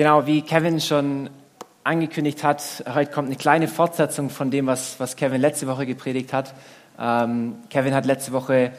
Genau, 0.00 0.26
wie 0.26 0.40
Kevin 0.40 0.80
schon 0.80 1.28
angekündigt 1.84 2.42
hat, 2.42 2.84
heute 2.94 3.12
kommt 3.12 3.28
eine 3.28 3.36
kleine 3.36 3.68
Fortsetzung 3.68 4.30
von 4.30 4.50
dem, 4.50 4.66
was, 4.66 4.98
was 4.98 5.14
Kevin 5.14 5.42
letzte 5.42 5.66
Woche 5.66 5.84
gepredigt 5.84 6.32
hat. 6.32 6.54
Ähm, 6.98 7.56
Kevin 7.68 7.92
hat 7.92 8.06
letzte 8.06 8.32
Woche 8.32 8.72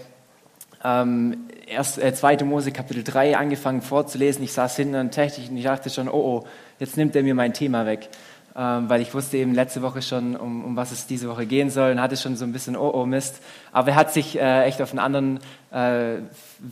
ähm, 0.83 1.45
erst, 1.67 2.01
äh, 2.01 2.11
2. 2.11 2.37
Mose 2.37 2.71
Kapitel 2.71 3.03
3 3.03 3.37
angefangen 3.37 3.83
vorzulesen. 3.83 4.43
Ich 4.43 4.53
saß 4.53 4.75
hinten 4.77 4.95
an 4.95 5.11
Technik 5.11 5.51
und 5.51 5.57
ich 5.57 5.63
dachte 5.63 5.91
schon, 5.91 6.09
oh 6.09 6.13
oh, 6.13 6.47
jetzt 6.79 6.97
nimmt 6.97 7.15
er 7.15 7.21
mir 7.21 7.35
mein 7.35 7.53
Thema 7.53 7.85
weg. 7.85 8.09
Ähm, 8.53 8.89
weil 8.89 8.99
ich 8.99 9.13
wusste 9.13 9.37
eben 9.37 9.53
letzte 9.53 9.83
Woche 9.83 10.01
schon, 10.01 10.35
um, 10.35 10.65
um 10.65 10.75
was 10.75 10.91
es 10.91 11.05
diese 11.05 11.29
Woche 11.29 11.45
gehen 11.45 11.69
soll 11.69 11.91
und 11.91 12.01
hatte 12.01 12.17
schon 12.17 12.35
so 12.35 12.43
ein 12.45 12.51
bisschen, 12.51 12.75
oh 12.75 12.91
oh 12.93 13.05
Mist. 13.05 13.41
Aber 13.71 13.91
er 13.91 13.95
hat 13.95 14.11
sich 14.11 14.39
äh, 14.39 14.63
echt 14.63 14.81
auf 14.81 14.89
einen 14.89 14.99
anderen 14.99 15.39
äh, 15.71 16.23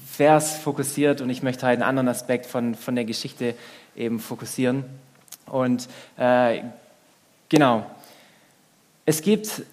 Vers 0.07 0.57
fokussiert 0.57 1.21
und 1.21 1.29
ich 1.29 1.43
möchte 1.43 1.67
halt 1.67 1.75
einen 1.75 1.87
anderen 1.87 2.09
Aspekt 2.09 2.47
von, 2.47 2.73
von 2.73 2.95
der 2.95 3.05
Geschichte 3.05 3.53
eben 3.99 4.19
fokussieren. 4.19 4.85
Und 5.45 5.87
äh, 6.17 6.61
genau, 7.49 7.85
es 9.05 9.21
gibt 9.21 9.63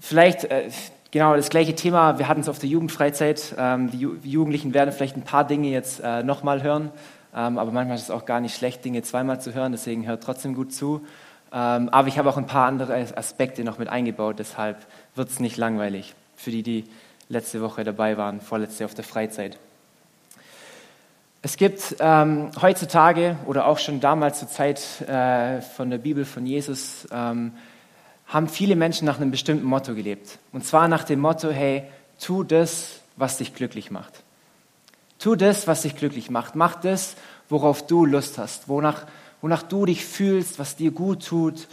vielleicht 0.00 0.44
äh, 0.44 0.70
genau 1.10 1.36
das 1.36 1.50
gleiche 1.50 1.74
Thema, 1.74 2.18
wir 2.18 2.28
hatten 2.28 2.40
es 2.40 2.48
auf 2.48 2.58
der 2.58 2.68
Jugendfreizeit. 2.68 3.54
Ähm, 3.58 3.90
die 3.90 3.98
Ju 3.98 4.16
Jugendlichen 4.22 4.74
werden 4.74 4.92
vielleicht 4.92 5.16
ein 5.16 5.22
paar 5.22 5.46
Dinge 5.46 5.68
jetzt 5.68 6.00
äh, 6.00 6.22
nochmal 6.22 6.62
hören, 6.62 6.90
ähm, 7.34 7.58
aber 7.58 7.70
manchmal 7.70 7.96
ist 7.96 8.04
es 8.04 8.10
auch 8.10 8.24
gar 8.24 8.40
nicht 8.40 8.56
schlecht, 8.56 8.84
Dinge 8.84 9.02
zweimal 9.02 9.40
zu 9.40 9.54
hören, 9.54 9.72
deswegen 9.72 10.06
hört 10.06 10.22
trotzdem 10.22 10.54
gut 10.54 10.72
zu. 10.72 11.06
Ähm, 11.52 11.88
aber 11.88 12.08
ich 12.08 12.18
habe 12.18 12.28
auch 12.28 12.36
ein 12.36 12.46
paar 12.46 12.66
andere 12.66 12.94
Aspekte 13.16 13.64
noch 13.64 13.78
mit 13.78 13.88
eingebaut, 13.88 14.38
deshalb 14.38 14.76
wird 15.14 15.30
es 15.30 15.40
nicht 15.40 15.56
langweilig 15.56 16.14
für 16.36 16.50
die, 16.50 16.62
die 16.62 16.84
letzte 17.28 17.60
Woche 17.60 17.84
dabei 17.84 18.16
waren, 18.16 18.40
vorletzte 18.40 18.84
auf 18.84 18.94
der 18.94 19.04
Freizeit. 19.04 19.58
Es 21.40 21.56
gibt 21.56 21.96
ähm, 22.00 22.50
heutzutage 22.60 23.36
oder 23.46 23.66
auch 23.66 23.78
schon 23.78 24.00
damals 24.00 24.40
zur 24.40 24.48
Zeit 24.48 24.80
äh, 25.02 25.62
von 25.62 25.88
der 25.88 25.98
Bibel 25.98 26.24
von 26.24 26.44
Jesus, 26.44 27.06
ähm, 27.12 27.52
haben 28.26 28.48
viele 28.48 28.74
Menschen 28.74 29.06
nach 29.06 29.20
einem 29.20 29.30
bestimmten 29.30 29.64
Motto 29.64 29.94
gelebt. 29.94 30.38
Und 30.52 30.64
zwar 30.64 30.88
nach 30.88 31.04
dem 31.04 31.20
Motto, 31.20 31.50
hey, 31.50 31.84
tu 32.18 32.42
das, 32.42 33.00
was 33.16 33.38
dich 33.38 33.54
glücklich 33.54 33.92
macht. 33.92 34.24
Tu 35.20 35.36
das, 35.36 35.68
was 35.68 35.82
dich 35.82 35.96
glücklich 35.96 36.28
macht. 36.28 36.56
Mach 36.56 36.74
das, 36.74 37.14
worauf 37.48 37.86
du 37.86 38.04
Lust 38.04 38.36
hast, 38.38 38.68
wonach, 38.68 39.06
wonach 39.40 39.62
du 39.62 39.86
dich 39.86 40.04
fühlst, 40.04 40.58
was 40.58 40.74
dir 40.74 40.90
gut 40.90 41.24
tut. 41.24 41.68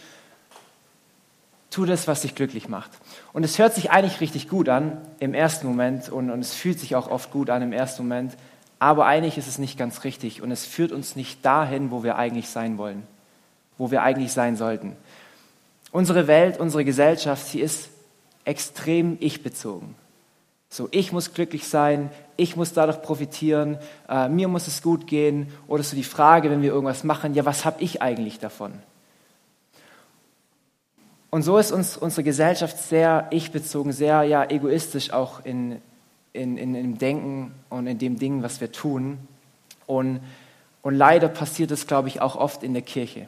Tu 1.71 1.85
das, 1.85 2.07
was 2.07 2.21
dich 2.21 2.35
glücklich 2.35 2.69
macht. 2.69 2.91
Und 3.33 3.43
es 3.43 3.57
hört 3.57 3.73
sich 3.73 3.89
eigentlich 3.89 4.21
richtig 4.21 4.47
gut 4.47 4.69
an 4.69 5.01
im 5.19 5.33
ersten 5.33 5.65
Moment 5.67 6.09
und, 6.09 6.29
und 6.29 6.39
es 6.39 6.53
fühlt 6.53 6.79
sich 6.79 6.95
auch 6.95 7.09
oft 7.09 7.31
gut 7.31 7.49
an 7.49 7.63
im 7.63 7.73
ersten 7.73 8.03
Moment. 8.03 8.37
Aber 8.85 9.07
eigentlich 9.07 9.39
ist 9.39 9.47
es 9.47 9.57
nicht 9.57 9.79
ganz 9.79 10.03
richtig 10.03 10.43
und 10.43 10.51
es 10.51 10.63
führt 10.63 10.91
uns 10.91 11.15
nicht 11.15 11.43
dahin, 11.43 11.89
wo 11.89 12.03
wir 12.03 12.17
eigentlich 12.17 12.49
sein 12.49 12.77
wollen, 12.77 13.01
wo 13.79 13.89
wir 13.89 14.03
eigentlich 14.03 14.31
sein 14.31 14.57
sollten. 14.57 14.95
Unsere 15.91 16.27
Welt, 16.27 16.59
unsere 16.59 16.85
Gesellschaft, 16.85 17.47
sie 17.47 17.61
ist 17.61 17.89
extrem 18.43 19.17
ich-bezogen. 19.21 19.95
So, 20.69 20.87
ich 20.91 21.11
muss 21.11 21.33
glücklich 21.33 21.67
sein, 21.67 22.11
ich 22.37 22.55
muss 22.55 22.73
dadurch 22.73 23.01
profitieren, 23.01 23.79
äh, 24.07 24.29
mir 24.29 24.47
muss 24.47 24.67
es 24.67 24.83
gut 24.83 25.07
gehen. 25.07 25.51
Oder 25.67 25.81
so 25.81 25.95
die 25.95 26.03
Frage, 26.03 26.51
wenn 26.51 26.61
wir 26.61 26.69
irgendwas 26.69 27.03
machen, 27.03 27.33
ja, 27.33 27.43
was 27.43 27.65
habe 27.65 27.81
ich 27.81 28.03
eigentlich 28.03 28.37
davon? 28.37 28.71
Und 31.31 31.41
so 31.41 31.57
ist 31.57 31.71
uns 31.71 31.97
unsere 31.97 32.21
Gesellschaft 32.21 32.77
sehr 32.77 33.25
ich-bezogen, 33.31 33.93
sehr 33.93 34.21
ja, 34.21 34.47
egoistisch 34.47 35.09
auch 35.09 35.43
in, 35.43 35.81
in, 36.35 36.57
in, 36.57 36.75
im 36.75 36.97
Denken 36.97 37.53
und 37.69 37.87
in 37.87 37.97
dem 37.97 38.19
Ding, 38.19 38.43
was 38.43 38.61
wir 38.61 38.71
tun. 38.71 39.17
Und, 39.87 40.19
und 40.81 40.95
leider 40.95 41.27
passiert 41.27 41.71
es, 41.71 41.87
glaube 41.87 42.07
ich, 42.09 42.21
auch 42.21 42.35
oft 42.35 42.63
in 42.63 42.73
der 42.73 42.81
Kirche. 42.83 43.27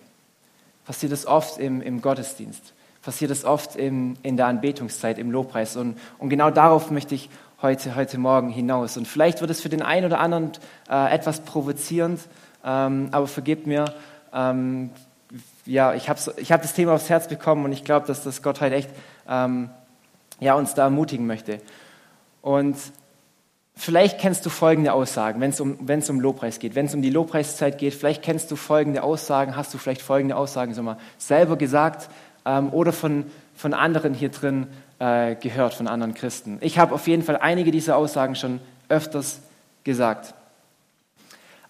Passiert 0.86 1.12
es 1.12 1.26
oft 1.26 1.58
im, 1.60 1.82
im 1.82 2.02
Gottesdienst. 2.02 2.74
Passiert 3.02 3.32
es 3.32 3.46
oft 3.46 3.76
im, 3.76 4.16
in 4.24 4.38
der 4.38 4.48
Anbetungszeit, 4.48 5.18
im 5.18 5.32
Lobpreis. 5.32 5.78
Und, 5.78 5.98
und 6.20 6.30
genau 6.30 6.50
darauf 6.52 6.92
möchte 6.92 7.16
ich 7.16 7.30
heute, 7.62 7.96
heute 7.96 8.18
Morgen 8.18 8.50
hinaus. 8.50 8.98
Und 8.98 9.08
vielleicht 9.08 9.42
wird 9.42 9.50
es 9.50 9.62
für 9.62 9.70
den 9.70 9.82
einen 9.82 10.06
oder 10.06 10.20
anderen 10.20 10.52
äh, 10.90 11.14
etwas 11.14 11.42
provozierend, 11.42 12.20
ähm, 12.64 13.10
aber 13.12 13.28
vergebt 13.28 13.66
mir. 13.68 13.86
Ähm, 14.34 14.90
ja, 15.66 15.94
ich 15.94 16.10
habe 16.10 16.20
ich 16.38 16.52
hab 16.52 16.62
das 16.62 16.74
Thema 16.74 16.94
aufs 16.94 17.10
Herz 17.10 17.28
bekommen 17.28 17.66
und 17.66 17.72
ich 17.72 17.84
glaube, 17.84 18.08
dass 18.08 18.24
das 18.24 18.42
Gott 18.42 18.62
heute 18.62 18.76
echt 18.76 18.90
ähm, 19.28 19.70
ja, 20.40 20.54
uns 20.54 20.74
da 20.74 20.84
ermutigen 20.84 21.28
möchte. 21.28 21.60
Und 22.48 22.78
vielleicht 23.76 24.20
kennst 24.20 24.46
du 24.46 24.50
folgende 24.50 24.94
Aussagen, 24.94 25.42
wenn 25.42 25.50
es 25.50 25.60
um, 25.60 25.80
um 25.82 26.20
Lobpreis 26.22 26.60
geht, 26.60 26.76
wenn 26.76 26.86
es 26.86 26.94
um 26.94 27.02
die 27.02 27.10
Lobpreiszeit 27.10 27.78
geht, 27.78 27.94
vielleicht 27.94 28.24
kennst 28.24 28.50
du 28.50 28.56
folgende 28.56 29.04
Aussagen, 29.04 29.58
hast 29.58 29.74
du 29.74 29.78
vielleicht 29.78 30.02
folgende 30.02 30.38
Aussagen 30.38 30.74
so 30.74 30.82
mal 30.82 30.98
selber 31.18 31.58
gesagt 31.58 32.10
ähm, 32.46 32.70
oder 32.72 32.94
von, 32.94 33.26
von 33.54 33.74
anderen 33.74 34.14
hier 34.14 34.30
drin 34.30 34.68
äh, 35.00 35.36
gehört, 35.36 35.74
von 35.74 35.90
anderen 35.90 36.14
Christen. 36.14 36.58
Ich 36.62 36.80
habe 36.80 36.96
auf 36.96 37.06
jeden 37.10 37.22
Fall 37.22 37.36
einige 37.36 37.72
dieser 37.72 37.98
Aussagen 37.98 38.36
schon 38.36 38.62
öfters 38.88 39.42
gesagt. 39.84 40.34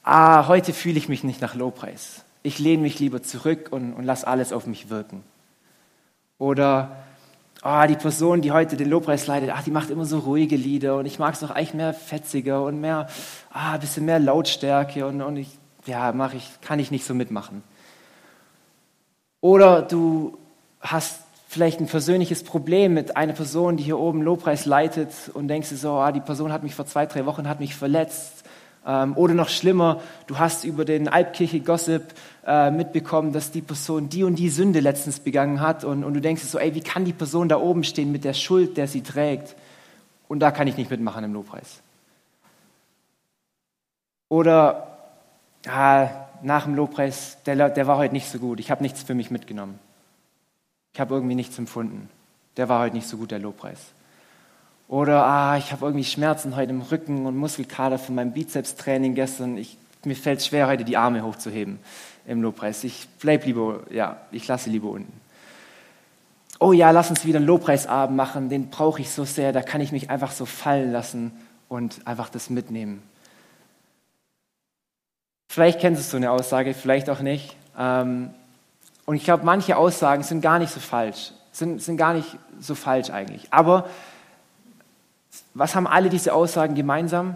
Ah, 0.04 0.48
heute 0.48 0.74
fühle 0.74 1.00
ich 1.00 1.10
mich 1.10 1.24
nicht 1.24 1.42
nach 1.42 1.56
Lobpreis. 1.56 2.24
Ich 2.44 2.60
lehne 2.60 2.84
mich 2.84 3.00
lieber 3.00 3.24
zurück 3.24 3.70
und, 3.72 3.94
und 3.94 4.04
lasse 4.04 4.28
alles 4.28 4.54
auf 4.54 4.68
mich 4.68 4.92
wirken. 4.92 5.24
Oder 6.38 6.98
oh, 7.68 7.86
die 7.88 7.96
Person, 7.96 8.42
die 8.42 8.52
heute 8.52 8.78
den 8.78 8.90
Lobpreis 8.90 9.28
leitet, 9.28 9.50
ach, 9.54 9.64
die 9.64 9.72
macht 9.72 9.90
immer 9.90 10.06
so 10.06 10.20
ruhige 10.20 10.56
Lieder 10.56 10.98
und 10.98 11.06
ich 11.06 11.20
mag 11.20 11.34
es 11.34 11.42
doch 11.42 11.50
eigentlich 11.50 11.74
mehr 11.74 11.94
fetziger 11.94 12.64
und 12.64 12.80
mehr, 12.80 13.08
ah, 13.52 13.74
ein 13.74 13.80
bisschen 13.82 14.06
mehr 14.06 14.20
Lautstärke 14.20 15.06
und, 15.06 15.22
und 15.22 15.36
ich, 15.36 15.50
ja, 15.86 16.14
mach 16.14 16.34
ich, 16.34 16.62
kann 16.62 16.80
ich 16.80 16.92
nicht 16.92 17.06
so 17.06 17.14
mitmachen. 17.14 17.64
Oder 19.42 19.82
du 19.82 20.38
hast 20.80 21.20
vielleicht 21.50 21.82
ein 21.82 21.88
persönliches 21.88 22.44
Problem 22.44 22.94
mit 22.94 23.18
einer 23.18 23.34
Person, 23.34 23.76
die 23.76 23.84
hier 23.84 24.00
oben 24.00 24.22
Lobpreis 24.22 24.66
leitet 24.66 25.12
und 25.34 25.50
denkst 25.50 25.70
dir 25.70 25.78
so, 25.78 25.92
ah, 25.92 26.14
die 26.14 26.22
Person 26.22 26.54
hat 26.54 26.64
mich 26.64 26.74
vor 26.74 26.86
zwei, 26.86 27.06
drei 27.06 27.26
Wochen 27.26 27.50
hat 27.50 27.60
mich 27.60 27.76
verletzt 27.76 28.46
oder 28.86 29.34
noch 29.34 29.50
schlimmer, 29.50 30.02
du 30.28 30.40
hast 30.40 30.64
über 30.64 30.86
den 30.86 31.10
Alpkirche-Gossip 31.10 32.04
äh, 32.46 32.72
mitbekommen, 32.72 33.34
dass 33.34 33.52
die 33.52 33.62
Person 33.62 34.08
die 34.08 34.24
und 34.24 34.36
die 34.36 34.50
Sünde 34.50 34.80
letztens 34.80 35.20
begangen 35.20 35.60
hat 35.60 35.84
und, 35.84 36.06
und 36.06 36.14
du 36.14 36.22
denkst 36.22 36.44
so, 36.44 36.58
ey, 36.58 36.74
wie 36.74 36.82
kann 36.82 37.04
die 37.04 37.12
Person 37.12 37.50
da 37.50 37.58
oben 37.58 37.84
stehen 37.84 38.14
mit 38.14 38.24
der 38.24 38.34
Schuld, 38.34 38.78
der 38.78 38.88
sie 38.88 39.02
trägt? 39.02 39.56
Und 40.30 40.40
da 40.40 40.52
kann 40.52 40.68
ich 40.68 40.78
nicht 40.78 40.90
mitmachen 40.90 41.24
im 41.26 41.34
Lobpreis. 41.34 41.82
Oder 44.30 44.98
ah, 45.68 46.08
nach 46.42 46.64
dem 46.64 46.76
Lobpreis, 46.76 47.38
der, 47.46 47.70
der 47.70 47.88
war 47.88 47.98
heute 47.98 48.14
nicht 48.14 48.30
so 48.30 48.40
gut, 48.40 48.60
ich 48.60 48.72
habe 48.72 48.84
nichts 48.84 49.04
für 49.04 49.14
mich 49.16 49.32
mitgenommen. 49.32 49.80
Ich 50.94 51.00
habe 51.00 51.14
irgendwie 51.14 51.36
nichts 51.36 51.58
empfunden. 51.58 52.10
Der 52.56 52.70
war 52.70 52.82
heute 52.82 52.96
nicht 52.96 53.08
so 53.08 53.18
gut, 53.18 53.32
der 53.32 53.40
Lobpreis. 53.40 53.80
Oder, 54.88 55.26
ah, 55.26 55.58
ich 55.58 55.72
habe 55.72 55.86
irgendwie 55.86 56.06
Schmerzen 56.06 56.56
heute 56.56 56.72
im 56.72 56.82
Rücken 56.82 57.26
und 57.26 57.36
Muskelkater 57.36 58.00
von 58.00 58.16
meinem 58.16 58.32
Bizepstraining 58.32 59.16
gestern. 59.16 59.58
Ich, 59.58 59.78
mir 60.06 60.16
fällt 60.16 60.42
schwer, 60.42 60.68
heute 60.68 60.86
die 60.86 60.96
Arme 60.96 61.24
hochzuheben 61.24 61.80
im 62.26 62.42
Lobpreis. 62.42 62.84
Ich 62.86 63.08
bleib 63.20 63.46
lieber, 63.46 63.82
ja, 63.90 64.18
ich 64.32 64.48
lasse 64.48 64.70
lieber 64.70 64.90
unten. 64.90 65.12
Oh 66.60 66.72
ja, 66.72 66.92
lass 66.92 67.10
uns 67.10 67.26
wieder 67.26 67.38
einen 67.38 67.48
Lobpreisabend 67.48 68.16
machen, 68.16 68.50
den 68.50 68.70
brauche 68.70 69.02
ich 69.02 69.12
so 69.12 69.26
sehr, 69.26 69.52
da 69.52 69.62
kann 69.62 69.82
ich 69.82 69.92
mich 69.92 70.10
einfach 70.10 70.32
so 70.32 70.46
fallen 70.46 70.92
lassen 70.92 71.32
und 71.68 72.08
einfach 72.08 72.30
das 72.30 72.50
mitnehmen. 72.50 73.04
Vielleicht 75.50 75.80
kennst 75.80 76.02
du 76.02 76.10
so 76.10 76.18
eine 76.18 76.32
Aussage, 76.32 76.74
vielleicht 76.74 77.10
auch 77.10 77.20
nicht. 77.20 77.56
Ähm, 77.78 78.32
und 79.06 79.16
ich 79.16 79.24
glaube, 79.24 79.46
manche 79.46 79.78
Aussagen 79.78 80.24
sind 80.24 80.42
gar 80.42 80.60
nicht 80.60 80.72
so 80.72 80.80
falsch, 80.80 81.32
sind, 81.52 81.82
sind 81.82 81.98
gar 81.98 82.14
nicht 82.14 82.38
so 82.60 82.74
falsch 82.74 83.10
eigentlich. 83.12 83.54
Aber 83.54 83.88
was 85.54 85.76
haben 85.76 85.88
alle 85.88 86.10
diese 86.10 86.34
Aussagen 86.34 86.76
gemeinsam? 86.76 87.36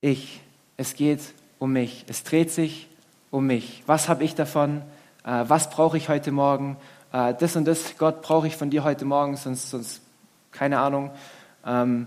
Ich. 0.00 0.40
Es 0.76 0.94
geht 0.94 1.20
um 1.58 1.72
mich. 1.72 2.04
Es 2.08 2.22
dreht 2.22 2.50
sich 2.50 2.88
um 3.30 3.46
mich. 3.46 3.82
Was 3.86 4.08
habe 4.08 4.24
ich 4.24 4.34
davon? 4.34 4.82
Äh, 5.24 5.44
was 5.48 5.70
brauche 5.70 5.96
ich 5.96 6.08
heute 6.08 6.32
Morgen? 6.32 6.76
Äh, 7.12 7.34
das 7.34 7.56
und 7.56 7.64
das, 7.64 7.96
Gott, 7.98 8.22
brauche 8.22 8.46
ich 8.46 8.56
von 8.56 8.70
dir 8.70 8.84
heute 8.84 9.04
Morgen, 9.04 9.36
sonst, 9.36 9.70
sonst 9.70 10.02
keine 10.52 10.80
Ahnung. 10.80 11.10
Ähm, 11.64 12.06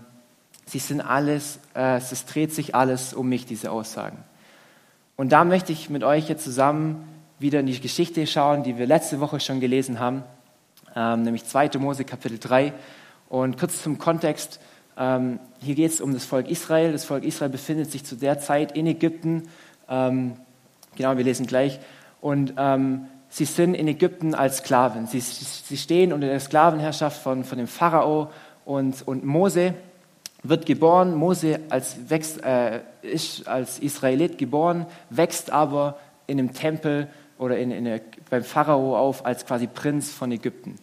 sie 0.65 0.79
sind 0.79 1.01
alles, 1.01 1.59
äh, 1.75 1.97
es 1.97 2.25
dreht 2.25 2.53
sich 2.53 2.75
alles 2.75 3.13
um 3.13 3.27
mich, 3.27 3.45
diese 3.45 3.71
Aussagen. 3.71 4.23
Und 5.15 5.31
da 5.31 5.43
möchte 5.43 5.73
ich 5.73 5.89
mit 5.89 6.03
euch 6.03 6.29
jetzt 6.29 6.43
zusammen 6.43 7.07
wieder 7.39 7.59
in 7.59 7.65
die 7.65 7.79
Geschichte 7.79 8.25
schauen, 8.27 8.63
die 8.63 8.77
wir 8.77 8.85
letzte 8.85 9.19
Woche 9.19 9.39
schon 9.39 9.59
gelesen 9.59 9.99
haben, 9.99 10.23
ähm, 10.95 11.23
nämlich 11.23 11.45
2. 11.45 11.71
Mose 11.79 12.05
Kapitel 12.05 12.39
3. 12.39 12.73
Und 13.29 13.59
kurz 13.59 13.81
zum 13.81 13.99
Kontext, 13.99 14.59
ähm, 14.97 15.39
hier 15.61 15.75
geht 15.75 15.91
es 15.91 16.01
um 16.01 16.13
das 16.13 16.25
Volk 16.25 16.49
Israel. 16.49 16.91
Das 16.91 17.05
Volk 17.05 17.23
Israel 17.23 17.49
befindet 17.49 17.91
sich 17.91 18.03
zu 18.03 18.15
der 18.15 18.39
Zeit 18.39 18.73
in 18.73 18.87
Ägypten. 18.87 19.47
Ähm, 19.87 20.33
genau, 20.95 21.15
wir 21.15 21.23
lesen 21.23 21.45
gleich. 21.45 21.79
Und 22.21 22.53
ähm, 22.57 23.05
sie 23.29 23.45
sind 23.45 23.75
in 23.75 23.87
Ägypten 23.87 24.33
als 24.33 24.57
Sklaven. 24.57 25.07
Sie, 25.07 25.21
sie 25.21 25.77
stehen 25.77 26.11
unter 26.11 26.27
der 26.27 26.39
Sklavenherrschaft 26.39 27.21
von, 27.21 27.43
von 27.43 27.57
dem 27.57 27.67
Pharao 27.67 28.31
und, 28.65 29.07
und 29.07 29.23
Mose 29.23 29.75
wird 30.43 30.65
geboren. 30.65 31.15
Mose 31.15 31.59
als, 31.69 32.09
wächst, 32.09 32.43
äh, 32.43 32.81
ist 33.01 33.47
als 33.47 33.79
Israelit 33.79 34.37
geboren, 34.37 34.85
wächst 35.09 35.51
aber 35.51 35.97
in 36.27 36.39
einem 36.39 36.53
Tempel 36.53 37.07
oder 37.37 37.57
in, 37.57 37.71
in 37.71 37.87
eine, 37.87 38.01
beim 38.29 38.43
Pharao 38.43 38.97
auf 38.97 39.25
als 39.25 39.45
quasi 39.45 39.67
Prinz 39.67 40.11
von 40.11 40.31
Ägypten. 40.31 40.75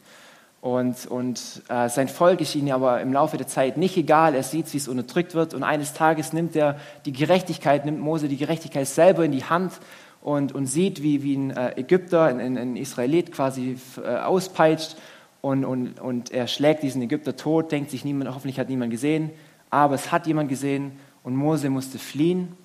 Und, 0.66 1.06
und 1.06 1.62
äh, 1.68 1.88
sein 1.88 2.08
Volk 2.08 2.40
ist 2.40 2.56
ihm 2.56 2.68
aber 2.72 3.00
im 3.00 3.12
Laufe 3.12 3.36
der 3.36 3.46
Zeit 3.46 3.76
nicht 3.76 3.96
egal. 3.96 4.34
Er 4.34 4.42
sieht, 4.42 4.72
wie 4.72 4.78
es 4.78 4.88
unterdrückt 4.88 5.36
wird. 5.36 5.54
Und 5.54 5.62
eines 5.62 5.92
Tages 5.92 6.32
nimmt 6.32 6.56
er 6.56 6.80
die 7.04 7.12
Gerechtigkeit, 7.12 7.84
nimmt 7.84 8.00
Mose 8.00 8.26
die 8.26 8.36
Gerechtigkeit 8.36 8.88
selber 8.88 9.24
in 9.24 9.30
die 9.30 9.44
Hand 9.44 9.74
und, 10.22 10.52
und 10.52 10.66
sieht, 10.66 11.04
wie, 11.04 11.22
wie 11.22 11.36
ein 11.36 11.50
äh, 11.52 11.78
Ägypter, 11.78 12.24
ein, 12.24 12.58
ein 12.58 12.74
Israelit 12.74 13.30
quasi 13.30 13.78
äh, 14.04 14.16
auspeitscht. 14.16 14.96
Und, 15.40 15.64
und, 15.64 16.00
und 16.00 16.32
er 16.32 16.48
schlägt 16.48 16.82
diesen 16.82 17.00
Ägypter 17.00 17.36
tot, 17.36 17.70
denkt 17.70 17.92
sich, 17.92 18.04
niemand, 18.04 18.34
hoffentlich 18.34 18.58
hat 18.58 18.68
niemand 18.68 18.90
gesehen. 18.90 19.30
Aber 19.70 19.94
es 19.94 20.10
hat 20.10 20.26
jemand 20.26 20.48
gesehen 20.48 20.98
und 21.22 21.36
Mose 21.36 21.70
musste 21.70 22.00
fliehen. 22.00 22.56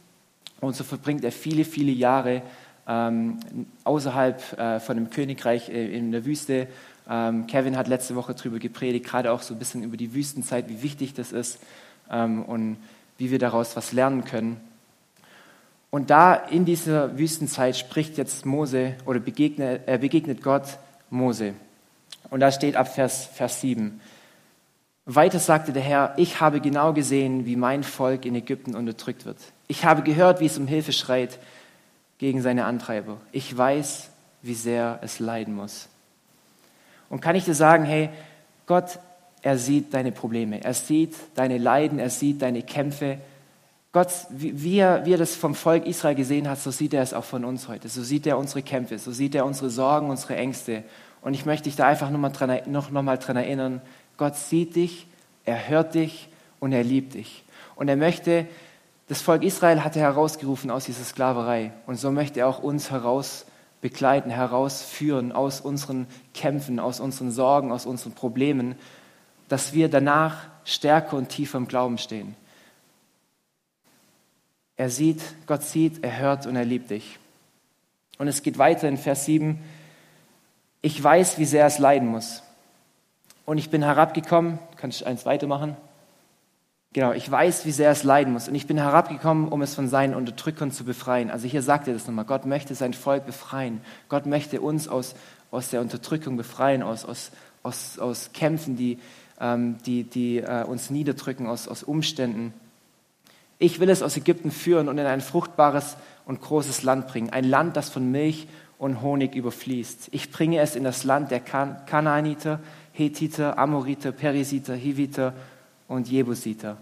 Und 0.59 0.75
so 0.75 0.83
verbringt 0.83 1.23
er 1.23 1.31
viele, 1.31 1.65
viele 1.65 1.91
Jahre 1.91 2.41
ähm, 2.87 3.37
außerhalb 3.83 4.59
äh, 4.59 4.79
von 4.79 4.97
dem 4.97 5.11
Königreich 5.11 5.69
äh, 5.69 5.95
in 5.95 6.11
der 6.11 6.25
Wüste 6.25 6.67
ähm, 7.09 7.47
Kevin 7.47 7.77
hat 7.77 7.87
letzte 7.87 8.15
Woche 8.15 8.33
darüber 8.33 8.59
gepredigt, 8.59 9.05
gerade 9.05 9.31
auch 9.31 9.41
so 9.41 9.53
ein 9.53 9.59
bisschen 9.59 9.83
über 9.83 9.97
die 9.97 10.13
Wüstenzeit, 10.13 10.69
wie 10.69 10.81
wichtig 10.81 11.13
das 11.13 11.31
ist 11.31 11.59
ähm, 12.09 12.43
und 12.43 12.77
wie 13.17 13.31
wir 13.31 13.39
daraus 13.39 13.75
was 13.75 13.91
lernen 13.91 14.25
können. 14.25 14.59
Und 15.89 16.09
da 16.09 16.33
in 16.33 16.63
dieser 16.63 17.17
Wüstenzeit 17.17 17.75
spricht 17.75 18.17
jetzt 18.17 18.45
Mose 18.45 18.95
oder 19.05 19.19
begegnet, 19.19 19.81
er 19.85 19.97
begegnet 19.97 20.41
Gott 20.41 20.77
Mose. 21.09 21.53
Und 22.29 22.39
da 22.39 22.51
steht 22.51 22.77
ab 22.77 22.93
Vers, 22.93 23.25
Vers 23.25 23.59
7. 23.61 23.99
Weiter 25.05 25.39
sagte 25.39 25.73
der 25.73 25.81
Herr, 25.81 26.13
ich 26.15 26.39
habe 26.39 26.61
genau 26.61 26.93
gesehen, 26.93 27.45
wie 27.45 27.57
mein 27.57 27.83
Volk 27.83 28.25
in 28.25 28.35
Ägypten 28.35 28.75
unterdrückt 28.75 29.25
wird. 29.25 29.37
Ich 29.67 29.83
habe 29.83 30.03
gehört, 30.03 30.39
wie 30.39 30.45
es 30.45 30.57
um 30.57 30.67
Hilfe 30.67 30.93
schreit 30.93 31.39
gegen 32.19 32.41
seine 32.41 32.65
Antreiber. 32.65 33.17
Ich 33.31 33.55
weiß, 33.55 34.09
wie 34.43 34.53
sehr 34.53 34.99
es 35.01 35.19
leiden 35.19 35.55
muss. 35.55 35.89
Und 37.11 37.19
kann 37.19 37.35
ich 37.35 37.43
dir 37.43 37.53
sagen, 37.53 37.83
hey, 37.83 38.09
Gott, 38.65 38.97
er 39.41 39.57
sieht 39.57 39.93
deine 39.93 40.13
Probleme, 40.13 40.63
er 40.63 40.73
sieht 40.73 41.13
deine 41.35 41.57
Leiden, 41.57 41.99
er 41.99 42.09
sieht 42.09 42.41
deine 42.41 42.63
Kämpfe. 42.63 43.17
Gott, 43.91 44.07
wie 44.29 44.77
er, 44.77 45.05
wie 45.05 45.13
er 45.13 45.17
das 45.17 45.35
vom 45.35 45.53
Volk 45.53 45.85
Israel 45.85 46.15
gesehen 46.15 46.49
hat, 46.49 46.59
so 46.59 46.71
sieht 46.71 46.93
er 46.93 47.01
es 47.01 47.13
auch 47.13 47.25
von 47.25 47.43
uns 47.43 47.67
heute. 47.67 47.89
So 47.89 48.01
sieht 48.01 48.25
er 48.25 48.37
unsere 48.37 48.61
Kämpfe, 48.61 48.97
so 48.97 49.11
sieht 49.11 49.35
er 49.35 49.45
unsere 49.45 49.69
Sorgen, 49.69 50.09
unsere 50.09 50.37
Ängste. 50.37 50.83
Und 51.21 51.33
ich 51.33 51.45
möchte 51.45 51.65
dich 51.65 51.75
da 51.75 51.85
einfach 51.85 52.09
noch 52.09 52.17
mal 52.19 52.29
dran, 52.29 52.61
noch, 52.67 52.91
noch 52.91 53.03
mal 53.03 53.17
dran 53.17 53.35
erinnern, 53.35 53.81
Gott 54.15 54.37
sieht 54.37 54.77
dich, 54.77 55.05
er 55.43 55.67
hört 55.67 55.95
dich 55.95 56.29
und 56.61 56.71
er 56.71 56.85
liebt 56.85 57.15
dich. 57.15 57.43
Und 57.75 57.89
er 57.89 57.97
möchte, 57.97 58.47
das 59.09 59.21
Volk 59.21 59.43
Israel 59.43 59.83
hat 59.83 59.97
er 59.97 60.03
herausgerufen 60.03 60.71
aus 60.71 60.85
dieser 60.85 61.03
Sklaverei. 61.03 61.73
Und 61.87 61.97
so 61.97 62.09
möchte 62.09 62.39
er 62.39 62.47
auch 62.47 62.63
uns 62.63 62.89
herausrufen 62.89 63.50
begleiten, 63.81 64.29
herausführen 64.29 65.31
aus 65.31 65.59
unseren 65.59 66.07
Kämpfen, 66.33 66.79
aus 66.79 66.99
unseren 66.99 67.31
Sorgen, 67.31 67.71
aus 67.71 67.85
unseren 67.85 68.13
Problemen, 68.13 68.75
dass 69.49 69.73
wir 69.73 69.89
danach 69.89 70.47
stärker 70.63 71.17
und 71.17 71.29
tiefer 71.29 71.57
im 71.57 71.67
Glauben 71.67 71.97
stehen. 71.97 72.35
Er 74.77 74.89
sieht, 74.89 75.21
Gott 75.47 75.63
sieht, 75.63 76.03
er 76.03 76.19
hört 76.19 76.45
und 76.45 76.55
er 76.55 76.65
liebt 76.65 76.89
dich. 76.89 77.19
Und 78.17 78.27
es 78.27 78.43
geht 78.43 78.57
weiter 78.57 78.87
in 78.87 78.97
Vers 78.97 79.25
7. 79.25 79.59
Ich 80.81 81.03
weiß, 81.03 81.37
wie 81.37 81.45
sehr 81.45 81.65
es 81.65 81.79
leiden 81.79 82.07
muss. 82.07 82.43
Und 83.45 83.57
ich 83.57 83.69
bin 83.69 83.83
herabgekommen, 83.83 84.59
kann 84.77 84.91
ich 84.91 85.05
eins 85.05 85.25
weitermachen? 85.25 85.75
Genau, 86.93 87.13
ich 87.13 87.29
weiß, 87.31 87.65
wie 87.65 87.71
sehr 87.71 87.89
es 87.91 88.03
leiden 88.03 88.33
muss. 88.33 88.49
Und 88.49 88.55
ich 88.55 88.67
bin 88.67 88.77
herabgekommen, 88.77 89.47
um 89.47 89.61
es 89.61 89.75
von 89.75 89.87
seinen 89.87 90.13
Unterdrückern 90.13 90.71
zu 90.71 90.83
befreien. 90.83 91.31
Also 91.31 91.47
hier 91.47 91.61
sagt 91.61 91.87
er 91.87 91.93
das 91.93 92.05
nochmal. 92.05 92.25
Gott 92.25 92.45
möchte 92.45 92.75
sein 92.75 92.93
Volk 92.93 93.25
befreien. 93.25 93.79
Gott 94.09 94.25
möchte 94.25 94.59
uns 94.59 94.89
aus, 94.89 95.15
aus 95.51 95.69
der 95.69 95.79
Unterdrückung 95.79 96.35
befreien, 96.35 96.83
aus, 96.83 97.05
aus, 97.05 97.31
aus, 97.63 97.97
aus 97.97 98.31
Kämpfen, 98.33 98.75
die, 98.75 98.99
ähm, 99.39 99.77
die, 99.85 100.03
die 100.03 100.39
äh, 100.39 100.65
uns 100.65 100.89
niederdrücken, 100.89 101.47
aus, 101.47 101.69
aus 101.69 101.83
Umständen. 101.83 102.53
Ich 103.57 103.79
will 103.79 103.89
es 103.89 104.03
aus 104.03 104.17
Ägypten 104.17 104.51
führen 104.51 104.89
und 104.89 104.97
in 104.97 105.05
ein 105.05 105.21
fruchtbares 105.21 105.95
und 106.25 106.41
großes 106.41 106.83
Land 106.83 107.07
bringen. 107.07 107.29
Ein 107.29 107.45
Land, 107.45 107.77
das 107.77 107.89
von 107.89 108.11
Milch 108.11 108.47
und 108.77 109.01
Honig 109.01 109.33
überfließt. 109.33 110.09
Ich 110.11 110.29
bringe 110.29 110.59
es 110.59 110.75
in 110.75 110.83
das 110.83 111.05
Land 111.05 111.31
der 111.31 111.39
kan 111.39 111.85
Kanaaniter, 111.85 112.59
Hethiter, 112.91 113.57
Amoriter, 113.57 114.11
Perisiter, 114.11 114.75
Hiviter 114.75 115.33
und 115.91 116.09
Jebusiter. 116.09 116.77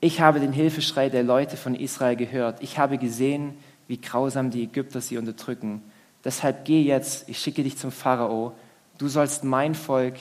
Ich 0.00 0.20
habe 0.20 0.40
den 0.40 0.52
Hilfeschrei 0.52 1.08
der 1.08 1.22
Leute 1.22 1.56
von 1.56 1.74
Israel 1.74 2.16
gehört. 2.16 2.62
Ich 2.62 2.78
habe 2.78 2.98
gesehen, 2.98 3.54
wie 3.86 4.00
grausam 4.00 4.50
die 4.50 4.64
Ägypter 4.64 5.00
sie 5.00 5.18
unterdrücken. 5.18 5.82
Deshalb 6.24 6.64
geh 6.64 6.82
jetzt, 6.82 7.28
ich 7.28 7.38
schicke 7.38 7.62
dich 7.62 7.78
zum 7.78 7.92
Pharao. 7.92 8.52
Du 8.98 9.08
sollst 9.08 9.44
mein 9.44 9.74
Volk, 9.74 10.14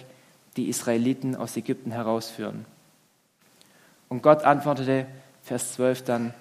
die 0.58 0.70
Israeliten 0.70 1.36
aus 1.36 1.58
Ägypten 1.58 1.92
herausführen. 1.92 2.66
Und 4.08 4.22
Gott 4.22 4.44
antwortete, 4.44 5.08
Vers 5.42 5.74
12 5.74 6.04
dann, 6.04 6.34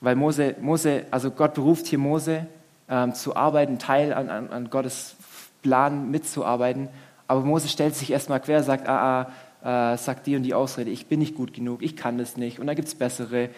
weil 0.00 0.16
Mose, 0.16 0.54
Mose 0.60 1.06
also 1.10 1.30
Gott 1.30 1.54
beruft 1.54 1.86
hier 1.86 1.98
Mose 1.98 2.46
ähm, 2.88 3.14
zu 3.14 3.36
arbeiten, 3.36 3.78
Teil 3.78 4.12
an, 4.12 4.28
an, 4.28 4.50
an 4.50 4.70
Gottes 4.70 5.16
Plan 5.62 6.10
mitzuarbeiten. 6.10 6.88
Aber 7.26 7.40
Mose 7.40 7.68
stellt 7.68 7.94
sich 7.94 8.10
erstmal 8.10 8.40
quer, 8.40 8.62
sagt, 8.62 8.88
ah, 8.88 9.22
ah, 9.22 9.32
äh, 9.64 9.96
sagt 9.96 10.26
die 10.26 10.36
und 10.36 10.42
die 10.42 10.54
Ausrede, 10.54 10.90
ich 10.90 11.06
bin 11.06 11.20
nicht 11.20 11.34
gut 11.34 11.54
genug, 11.54 11.82
ich 11.82 11.96
kann 11.96 12.18
das 12.18 12.36
nicht 12.36 12.60
und 12.60 12.66
da 12.66 12.74
gibt 12.74 12.86
es 12.86 12.94
bessere. 12.94 13.48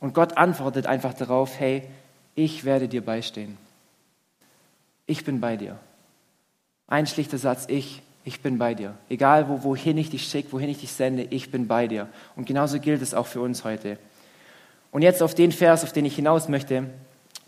Und 0.00 0.14
Gott 0.14 0.36
antwortet 0.36 0.86
einfach 0.86 1.12
darauf, 1.12 1.58
hey, 1.58 1.82
ich 2.34 2.64
werde 2.64 2.86
dir 2.86 3.04
beistehen. 3.04 3.56
Ich 5.06 5.24
bin 5.24 5.40
bei 5.40 5.56
dir. 5.56 5.78
Ein 6.86 7.06
schlichter 7.06 7.38
Satz, 7.38 7.64
ich, 7.68 8.02
ich 8.24 8.42
bin 8.42 8.58
bei 8.58 8.74
dir. 8.74 8.94
Egal, 9.08 9.48
wo, 9.48 9.64
wohin 9.64 9.98
ich 9.98 10.10
dich 10.10 10.28
schicke, 10.28 10.52
wohin 10.52 10.68
ich 10.68 10.78
dich 10.78 10.92
sende, 10.92 11.24
ich 11.30 11.50
bin 11.50 11.66
bei 11.66 11.88
dir. 11.88 12.08
Und 12.36 12.46
genauso 12.46 12.78
gilt 12.78 13.02
es 13.02 13.14
auch 13.14 13.26
für 13.26 13.40
uns 13.40 13.64
heute. 13.64 13.98
Und 14.92 15.02
jetzt 15.02 15.22
auf 15.22 15.34
den 15.34 15.50
Vers, 15.50 15.82
auf 15.82 15.92
den 15.92 16.04
ich 16.04 16.14
hinaus 16.14 16.48
möchte. 16.48 16.84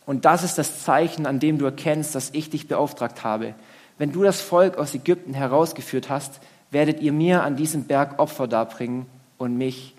Und 0.06 0.24
das 0.24 0.42
ist 0.42 0.58
das 0.58 0.82
Zeichen, 0.82 1.26
an 1.26 1.38
dem 1.38 1.58
du 1.58 1.66
erkennst, 1.66 2.14
dass 2.14 2.30
ich 2.30 2.50
dich 2.50 2.66
beauftragt 2.66 3.22
habe. 3.22 3.54
Wenn 3.98 4.10
du 4.10 4.22
das 4.22 4.40
Volk 4.40 4.76
aus 4.78 4.94
Ägypten 4.94 5.34
herausgeführt 5.34 6.08
hast, 6.08 6.40
werdet 6.70 7.00
ihr 7.00 7.12
mir 7.12 7.42
an 7.42 7.56
diesem 7.56 7.84
Berg 7.84 8.18
Opfer 8.18 8.46
darbringen 8.46 9.06
und 9.38 9.56
mich 9.56 9.94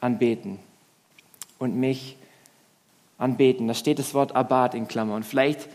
anbeten. 0.00 0.58
Und 1.58 1.76
mich 1.76 2.16
anbeten. 3.18 3.66
Da 3.68 3.74
steht 3.74 3.98
das 3.98 4.14
Wort 4.14 4.34
Abad 4.34 4.74
in 4.74 4.88
Klammern. 4.88 5.22
Vielleicht 5.22 5.68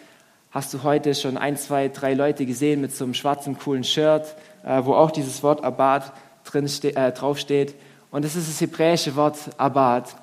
hast 0.51 0.73
du 0.73 0.83
heute 0.83 1.13
schon 1.13 1.37
ein, 1.37 1.57
zwei, 1.57 1.89
drei 1.89 2.13
Leute 2.13 2.45
gesehen 2.45 2.81
mit 2.81 2.95
so 2.95 3.03
einem 3.03 3.13
schwarzen, 3.13 3.57
coolen 3.57 3.83
Shirt, 3.83 4.35
äh, 4.63 4.83
wo 4.83 4.93
auch 4.93 5.11
dieses 5.11 5.43
Wort 5.43 5.63
Abad 5.63 6.13
drin 6.45 6.69
äh, 6.83 7.11
draufsteht. 7.11 7.75
Und 8.11 8.23
das 8.23 8.35
ist 8.35 8.49
das 8.49 8.61
hebräische 8.61 9.15
Wort 9.15 9.37
Abad. 9.57 10.15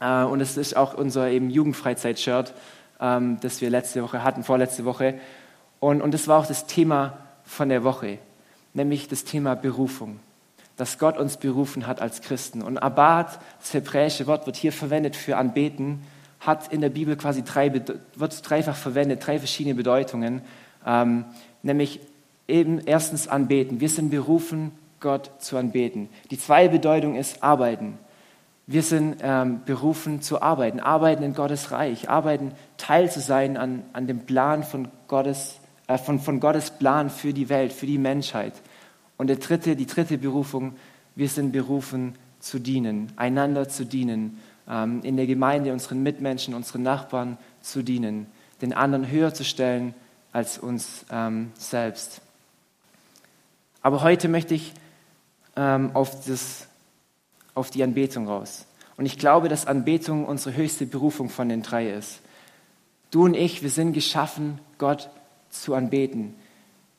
Äh, 0.00 0.24
und 0.24 0.40
es 0.40 0.56
ist 0.56 0.76
auch 0.76 0.94
unser 0.94 1.28
eben 1.28 1.50
Jugendfreizeit-Shirt, 1.50 2.54
ähm, 3.00 3.38
das 3.40 3.60
wir 3.60 3.70
letzte 3.70 4.02
Woche 4.02 4.22
hatten, 4.22 4.44
vorletzte 4.44 4.84
Woche. 4.84 5.18
Und, 5.80 6.02
und 6.02 6.14
das 6.14 6.28
war 6.28 6.38
auch 6.38 6.46
das 6.46 6.66
Thema 6.66 7.18
von 7.44 7.68
der 7.68 7.84
Woche 7.84 8.18
nämlich 8.74 9.08
das 9.08 9.24
Thema 9.24 9.54
Berufung, 9.54 10.20
dass 10.76 10.98
Gott 10.98 11.16
uns 11.16 11.38
berufen 11.38 11.86
hat 11.86 12.02
als 12.02 12.20
Christen. 12.20 12.62
Und 12.62 12.78
Abad, 12.78 13.38
das 13.60 13.72
hebräische 13.72 14.26
Wort, 14.26 14.46
wird 14.46 14.56
hier 14.56 14.72
verwendet 14.72 15.16
für 15.16 15.36
Anbeten, 15.36 16.02
hat 16.40 16.72
in 16.72 16.80
der 16.80 16.90
Bibel 16.90 17.16
quasi 17.16 17.42
drei, 17.42 17.72
wird 17.72 18.50
dreifach 18.50 18.76
verwendet, 18.76 19.26
drei 19.26 19.38
verschiedene 19.38 19.74
Bedeutungen, 19.74 20.42
ähm, 20.84 21.24
nämlich 21.62 22.00
eben 22.46 22.80
erstens 22.84 23.28
anbeten. 23.28 23.80
Wir 23.80 23.88
sind 23.88 24.10
berufen, 24.10 24.72
Gott 25.00 25.30
zu 25.38 25.56
anbeten. 25.56 26.08
Die 26.30 26.38
zweite 26.38 26.72
Bedeutung 26.72 27.14
ist 27.14 27.42
arbeiten. 27.42 27.98
Wir 28.66 28.82
sind 28.82 29.16
ähm, 29.22 29.60
berufen 29.66 30.22
zu 30.22 30.40
arbeiten, 30.40 30.80
arbeiten 30.80 31.22
in 31.22 31.34
Gottes 31.34 31.70
Reich, 31.70 32.08
arbeiten, 32.08 32.52
Teil 32.78 33.10
zu 33.10 33.20
sein 33.20 33.58
an, 33.58 33.84
an 33.92 34.06
dem 34.06 34.20
Plan 34.20 34.62
von 34.62 34.88
Gottes 35.06 35.60
äh, 35.86 35.98
von, 35.98 36.18
von 36.18 36.40
Gottes 36.40 36.70
Plan 36.70 37.10
für 37.10 37.32
die 37.32 37.48
Welt, 37.48 37.72
für 37.72 37.86
die 37.86 37.98
Menschheit. 37.98 38.54
Und 39.16 39.28
der 39.28 39.36
dritte, 39.36 39.76
die 39.76 39.86
dritte 39.86 40.18
Berufung, 40.18 40.74
wir 41.14 41.28
sind 41.28 41.52
berufen 41.52 42.14
zu 42.40 42.58
dienen, 42.58 43.12
einander 43.16 43.68
zu 43.68 43.84
dienen, 43.84 44.40
ähm, 44.68 45.00
in 45.02 45.16
der 45.16 45.26
Gemeinde 45.26 45.72
unseren 45.72 46.02
Mitmenschen, 46.02 46.54
unseren 46.54 46.82
Nachbarn 46.82 47.38
zu 47.60 47.82
dienen, 47.82 48.26
den 48.60 48.72
anderen 48.72 49.10
höher 49.10 49.32
zu 49.34 49.44
stellen 49.44 49.94
als 50.32 50.58
uns 50.58 51.04
ähm, 51.10 51.52
selbst. 51.54 52.20
Aber 53.82 54.02
heute 54.02 54.28
möchte 54.28 54.54
ich 54.54 54.72
ähm, 55.56 55.90
auf, 55.94 56.24
das, 56.24 56.66
auf 57.54 57.70
die 57.70 57.82
Anbetung 57.82 58.26
raus. 58.26 58.66
Und 58.96 59.06
ich 59.06 59.18
glaube, 59.18 59.48
dass 59.48 59.66
Anbetung 59.66 60.24
unsere 60.24 60.56
höchste 60.56 60.86
Berufung 60.86 61.28
von 61.28 61.48
den 61.48 61.62
drei 61.62 61.90
ist. 61.90 62.20
Du 63.10 63.24
und 63.24 63.34
ich, 63.34 63.62
wir 63.62 63.70
sind 63.70 63.92
geschaffen, 63.92 64.58
Gott 64.78 65.10
zu 65.62 65.74
anbeten. 65.74 66.34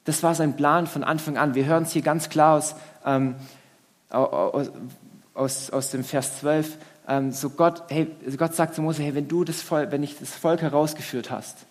Das 0.06 0.24
war 0.24 0.36
sein 0.36 0.56
Plan 0.56 0.88
von 0.88 1.04
Anfang 1.04 1.38
an. 1.38 1.56
Wir 1.56 1.66
hören 1.66 1.84
es 1.84 1.92
hier 1.92 2.02
ganz 2.02 2.30
klar 2.30 2.58
aus, 2.58 2.76
ähm, 3.06 3.36
aus, 4.10 5.70
aus, 5.70 5.92
dem 5.92 6.04
Vers 6.04 6.40
12. 6.40 6.78
Ähm, 7.08 7.32
so 7.32 7.50
Gott, 7.50 7.84
hey, 7.90 8.08
Gott 8.38 8.56
sagt 8.56 8.76
zu 8.76 8.82
Mose, 8.82 9.04
hey, 9.04 9.16
wenn 9.16 9.28
du 9.28 9.44
das 9.44 9.62
Volk, 9.62 9.92
wenn 9.92 10.04
ich 10.04 10.18
das 10.20 10.34
Volk 10.36 10.62
herausgeführt 10.62 11.32
hast, 11.32 11.66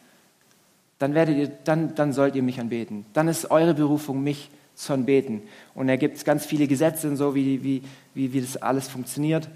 dann, 0.99 1.15
werdet 1.15 1.37
ihr, 1.37 1.49
dann, 1.65 1.95
dann 1.95 2.13
sollt 2.13 2.35
ihr 2.35 2.43
mich 2.43 2.61
anbeten. 2.61 3.07
Dann 3.13 3.29
ist 3.29 3.51
eure 3.51 3.75
Berufung, 3.75 4.23
mich 4.23 4.51
zu 4.75 4.93
anbeten. 4.93 5.43
Und 5.75 5.89
er 5.89 5.97
gibt 5.97 6.25
ganz 6.25 6.45
viele 6.45 6.67
Gesetze 6.67 7.09
und 7.09 7.17
so, 7.17 7.35
wie, 7.35 7.63
wie, 7.63 7.83
wie, 8.15 8.33
wie 8.33 8.41
das 8.41 8.57
alles 8.57 8.89
funktioniert. 8.89 9.49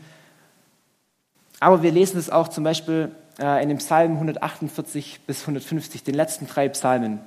Aber 1.61 1.83
wir 1.83 1.91
lesen 1.91 2.19
es 2.19 2.31
auch 2.31 2.49
zum 2.49 2.65
Beispiel 2.65 3.11
äh, 3.39 3.63
in 3.63 3.69
dem 3.69 3.79
Psalm 3.79 4.15
148 4.15 5.21
bis 5.27 5.43
150, 5.43 6.03
den 6.03 6.15
letzten 6.15 6.47
drei 6.47 6.69
Psalmen. 6.69 7.21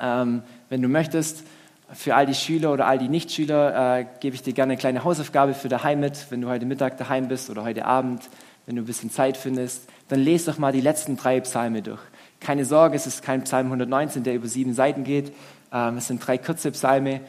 Ähm, 0.00 0.42
wenn 0.68 0.82
du 0.82 0.88
möchtest, 0.88 1.44
für 1.92 2.14
all 2.14 2.26
die 2.26 2.34
Schüler 2.34 2.72
oder 2.72 2.86
all 2.86 2.98
die 2.98 3.08
Nichtschüler 3.08 3.98
äh, 3.98 4.06
gebe 4.20 4.36
ich 4.36 4.42
dir 4.42 4.52
gerne 4.52 4.72
eine 4.72 4.80
kleine 4.80 5.04
Hausaufgabe 5.04 5.54
für 5.54 5.68
daheim 5.68 6.00
mit, 6.00 6.26
wenn 6.30 6.40
du 6.40 6.48
heute 6.48 6.66
Mittag 6.66 6.96
daheim 6.98 7.28
bist 7.28 7.50
oder 7.50 7.64
heute 7.64 7.84
Abend, 7.84 8.28
wenn 8.66 8.76
du 8.76 8.82
ein 8.82 8.86
bisschen 8.86 9.10
Zeit 9.10 9.36
findest, 9.36 9.88
dann 10.08 10.20
lese 10.20 10.50
doch 10.50 10.58
mal 10.58 10.72
die 10.72 10.80
letzten 10.80 11.16
drei 11.16 11.40
Psalme 11.40 11.82
durch. 11.82 12.00
Keine 12.38 12.64
Sorge, 12.64 12.96
es 12.96 13.06
ist 13.06 13.22
kein 13.22 13.42
Psalm 13.42 13.66
119, 13.66 14.22
der 14.22 14.34
über 14.34 14.46
sieben 14.46 14.72
Seiten 14.72 15.02
geht. 15.04 15.32
Ähm, 15.72 15.96
es 15.96 16.06
sind 16.06 16.24
drei 16.24 16.38
kurze 16.38 16.70
Psalme. 16.70 17.20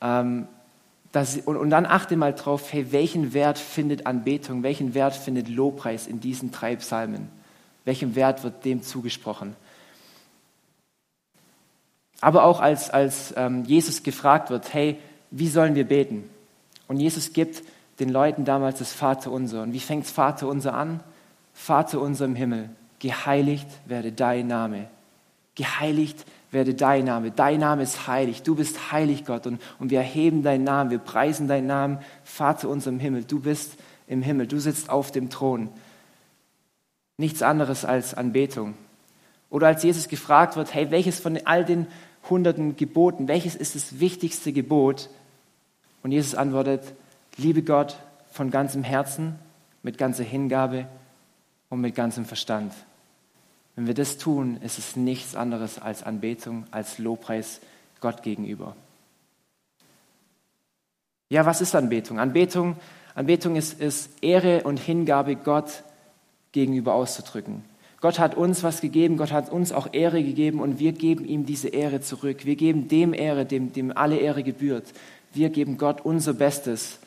Ähm, 0.00 0.48
das, 1.12 1.36
und, 1.36 1.56
und, 1.56 1.70
dann 1.70 1.86
achte 1.86 2.16
mal 2.16 2.34
drauf, 2.34 2.72
hey, 2.72 2.90
welchen 2.90 3.32
Wert 3.32 3.58
findet 3.58 4.06
Anbetung, 4.06 4.64
welchen 4.64 4.94
Wert 4.94 5.14
findet 5.14 5.48
Lobpreis 5.48 6.08
in 6.08 6.18
diesen 6.18 6.50
drei 6.50 6.74
Psalmen? 6.76 7.28
Welchem 7.84 8.14
Wert 8.14 8.42
wird 8.42 8.64
dem 8.64 8.82
zugesprochen? 8.82 9.56
Aber 12.20 12.44
auch 12.44 12.60
als, 12.60 12.90
als 12.90 13.34
ähm, 13.36 13.64
Jesus 13.64 14.02
gefragt 14.02 14.50
wird, 14.50 14.72
hey, 14.72 14.98
wie 15.30 15.48
sollen 15.48 15.74
wir 15.74 15.84
beten? 15.84 16.28
Und 16.88 16.98
Jesus 16.98 17.32
gibt 17.32 17.62
den 17.98 18.08
Leuten 18.08 18.44
damals 18.44 18.78
das 18.78 18.92
Vaterunser. 18.92 19.62
Und 19.62 19.72
wie 19.72 19.80
fängt 19.80 20.06
Vaterunser 20.06 20.74
an? 20.74 21.00
Vaterunser 21.52 22.24
im 22.24 22.34
Himmel, 22.34 22.70
geheiligt 22.98 23.68
werde 23.86 24.12
dein 24.12 24.46
Name. 24.46 24.88
Geheiligt 25.54 26.24
werde 26.50 26.74
dein 26.74 27.04
Name. 27.04 27.30
Dein 27.30 27.60
Name 27.60 27.82
ist 27.82 28.06
heilig. 28.08 28.42
Du 28.42 28.54
bist 28.54 28.90
heilig, 28.90 29.24
Gott. 29.24 29.46
Und, 29.46 29.60
und 29.78 29.90
wir 29.90 29.98
erheben 29.98 30.42
deinen 30.42 30.64
Namen. 30.64 30.90
Wir 30.90 30.98
preisen 30.98 31.46
deinen 31.46 31.66
Namen. 31.66 31.98
Vater 32.24 32.68
unser 32.68 32.90
im 32.90 32.98
Himmel. 32.98 33.24
Du 33.24 33.40
bist 33.40 33.74
im 34.08 34.22
Himmel. 34.22 34.46
Du 34.46 34.58
sitzt 34.58 34.90
auf 34.90 35.12
dem 35.12 35.30
Thron. 35.30 35.68
Nichts 37.16 37.42
anderes 37.42 37.84
als 37.84 38.14
Anbetung. 38.14 38.74
Oder 39.50 39.68
als 39.68 39.82
Jesus 39.82 40.08
gefragt 40.08 40.56
wird, 40.56 40.74
hey, 40.74 40.90
welches 40.90 41.20
von 41.20 41.38
all 41.44 41.64
den 41.64 41.86
hunderten 42.28 42.76
Geboten, 42.76 43.28
welches 43.28 43.54
ist 43.54 43.74
das 43.74 44.00
wichtigste 44.00 44.52
Gebot? 44.52 45.08
Und 46.02 46.12
Jesus 46.12 46.34
antwortet, 46.34 46.82
liebe 47.36 47.62
Gott 47.62 47.96
von 48.32 48.50
ganzem 48.50 48.82
Herzen, 48.82 49.38
mit 49.82 49.98
ganzer 49.98 50.24
Hingabe 50.24 50.88
und 51.68 51.80
mit 51.80 51.94
ganzem 51.94 52.24
Verstand. 52.24 52.72
Wenn 53.76 53.86
wir 53.86 53.94
das 53.94 54.18
tun, 54.18 54.58
ist 54.62 54.78
es 54.78 54.96
nichts 54.96 55.34
anderes 55.34 55.78
als 55.78 56.02
Anbetung, 56.02 56.66
als 56.70 56.98
Lobpreis 56.98 57.60
Gott 58.00 58.22
gegenüber. 58.22 58.76
Ja, 61.28 61.46
was 61.46 61.60
ist 61.60 61.74
Anbetung? 61.74 62.20
Anbetung, 62.20 62.76
Anbetung 63.14 63.56
ist, 63.56 63.80
ist 63.80 64.22
Ehre 64.22 64.62
und 64.64 64.78
Hingabe 64.78 65.36
Gott 65.36 65.82
gegenüber 66.54 66.94
auszudrücken. 66.94 67.62
Gott 68.00 68.18
hat 68.18 68.34
uns 68.34 68.62
was 68.62 68.80
gegeben, 68.80 69.16
Gott 69.16 69.32
hat 69.32 69.50
uns 69.50 69.72
auch 69.72 69.88
Ehre 69.92 70.22
gegeben 70.22 70.60
und 70.60 70.78
wir 70.78 70.92
geben 70.92 71.24
ihm 71.24 71.46
diese 71.46 71.68
Ehre 71.68 72.00
zurück. 72.00 72.44
Wir 72.44 72.54
geben 72.54 72.88
dem 72.88 73.12
Ehre, 73.14 73.44
dem, 73.44 73.72
dem 73.72 73.96
alle 73.96 74.16
Ehre 74.16 74.42
gebührt. 74.42 74.84
Wir 75.32 75.48
geben 75.50 75.78
Gott 75.78 76.02
unser 76.02 76.34
Bestes. 76.34 76.98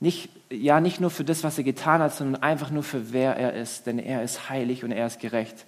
Nicht, 0.00 0.28
ja, 0.50 0.80
nicht 0.80 1.00
nur 1.00 1.10
für 1.10 1.24
das, 1.24 1.44
was 1.44 1.56
er 1.56 1.64
getan 1.64 2.00
hat, 2.00 2.14
sondern 2.14 2.42
einfach 2.42 2.70
nur 2.70 2.82
für 2.82 3.12
wer 3.12 3.36
er 3.36 3.54
ist, 3.54 3.86
denn 3.86 3.98
er 3.98 4.22
ist 4.22 4.50
heilig 4.50 4.84
und 4.84 4.92
er 4.92 5.06
ist 5.06 5.18
gerecht. 5.18 5.64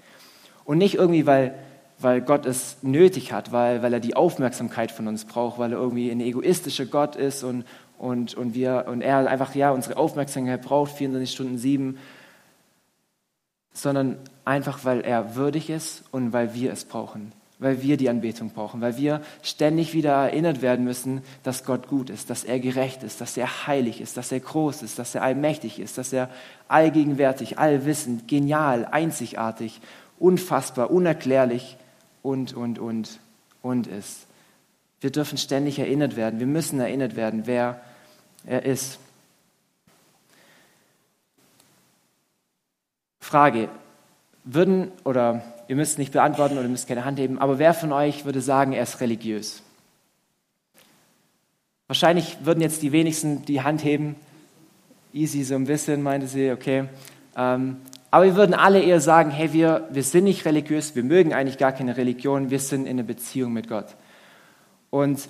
Und 0.67 0.77
nicht 0.77 0.97
irgendwie, 0.97 1.25
weil, 1.25 1.55
weil 1.99 2.21
Gott 2.21 2.45
es 2.45 2.77
nötig 2.83 3.33
hat, 3.33 3.53
weil, 3.53 3.83
weil 3.83 3.95
er 3.95 4.01
die 4.01 4.15
Aufmerksamkeit 4.15 4.91
von 4.91 5.09
uns 5.09 5.25
braucht, 5.25 5.59
weil 5.59 5.73
er 5.73 5.79
irgendwie 5.79 6.11
ein 6.11 6.21
egoistischer 6.21 6.85
Gott 6.85 7.17
ist 7.17 7.45
und, 7.45 7.65
und, 7.97 8.35
und, 8.35 8.55
wir, 8.55 8.85
und 8.89 9.01
er 9.01 9.27
einfach 9.27 9.55
ja, 9.55 9.71
unsere 9.71 9.97
Aufmerksamkeit 9.97 10.61
braucht, 10.61 10.93
24 10.93 11.35
Stunden 11.35 11.57
sieben, 11.57 11.97
sondern 13.77 14.17
einfach, 14.47 14.85
weil 14.85 15.03
er 15.03 15.37
würdig 15.37 15.69
ist 15.69 16.05
und 16.11 16.33
weil 16.33 16.55
wir 16.55 16.73
es 16.73 16.85
brauchen, 16.85 17.33
weil 17.59 17.83
wir 17.83 17.99
die 17.99 18.09
Anbetung 18.09 18.51
brauchen, 18.51 18.81
weil 18.81 18.97
wir 18.97 19.21
ständig 19.43 19.93
wieder 19.93 20.13
erinnert 20.13 20.63
werden 20.63 20.85
müssen, 20.85 21.21
dass 21.43 21.65
Gott 21.65 21.87
gut 21.87 22.09
ist, 22.09 22.31
dass 22.31 22.43
er 22.43 22.59
gerecht 22.59 23.03
ist, 23.03 23.21
dass 23.21 23.37
er 23.37 23.67
heilig 23.67 24.01
ist, 24.01 24.17
dass 24.17 24.33
er 24.33 24.41
groß 24.41 24.83
ist, 24.83 24.99
dass 24.99 25.15
er 25.15 25.23
allmächtig 25.23 25.79
ist, 25.79 25.99
dass 25.99 26.13
er 26.15 26.31
allgegenwärtig, 26.69 27.59
allwissend, 27.59 28.29
genial, 28.29 28.87
einzigartig, 28.87 29.81
unfassbar, 30.19 30.91
unerklärlich 30.91 31.77
und, 32.23 32.55
und, 32.55 32.79
und, 32.79 33.21
und 33.61 33.87
ist. 33.87 34.27
Wir 35.03 35.11
dürfen 35.11 35.37
ständig 35.37 35.79
erinnert 35.79 36.17
werden, 36.17 36.41
wir 36.41 36.47
müssen 36.47 36.81
erinnert 36.81 37.15
werden, 37.15 37.43
wer 37.45 37.83
er 38.47 38.65
ist. 38.65 38.99
Frage, 43.27 43.69
würden, 44.45 44.93
oder 45.03 45.43
ihr 45.67 45.75
müsst 45.75 45.99
nicht 45.99 46.13
beantworten 46.13 46.59
oder 46.59 46.69
müsst 46.69 46.87
keine 46.87 47.05
Hand 47.05 47.19
heben, 47.19 47.41
aber 47.41 47.59
wer 47.59 47.75
von 47.75 47.93
euch 47.93 48.25
würde 48.25 48.41
sagen, 48.41 48.73
er 48.73 48.85
ist 48.85 49.01
religiös? 49.01 49.65
Wahrscheinlich 51.89 52.37
würden 52.45 52.61
jetzt 52.61 52.83
die 52.83 52.93
wenigsten 52.93 53.45
die 53.45 53.63
Hand 53.63 53.83
heben. 53.83 54.15
Easy 55.13 55.43
so 55.43 55.57
ein 55.57 55.65
bisschen, 55.65 56.05
meinte 56.05 56.29
sie, 56.29 56.53
okay. 56.53 56.85
Ähm, 57.37 57.79
aber 58.13 58.27
wir 58.27 58.37
würden 58.37 58.55
alle 58.55 58.81
eher 58.81 59.01
sagen, 59.01 59.33
hey, 59.33 59.53
wir, 59.53 59.89
wir 59.91 60.05
sind 60.05 60.23
nicht 60.23 60.45
religiös, 60.45 60.95
wir 60.95 61.03
mögen 61.03 61.35
eigentlich 61.35 61.59
gar 61.59 61.73
keine 61.73 61.97
Religion, 61.97 62.51
wir 62.51 62.61
sind 62.61 62.87
in 62.87 62.91
einer 62.91 63.03
Beziehung 63.03 63.53
mit 63.53 63.69
Gott. 63.69 63.97
Und, 64.91 65.29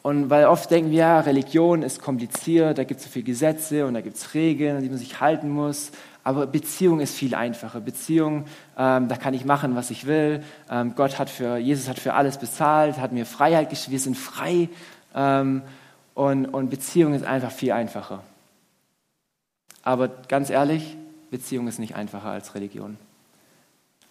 und 0.00 0.30
weil 0.30 0.46
oft 0.46 0.70
denken 0.70 0.90
wir, 0.90 0.98
ja, 1.00 1.20
Religion 1.20 1.82
ist 1.82 2.00
kompliziert, 2.00 2.78
da 2.78 2.84
gibt 2.84 3.00
es 3.00 3.06
so 3.06 3.12
viele 3.12 3.26
Gesetze 3.26 3.84
und 3.84 3.92
da 3.92 4.00
gibt 4.00 4.16
es 4.16 4.32
Regeln, 4.32 4.78
an 4.78 4.82
die 4.82 4.88
man 4.88 4.96
sich 4.96 5.20
halten 5.20 5.50
muss. 5.50 5.92
Aber 6.24 6.46
Beziehung 6.46 7.00
ist 7.00 7.14
viel 7.14 7.34
einfacher. 7.34 7.80
Beziehung, 7.80 8.46
ähm, 8.78 9.08
da 9.08 9.16
kann 9.16 9.34
ich 9.34 9.44
machen, 9.44 9.76
was 9.76 9.90
ich 9.90 10.06
will. 10.06 10.42
Ähm, 10.70 10.94
Gott 10.96 11.18
hat 11.18 11.28
für, 11.28 11.58
Jesus 11.58 11.86
hat 11.88 11.98
für 11.98 12.14
alles 12.14 12.38
bezahlt, 12.38 12.98
hat 12.98 13.12
mir 13.12 13.26
Freiheit 13.26 13.68
geschenkt. 13.68 13.90
Wir 13.90 14.00
sind 14.00 14.16
frei. 14.16 14.70
Ähm, 15.14 15.62
und, 16.14 16.46
und 16.46 16.70
Beziehung 16.70 17.12
ist 17.12 17.24
einfach 17.24 17.50
viel 17.50 17.72
einfacher. 17.72 18.22
Aber 19.82 20.08
ganz 20.08 20.48
ehrlich, 20.48 20.96
Beziehung 21.30 21.68
ist 21.68 21.78
nicht 21.78 21.94
einfacher 21.94 22.30
als 22.30 22.54
Religion. 22.54 22.96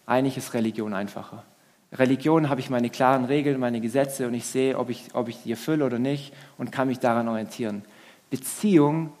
Eigentlich 0.06 0.36
ist 0.36 0.54
Religion 0.54 0.94
einfacher. 0.94 1.42
Religion 1.92 2.48
habe 2.48 2.60
ich 2.60 2.70
meine 2.70 2.90
klaren 2.90 3.24
Regeln, 3.24 3.58
meine 3.58 3.80
Gesetze 3.80 4.26
und 4.26 4.34
ich 4.34 4.46
sehe, 4.46 4.78
ob 4.78 4.90
ich, 4.90 5.14
ob 5.14 5.28
ich 5.28 5.42
die 5.42 5.52
erfülle 5.52 5.84
oder 5.84 5.98
nicht 5.98 6.32
und 6.58 6.70
kann 6.70 6.88
mich 6.88 6.98
daran 6.98 7.28
orientieren. 7.28 7.84
Beziehung 8.30 9.12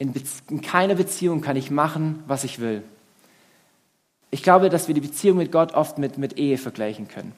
in, 0.00 0.14
in 0.48 0.62
keiner 0.62 0.94
Beziehung 0.94 1.42
kann 1.42 1.56
ich 1.56 1.70
machen, 1.70 2.24
was 2.26 2.42
ich 2.42 2.58
will. 2.58 2.82
Ich 4.30 4.42
glaube, 4.42 4.70
dass 4.70 4.88
wir 4.88 4.94
die 4.94 5.02
Beziehung 5.02 5.36
mit 5.36 5.52
Gott 5.52 5.74
oft 5.74 5.98
mit, 5.98 6.16
mit 6.16 6.38
Ehe 6.38 6.56
vergleichen 6.56 7.06
können. 7.06 7.32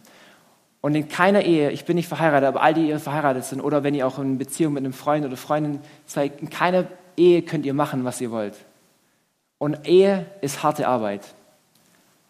Und 0.81 0.95
in 0.95 1.09
keiner 1.09 1.43
Ehe, 1.43 1.73
ich 1.73 1.85
bin 1.85 1.97
nicht 1.97 2.07
verheiratet, 2.07 2.47
aber 2.47 2.63
all 2.63 2.73
die, 2.73 2.87
die 2.87 2.99
verheiratet 2.99 3.45
sind, 3.45 3.61
oder 3.61 3.83
wenn 3.83 3.95
ihr 3.95 4.07
auch 4.07 4.19
in 4.21 4.39
Beziehung 4.39 4.75
mit 4.75 4.85
einem 4.85 4.93
Freund 4.93 5.27
oder 5.27 5.37
Freundin 5.37 5.81
seid, 6.07 6.41
in 6.41 6.51
keiner 6.51 6.87
Ehe 7.17 7.43
könnt 7.43 7.67
ihr 7.67 7.75
machen, 7.75 8.05
was 8.05 8.21
ihr 8.21 8.31
wollt. 8.31 8.55
Und 9.59 9.89
Ehe 9.89 10.27
ist 10.41 10.63
harte 10.63 10.87
Arbeit. 10.87 11.35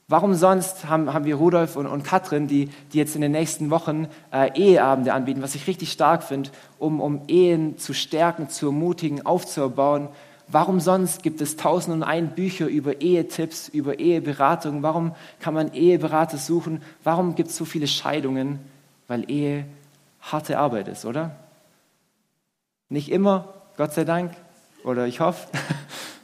Warum 0.09 0.35
sonst 0.35 0.87
haben, 0.87 1.13
haben 1.13 1.25
wir 1.25 1.37
Rudolf 1.37 1.77
und, 1.77 1.87
und 1.87 2.03
Katrin, 2.03 2.47
die, 2.49 2.69
die 2.93 2.99
jetzt 2.99 3.15
in 3.15 3.23
den 3.23 3.33
nächsten 3.33 3.71
Wochen 3.71 4.09
äh, 4.33 4.51
Eheabende 4.59 5.15
anbieten, 5.15 5.43
was 5.43 5.55
ich 5.55 5.67
richtig 5.67 5.93
stark 5.93 6.23
finde, 6.23 6.51
um, 6.79 7.01
um 7.01 7.23
Ehen 7.29 7.79
zu 7.79 7.95
stärken, 7.95 8.49
zu 8.49 8.67
ermutigen, 8.67 9.25
aufzubauen. 9.25 10.09
Warum 10.49 10.81
sonst 10.81 11.23
gibt 11.23 11.41
es 11.41 11.57
tausend 11.57 11.95
und 11.95 12.03
ein 12.03 12.35
Bücher 12.35 12.67
über 12.67 13.01
Ehetipps, 13.01 13.69
über 13.69 13.99
Eheberatung? 13.99 14.83
Warum 14.83 15.15
kann 15.41 15.55
man 15.55 15.73
Eheberater 15.73 16.37
suchen? 16.37 16.83
Warum 17.05 17.35
gibt 17.35 17.51
es 17.51 17.57
so 17.57 17.65
viele 17.65 17.87
Scheidungen? 17.87 18.59
Weil 19.09 19.31
Ehe 19.31 19.65
harte 20.21 20.59
Arbeit 20.59 20.89
ist, 20.89 21.07
oder? 21.07 21.37
Nicht 22.91 23.11
immer, 23.11 23.55
Gott 23.79 23.95
sei 23.95 24.05
Dank, 24.05 24.33
oder 24.85 25.07
ich 25.07 25.21
hoffe. 25.21 25.49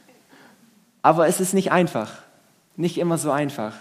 Aber 1.01 1.27
es 1.27 1.39
ist 1.39 1.53
nicht 1.53 1.71
einfach 1.71 2.11
nicht 2.79 2.97
immer 2.97 3.17
so 3.17 3.29
einfach. 3.29 3.75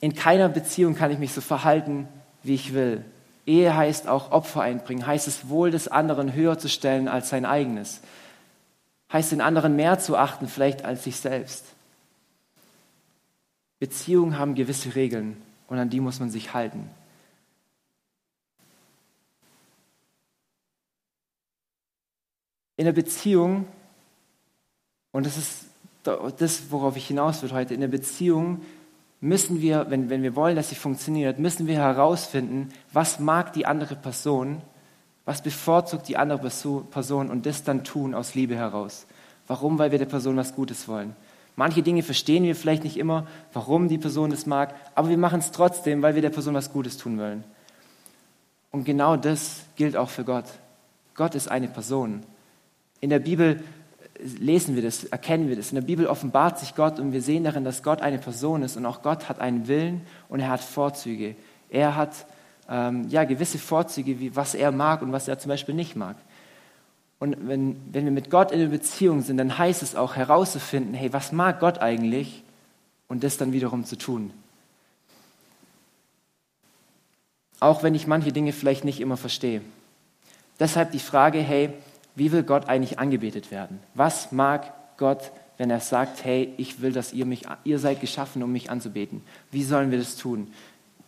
In 0.00 0.14
keiner 0.14 0.48
Beziehung 0.48 0.94
kann 0.94 1.10
ich 1.10 1.18
mich 1.18 1.32
so 1.32 1.40
verhalten, 1.40 2.08
wie 2.44 2.54
ich 2.54 2.74
will. 2.74 3.04
Ehe 3.44 3.76
heißt 3.76 4.06
auch 4.06 4.30
Opfer 4.30 4.62
einbringen, 4.62 5.06
heißt 5.06 5.26
es 5.26 5.48
Wohl 5.48 5.72
des 5.72 5.88
anderen 5.88 6.32
höher 6.32 6.58
zu 6.58 6.68
stellen 6.68 7.08
als 7.08 7.28
sein 7.28 7.44
eigenes, 7.44 8.00
heißt 9.12 9.32
den 9.32 9.40
anderen 9.40 9.74
mehr 9.74 9.98
zu 9.98 10.16
achten 10.16 10.46
vielleicht 10.46 10.84
als 10.84 11.04
sich 11.04 11.16
selbst. 11.16 11.64
Beziehungen 13.80 14.38
haben 14.38 14.54
gewisse 14.54 14.94
Regeln 14.94 15.42
und 15.66 15.78
an 15.78 15.90
die 15.90 16.00
muss 16.00 16.20
man 16.20 16.30
sich 16.30 16.54
halten. 16.54 16.88
In 22.76 22.84
der 22.84 22.92
Beziehung, 22.92 23.66
und 25.10 25.26
das 25.26 25.36
ist 25.36 25.65
das, 26.06 26.70
worauf 26.70 26.96
ich 26.96 27.06
hinaus 27.06 27.42
will 27.42 27.52
heute, 27.52 27.74
in 27.74 27.80
der 27.80 27.88
Beziehung 27.88 28.62
müssen 29.20 29.60
wir, 29.60 29.86
wenn, 29.90 30.10
wenn 30.10 30.22
wir 30.22 30.36
wollen, 30.36 30.56
dass 30.56 30.68
sie 30.68 30.74
funktioniert, 30.74 31.38
müssen 31.38 31.66
wir 31.66 31.76
herausfinden, 31.76 32.68
was 32.92 33.18
mag 33.18 33.52
die 33.52 33.66
andere 33.66 33.96
Person, 33.96 34.62
was 35.24 35.42
bevorzugt 35.42 36.08
die 36.08 36.16
andere 36.16 36.48
Person 36.90 37.30
und 37.30 37.46
das 37.46 37.64
dann 37.64 37.84
tun 37.84 38.14
aus 38.14 38.34
Liebe 38.34 38.54
heraus. 38.56 39.06
Warum? 39.46 39.78
Weil 39.78 39.90
wir 39.90 39.98
der 39.98 40.06
Person 40.06 40.36
was 40.36 40.54
Gutes 40.54 40.88
wollen. 40.88 41.16
Manche 41.56 41.82
Dinge 41.82 42.02
verstehen 42.02 42.44
wir 42.44 42.54
vielleicht 42.54 42.84
nicht 42.84 42.98
immer, 42.98 43.26
warum 43.52 43.88
die 43.88 43.98
Person 43.98 44.30
das 44.30 44.44
mag, 44.44 44.74
aber 44.94 45.08
wir 45.08 45.18
machen 45.18 45.38
es 45.38 45.52
trotzdem, 45.52 46.02
weil 46.02 46.14
wir 46.14 46.22
der 46.22 46.30
Person 46.30 46.54
was 46.54 46.72
Gutes 46.72 46.98
tun 46.98 47.18
wollen. 47.18 47.44
Und 48.70 48.84
genau 48.84 49.16
das 49.16 49.62
gilt 49.74 49.96
auch 49.96 50.10
für 50.10 50.24
Gott. 50.24 50.44
Gott 51.14 51.34
ist 51.34 51.50
eine 51.50 51.68
Person. 51.68 52.24
In 53.00 53.08
der 53.08 53.20
Bibel 53.20 53.62
lesen 54.18 54.76
wir 54.76 54.82
das, 54.82 55.04
erkennen 55.04 55.48
wir 55.48 55.56
das. 55.56 55.70
In 55.70 55.76
der 55.76 55.82
Bibel 55.82 56.06
offenbart 56.06 56.58
sich 56.58 56.74
Gott 56.74 56.98
und 56.98 57.12
wir 57.12 57.22
sehen 57.22 57.44
darin, 57.44 57.64
dass 57.64 57.82
Gott 57.82 58.00
eine 58.02 58.18
Person 58.18 58.62
ist 58.62 58.76
und 58.76 58.86
auch 58.86 59.02
Gott 59.02 59.28
hat 59.28 59.40
einen 59.40 59.68
Willen 59.68 60.02
und 60.28 60.40
er 60.40 60.50
hat 60.50 60.60
Vorzüge. 60.60 61.36
Er 61.70 61.96
hat 61.96 62.26
ähm, 62.68 63.08
ja, 63.08 63.24
gewisse 63.24 63.58
Vorzüge, 63.58 64.18
wie 64.20 64.34
was 64.34 64.54
er 64.54 64.72
mag 64.72 65.02
und 65.02 65.12
was 65.12 65.28
er 65.28 65.38
zum 65.38 65.50
Beispiel 65.50 65.74
nicht 65.74 65.96
mag. 65.96 66.16
Und 67.18 67.48
wenn, 67.48 67.80
wenn 67.92 68.04
wir 68.04 68.12
mit 68.12 68.30
Gott 68.30 68.52
in 68.52 68.60
einer 68.60 68.70
Beziehung 68.70 69.22
sind, 69.22 69.38
dann 69.38 69.56
heißt 69.56 69.82
es 69.82 69.96
auch 69.96 70.16
herauszufinden, 70.16 70.94
hey, 70.94 71.12
was 71.12 71.32
mag 71.32 71.60
Gott 71.60 71.78
eigentlich 71.78 72.42
und 73.08 73.24
das 73.24 73.38
dann 73.38 73.52
wiederum 73.52 73.84
zu 73.84 73.96
tun. 73.96 74.32
Auch 77.58 77.82
wenn 77.82 77.94
ich 77.94 78.06
manche 78.06 78.32
Dinge 78.32 78.52
vielleicht 78.52 78.84
nicht 78.84 79.00
immer 79.00 79.16
verstehe. 79.16 79.62
Deshalb 80.60 80.92
die 80.92 80.98
Frage, 80.98 81.38
hey, 81.38 81.72
wie 82.16 82.32
will 82.32 82.42
Gott 82.42 82.68
eigentlich 82.68 82.98
angebetet 82.98 83.50
werden? 83.50 83.78
Was 83.94 84.32
mag 84.32 84.72
Gott, 84.96 85.30
wenn 85.58 85.70
er 85.70 85.80
sagt, 85.80 86.24
hey, 86.24 86.52
ich 86.56 86.80
will, 86.80 86.92
dass 86.92 87.12
ihr 87.12 87.26
mich, 87.26 87.42
ihr 87.64 87.78
seid 87.78 88.00
geschaffen, 88.00 88.42
um 88.42 88.50
mich 88.50 88.70
anzubeten? 88.70 89.22
Wie 89.50 89.62
sollen 89.62 89.90
wir 89.90 89.98
das 89.98 90.16
tun? 90.16 90.48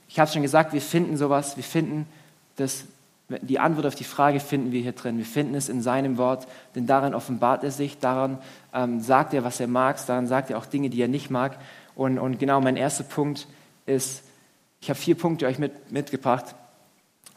Ich 0.09 0.19
habe 0.21 0.31
schon 0.31 0.43
gesagt, 0.43 0.73
wir 0.73 0.81
finden 0.81 1.17
sowas, 1.17 1.57
wir 1.57 1.65
finden 1.65 2.07
das, 2.57 2.85
die 3.29 3.59
Antwort 3.59 3.87
auf 3.87 3.95
die 3.95 4.05
Frage 4.05 4.41
finden 4.41 4.73
wir 4.73 4.81
hier 4.81 4.93
drin. 4.93 5.19
Wir 5.19 5.25
finden 5.25 5.55
es 5.55 5.69
in 5.69 5.83
seinem 5.83 6.17
Wort, 6.17 6.47
denn 6.75 6.87
daran 6.87 7.15
offenbart 7.15 7.63
er 7.63 7.71
sich, 7.71 7.99
daran 7.99 8.39
ähm, 8.73 9.01
sagt 9.01 9.35
er, 9.35 9.45
was 9.45 9.61
er 9.61 9.67
mag, 9.67 10.05
daran 10.07 10.27
sagt 10.27 10.51
er 10.51 10.59
auch 10.59 10.67
Dinge, 10.67 10.91
die 10.91 11.01
er 11.01 11.09
nicht 11.09 11.31
mag. 11.31 11.59
Und, 11.95 12.19
und 12.19 12.39
genau 12.39 12.61
mein 12.61 12.77
erster 12.77 13.05
Punkt 13.05 13.47
ist, 13.87 14.23
ich 14.81 14.89
habe 14.89 14.99
vier 14.99 15.15
Punkte 15.15 15.47
euch 15.47 15.59
mit, 15.59 15.91
mitgebracht. 15.91 16.55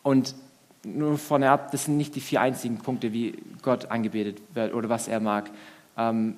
Und 0.03 0.35
nur 0.83 1.17
vorne 1.17 1.49
ab, 1.49 1.71
das 1.71 1.85
sind 1.85 1.97
nicht 1.97 2.15
die 2.15 2.21
vier 2.21 2.41
einzigen 2.41 2.77
Punkte, 2.77 3.13
wie 3.13 3.37
Gott 3.61 3.91
angebetet 3.91 4.41
wird 4.53 4.73
oder 4.73 4.89
was 4.89 5.07
er 5.07 5.19
mag. 5.19 5.49
Ähm, 5.97 6.35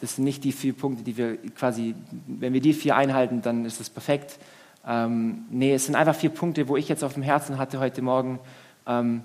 das 0.00 0.16
sind 0.16 0.24
nicht 0.24 0.44
die 0.44 0.52
vier 0.52 0.72
Punkte, 0.72 1.04
die 1.04 1.16
wir 1.16 1.36
quasi, 1.52 1.94
wenn 2.26 2.52
wir 2.52 2.60
die 2.60 2.72
vier 2.72 2.96
einhalten, 2.96 3.42
dann 3.42 3.64
ist 3.64 3.80
es 3.80 3.88
perfekt. 3.88 4.38
Ähm, 4.86 5.46
nee, 5.50 5.72
es 5.72 5.86
sind 5.86 5.94
einfach 5.94 6.14
vier 6.14 6.30
Punkte, 6.30 6.68
wo 6.68 6.76
ich 6.76 6.88
jetzt 6.88 7.04
auf 7.04 7.14
dem 7.14 7.22
Herzen 7.22 7.58
hatte 7.58 7.78
heute 7.78 8.02
Morgen, 8.02 8.38
ähm, 8.86 9.22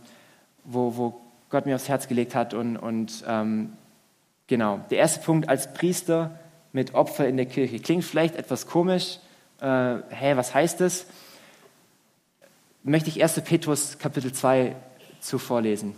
wo, 0.63 0.95
wo 0.95 1.21
Gott 1.49 1.65
mir 1.65 1.75
aufs 1.75 1.89
Herz 1.89 2.07
gelegt 2.07 2.35
hat. 2.35 2.53
Und, 2.53 2.77
und 2.77 3.23
ähm, 3.27 3.73
genau, 4.47 4.79
der 4.89 4.99
erste 4.99 5.19
Punkt 5.21 5.49
als 5.49 5.73
Priester 5.73 6.39
mit 6.71 6.93
Opfer 6.93 7.27
in 7.27 7.38
der 7.38 7.47
Kirche. 7.47 7.79
Klingt 7.79 8.05
vielleicht 8.05 8.35
etwas 8.35 8.67
komisch. 8.67 9.19
Äh, 9.59 9.65
hä, 10.09 10.35
was 10.35 10.53
heißt 10.53 10.79
das? 10.79 11.07
Möchte 12.83 13.09
ich 13.09 13.21
1. 13.21 13.41
Petrus 13.41 13.98
Kapitel 14.00 14.31
2 14.31 14.75
zu 15.19 15.38
vorlesen. 15.38 15.95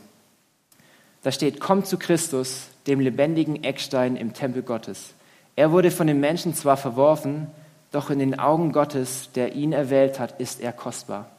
Da 1.23 1.31
steht, 1.31 1.59
kommt 1.59 1.85
zu 1.85 1.97
Christus, 1.97 2.67
dem 2.87 2.99
lebendigen 2.99 3.63
Eckstein 3.63 4.15
im 4.15 4.33
Tempel 4.33 4.63
Gottes. 4.63 5.13
Er 5.55 5.71
wurde 5.71 5.91
von 5.91 6.07
den 6.07 6.19
Menschen 6.19 6.55
zwar 6.55 6.77
verworfen, 6.77 7.47
doch 7.91 8.09
in 8.09 8.19
den 8.19 8.39
Augen 8.39 8.71
Gottes, 8.71 9.29
der 9.35 9.53
ihn 9.53 9.73
erwählt 9.73 10.19
hat, 10.19 10.39
ist 10.39 10.61
er 10.61 10.71
kostbar. 10.71 11.29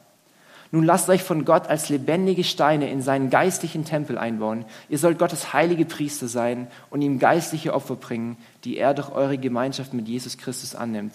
Nun 0.71 0.85
lasst 0.85 1.09
euch 1.09 1.21
von 1.21 1.45
Gott 1.45 1.67
als 1.67 1.89
lebendige 1.89 2.43
Steine 2.43 2.89
in 2.89 3.01
seinen 3.01 3.29
geistlichen 3.29 3.85
Tempel 3.85 4.17
einbauen. 4.17 4.65
Ihr 4.89 4.97
sollt 4.97 5.19
Gottes 5.19 5.53
heilige 5.53 5.85
Priester 5.85 6.27
sein 6.27 6.67
und 6.89 7.01
ihm 7.01 7.19
geistliche 7.19 7.73
Opfer 7.73 7.95
bringen, 7.95 8.37
die 8.63 8.77
er 8.77 8.93
durch 8.93 9.11
eure 9.11 9.37
Gemeinschaft 9.37 9.93
mit 9.93 10.07
Jesus 10.07 10.37
Christus 10.37 10.73
annimmt. 10.73 11.13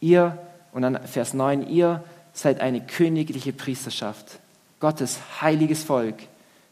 Ihr, 0.00 0.38
und 0.72 0.82
dann 0.82 1.06
Vers 1.06 1.34
9, 1.34 1.68
ihr 1.68 2.02
seid 2.34 2.60
eine 2.60 2.82
königliche 2.82 3.52
Priesterschaft, 3.52 4.38
Gottes 4.80 5.18
heiliges 5.40 5.84
Volk, 5.84 6.16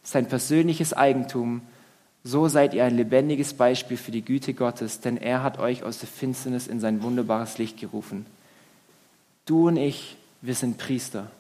sein 0.03 0.27
persönliches 0.27 0.93
Eigentum. 0.93 1.63
So 2.25 2.49
seid 2.49 2.75
ihr 2.75 2.85
ein 2.85 2.97
lebendiges 2.97 3.55
Beispiel 3.55 3.97
für 3.97 4.11
die 4.11 4.25
Güte 4.25 4.53
Gottes, 4.53 5.01
denn 5.01 5.17
er 5.17 5.43
hat 5.43 5.59
euch 5.59 5.83
aus 5.83 5.99
der 5.99 6.09
Finsternis 6.09 6.67
in 6.67 6.81
sein 6.81 7.03
wunderbares 7.03 7.59
Licht 7.59 7.81
gerufen. 7.81 8.27
Du 9.47 9.69
und 9.69 9.77
ich, 9.77 10.17
wir 10.41 10.55
sind 10.55 10.79
Priester. 10.79 11.31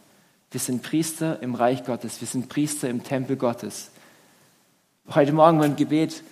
Wir 0.50 0.61
sind 0.61 0.82
Priester 0.82 1.42
im 1.42 1.54
Reich 1.54 1.85
Gottes. 1.85 2.20
Wir 2.20 2.28
sind 2.28 2.48
Priester 2.48 2.88
im 2.88 3.02
Tempel 3.02 3.37
Gottes. 3.37 3.90
Heute 5.14 5.32
Morgen 5.32 5.58
beim 5.58 5.76
Gebet 5.76 6.22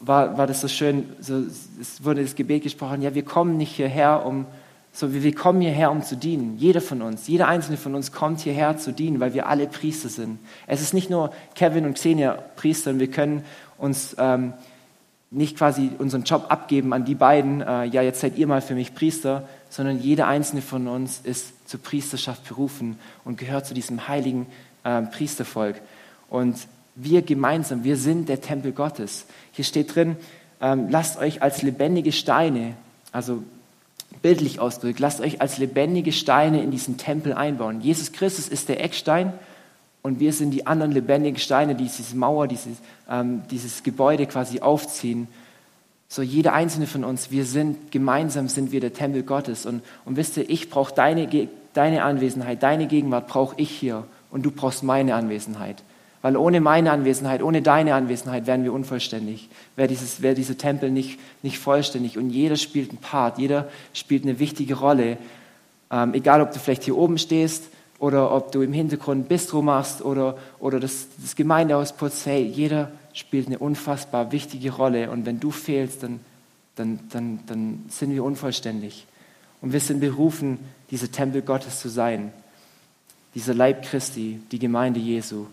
war, 0.00 0.36
war 0.36 0.46
das 0.46 0.60
so 0.60 0.68
schön, 0.68 1.04
so, 1.20 1.44
es 1.80 2.04
wurde 2.04 2.22
das 2.22 2.34
Gebet 2.34 2.62
gesprochen, 2.62 3.02
ja, 3.02 3.14
wir 3.14 3.24
kommen 3.24 3.56
nicht 3.56 3.74
hierher, 3.74 4.24
um, 4.26 4.46
so, 4.92 5.12
wir 5.12 5.34
kommen 5.34 5.60
hierher, 5.60 5.90
um 5.90 6.02
zu 6.02 6.16
dienen. 6.16 6.56
Jeder 6.58 6.80
von 6.80 7.02
uns, 7.02 7.28
jeder 7.28 7.46
einzelne 7.46 7.76
von 7.76 7.94
uns 7.94 8.10
kommt 8.10 8.40
hierher 8.40 8.78
zu 8.78 8.92
dienen, 8.92 9.20
weil 9.20 9.34
wir 9.34 9.46
alle 9.46 9.66
Priester 9.66 10.08
sind. 10.08 10.38
Es 10.66 10.80
ist 10.80 10.94
nicht 10.94 11.10
nur 11.10 11.32
Kevin 11.54 11.86
und 11.86 11.94
Xenia 11.94 12.32
Priester 12.56 12.90
und 12.90 12.98
wir 12.98 13.10
können 13.10 13.44
uns 13.76 14.16
ähm, 14.18 14.54
nicht 15.30 15.56
quasi 15.56 15.90
unseren 15.98 16.24
Job 16.24 16.46
abgeben 16.48 16.92
an 16.92 17.04
die 17.04 17.14
beiden, 17.14 17.60
äh, 17.60 17.84
ja, 17.84 18.02
jetzt 18.02 18.20
seid 18.20 18.38
ihr 18.38 18.46
mal 18.46 18.62
für 18.62 18.74
mich 18.74 18.94
Priester, 18.94 19.46
sondern 19.68 20.00
jeder 20.00 20.26
einzelne 20.26 20.62
von 20.62 20.88
uns 20.88 21.20
ist 21.22 21.68
zur 21.68 21.80
Priesterschaft 21.80 22.48
berufen 22.48 22.98
und 23.24 23.38
gehört 23.38 23.66
zu 23.66 23.74
diesem 23.74 24.08
heiligen 24.08 24.46
äh, 24.84 25.02
Priestervolk. 25.02 25.76
Und 26.30 26.56
wir 26.94 27.22
gemeinsam, 27.22 27.84
wir 27.84 27.96
sind 27.96 28.28
der 28.28 28.40
Tempel 28.40 28.72
Gottes. 28.72 29.26
Hier 29.52 29.64
steht 29.64 29.94
drin, 29.94 30.16
ähm, 30.60 30.88
lasst 30.90 31.18
euch 31.18 31.42
als 31.42 31.62
lebendige 31.62 32.12
Steine, 32.12 32.74
also 33.12 33.42
bildlich 34.22 34.60
ausgedrückt, 34.60 35.00
lasst 35.00 35.20
euch 35.20 35.40
als 35.40 35.58
lebendige 35.58 36.12
Steine 36.12 36.62
in 36.62 36.70
diesen 36.70 36.96
Tempel 36.96 37.32
einbauen. 37.32 37.80
Jesus 37.80 38.12
Christus 38.12 38.48
ist 38.48 38.68
der 38.68 38.82
Eckstein 38.82 39.32
und 40.02 40.20
wir 40.20 40.32
sind 40.32 40.52
die 40.52 40.66
anderen 40.66 40.92
lebendigen 40.92 41.38
Steine, 41.38 41.74
die 41.74 41.84
diese 41.84 42.16
Mauer, 42.16 42.48
dieses, 42.48 42.78
ähm, 43.10 43.42
dieses 43.50 43.82
Gebäude 43.82 44.26
quasi 44.26 44.60
aufziehen. 44.60 45.28
So 46.08 46.22
jeder 46.22 46.54
einzelne 46.54 46.86
von 46.86 47.04
uns, 47.04 47.30
wir 47.30 47.44
sind, 47.44 47.90
gemeinsam 47.90 48.48
sind 48.48 48.72
wir 48.72 48.80
der 48.80 48.94
Tempel 48.94 49.22
Gottes. 49.22 49.66
Und, 49.66 49.82
und 50.04 50.16
wisst 50.16 50.36
ihr, 50.36 50.48
ich 50.48 50.70
brauche 50.70 50.94
deine, 50.94 51.48
deine 51.74 52.02
Anwesenheit, 52.04 52.62
deine 52.62 52.86
Gegenwart 52.86 53.26
brauche 53.26 53.54
ich 53.58 53.70
hier 53.70 54.04
und 54.30 54.46
du 54.46 54.50
brauchst 54.50 54.82
meine 54.82 55.14
Anwesenheit. 55.14 55.82
Weil 56.20 56.36
ohne 56.36 56.60
meine 56.60 56.90
Anwesenheit, 56.90 57.42
ohne 57.42 57.62
deine 57.62 57.94
Anwesenheit 57.94 58.46
wären 58.46 58.64
wir 58.64 58.72
unvollständig. 58.72 59.48
Wäre, 59.76 59.88
dieses, 59.88 60.20
wäre 60.20 60.34
dieser 60.34 60.58
Tempel 60.58 60.90
nicht, 60.90 61.20
nicht 61.42 61.58
vollständig. 61.58 62.18
Und 62.18 62.30
jeder 62.30 62.56
spielt 62.56 62.90
einen 62.90 62.98
Part, 62.98 63.38
jeder 63.38 63.68
spielt 63.92 64.24
eine 64.24 64.38
wichtige 64.38 64.74
Rolle. 64.74 65.18
Ähm, 65.90 66.14
egal, 66.14 66.40
ob 66.40 66.52
du 66.52 66.58
vielleicht 66.58 66.84
hier 66.84 66.96
oben 66.96 67.18
stehst 67.18 67.68
oder 68.00 68.32
ob 68.32 68.50
du 68.50 68.62
im 68.62 68.72
Hintergrund 68.72 69.28
Bistro 69.28 69.62
machst 69.62 70.02
oder, 70.02 70.36
oder 70.58 70.80
das, 70.80 71.06
das 71.18 71.36
Gemeindehaus 71.36 71.92
putzt. 71.92 72.26
Hey, 72.26 72.42
jeder 72.42 72.90
spielt 73.12 73.46
eine 73.46 73.58
unfassbar 73.58 74.32
wichtige 74.32 74.72
Rolle. 74.72 75.10
Und 75.10 75.24
wenn 75.24 75.38
du 75.38 75.52
fehlst, 75.52 76.02
dann, 76.02 76.18
dann, 76.74 76.98
dann, 77.10 77.40
dann 77.46 77.84
sind 77.88 78.12
wir 78.12 78.24
unvollständig. 78.24 79.06
Und 79.60 79.72
wir 79.72 79.80
sind 79.80 80.00
berufen, 80.00 80.58
dieser 80.90 81.10
Tempel 81.10 81.42
Gottes 81.42 81.80
zu 81.80 81.88
sein. 81.88 82.32
Dieser 83.34 83.54
Leib 83.54 83.82
Christi, 83.84 84.40
die 84.50 84.58
Gemeinde 84.58 84.98
Jesu. 84.98 85.46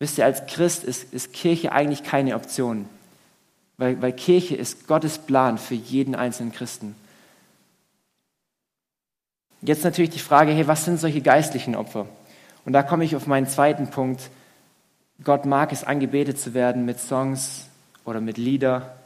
Wisst 0.00 0.18
ihr, 0.18 0.24
als 0.24 0.46
Christ 0.46 0.82
ist, 0.82 1.12
ist 1.12 1.32
Kirche 1.32 1.72
eigentlich 1.72 2.02
keine 2.02 2.34
Option, 2.34 2.88
weil, 3.76 4.00
weil 4.02 4.12
Kirche 4.12 4.56
ist 4.56 4.88
Gottes 4.88 5.18
Plan 5.18 5.58
für 5.58 5.74
jeden 5.74 6.14
einzelnen 6.14 6.52
Christen. 6.52 6.96
Jetzt 9.60 9.84
natürlich 9.84 10.10
die 10.10 10.18
Frage, 10.18 10.52
hey, 10.52 10.66
was 10.66 10.86
sind 10.86 10.98
solche 10.98 11.20
geistlichen 11.20 11.76
Opfer? 11.76 12.06
Und 12.64 12.72
da 12.72 12.82
komme 12.82 13.04
ich 13.04 13.14
auf 13.14 13.26
meinen 13.26 13.46
zweiten 13.46 13.90
Punkt. 13.90 14.30
Gott 15.22 15.44
mag 15.44 15.70
es, 15.70 15.84
angebetet 15.84 16.40
zu 16.40 16.54
werden 16.54 16.86
mit 16.86 16.98
Songs 16.98 17.66
oder 18.06 18.22
mit 18.22 18.38
Lieder 18.38 18.96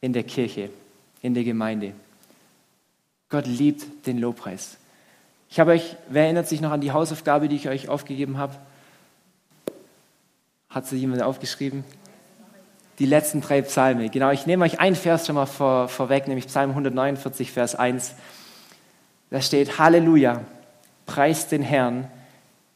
in 0.00 0.12
der 0.12 0.22
Kirche, 0.22 0.70
in 1.20 1.34
der 1.34 1.42
Gemeinde. 1.42 1.94
Gott 3.28 3.46
liebt 3.46 4.06
den 4.06 4.18
Lobpreis. 4.18 4.76
Ich 5.50 5.58
habe 5.58 5.72
euch, 5.72 5.96
wer 6.08 6.24
erinnert 6.24 6.46
sich 6.46 6.60
noch 6.60 6.70
an 6.70 6.80
die 6.80 6.92
Hausaufgabe, 6.92 7.48
die 7.48 7.56
ich 7.56 7.68
euch 7.68 7.88
aufgegeben 7.88 8.38
habe? 8.38 8.54
Hat 10.70 10.86
sie 10.86 10.96
jemand 10.98 11.22
aufgeschrieben? 11.22 11.82
Die 12.98 13.06
letzten 13.06 13.40
drei 13.40 13.62
Psalme. 13.62 14.10
Genau, 14.10 14.30
ich 14.30 14.44
nehme 14.44 14.66
euch 14.66 14.80
einen 14.80 14.96
Vers 14.96 15.26
schon 15.26 15.36
mal 15.36 15.46
vor, 15.46 15.88
vorweg, 15.88 16.28
nämlich 16.28 16.46
Psalm 16.46 16.70
149, 16.70 17.52
Vers 17.52 17.74
1. 17.74 18.12
Da 19.30 19.40
steht, 19.40 19.78
Halleluja, 19.78 20.42
preist 21.06 21.52
den 21.52 21.62
Herrn, 21.62 22.08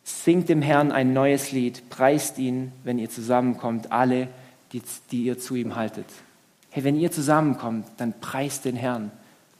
singt 0.04 0.48
dem 0.48 0.62
Herrn 0.62 0.90
ein 0.90 1.12
neues 1.12 1.52
Lied, 1.52 1.90
preist 1.90 2.38
ihn, 2.38 2.72
wenn 2.82 2.98
ihr 2.98 3.10
zusammenkommt, 3.10 3.92
alle, 3.92 4.28
die, 4.72 4.82
die 5.10 5.24
ihr 5.24 5.38
zu 5.38 5.54
ihm 5.54 5.76
haltet. 5.76 6.06
Hey, 6.70 6.84
wenn 6.84 6.98
ihr 6.98 7.12
zusammenkommt, 7.12 7.86
dann 7.98 8.18
preist 8.20 8.64
den 8.64 8.76
Herrn. 8.76 9.10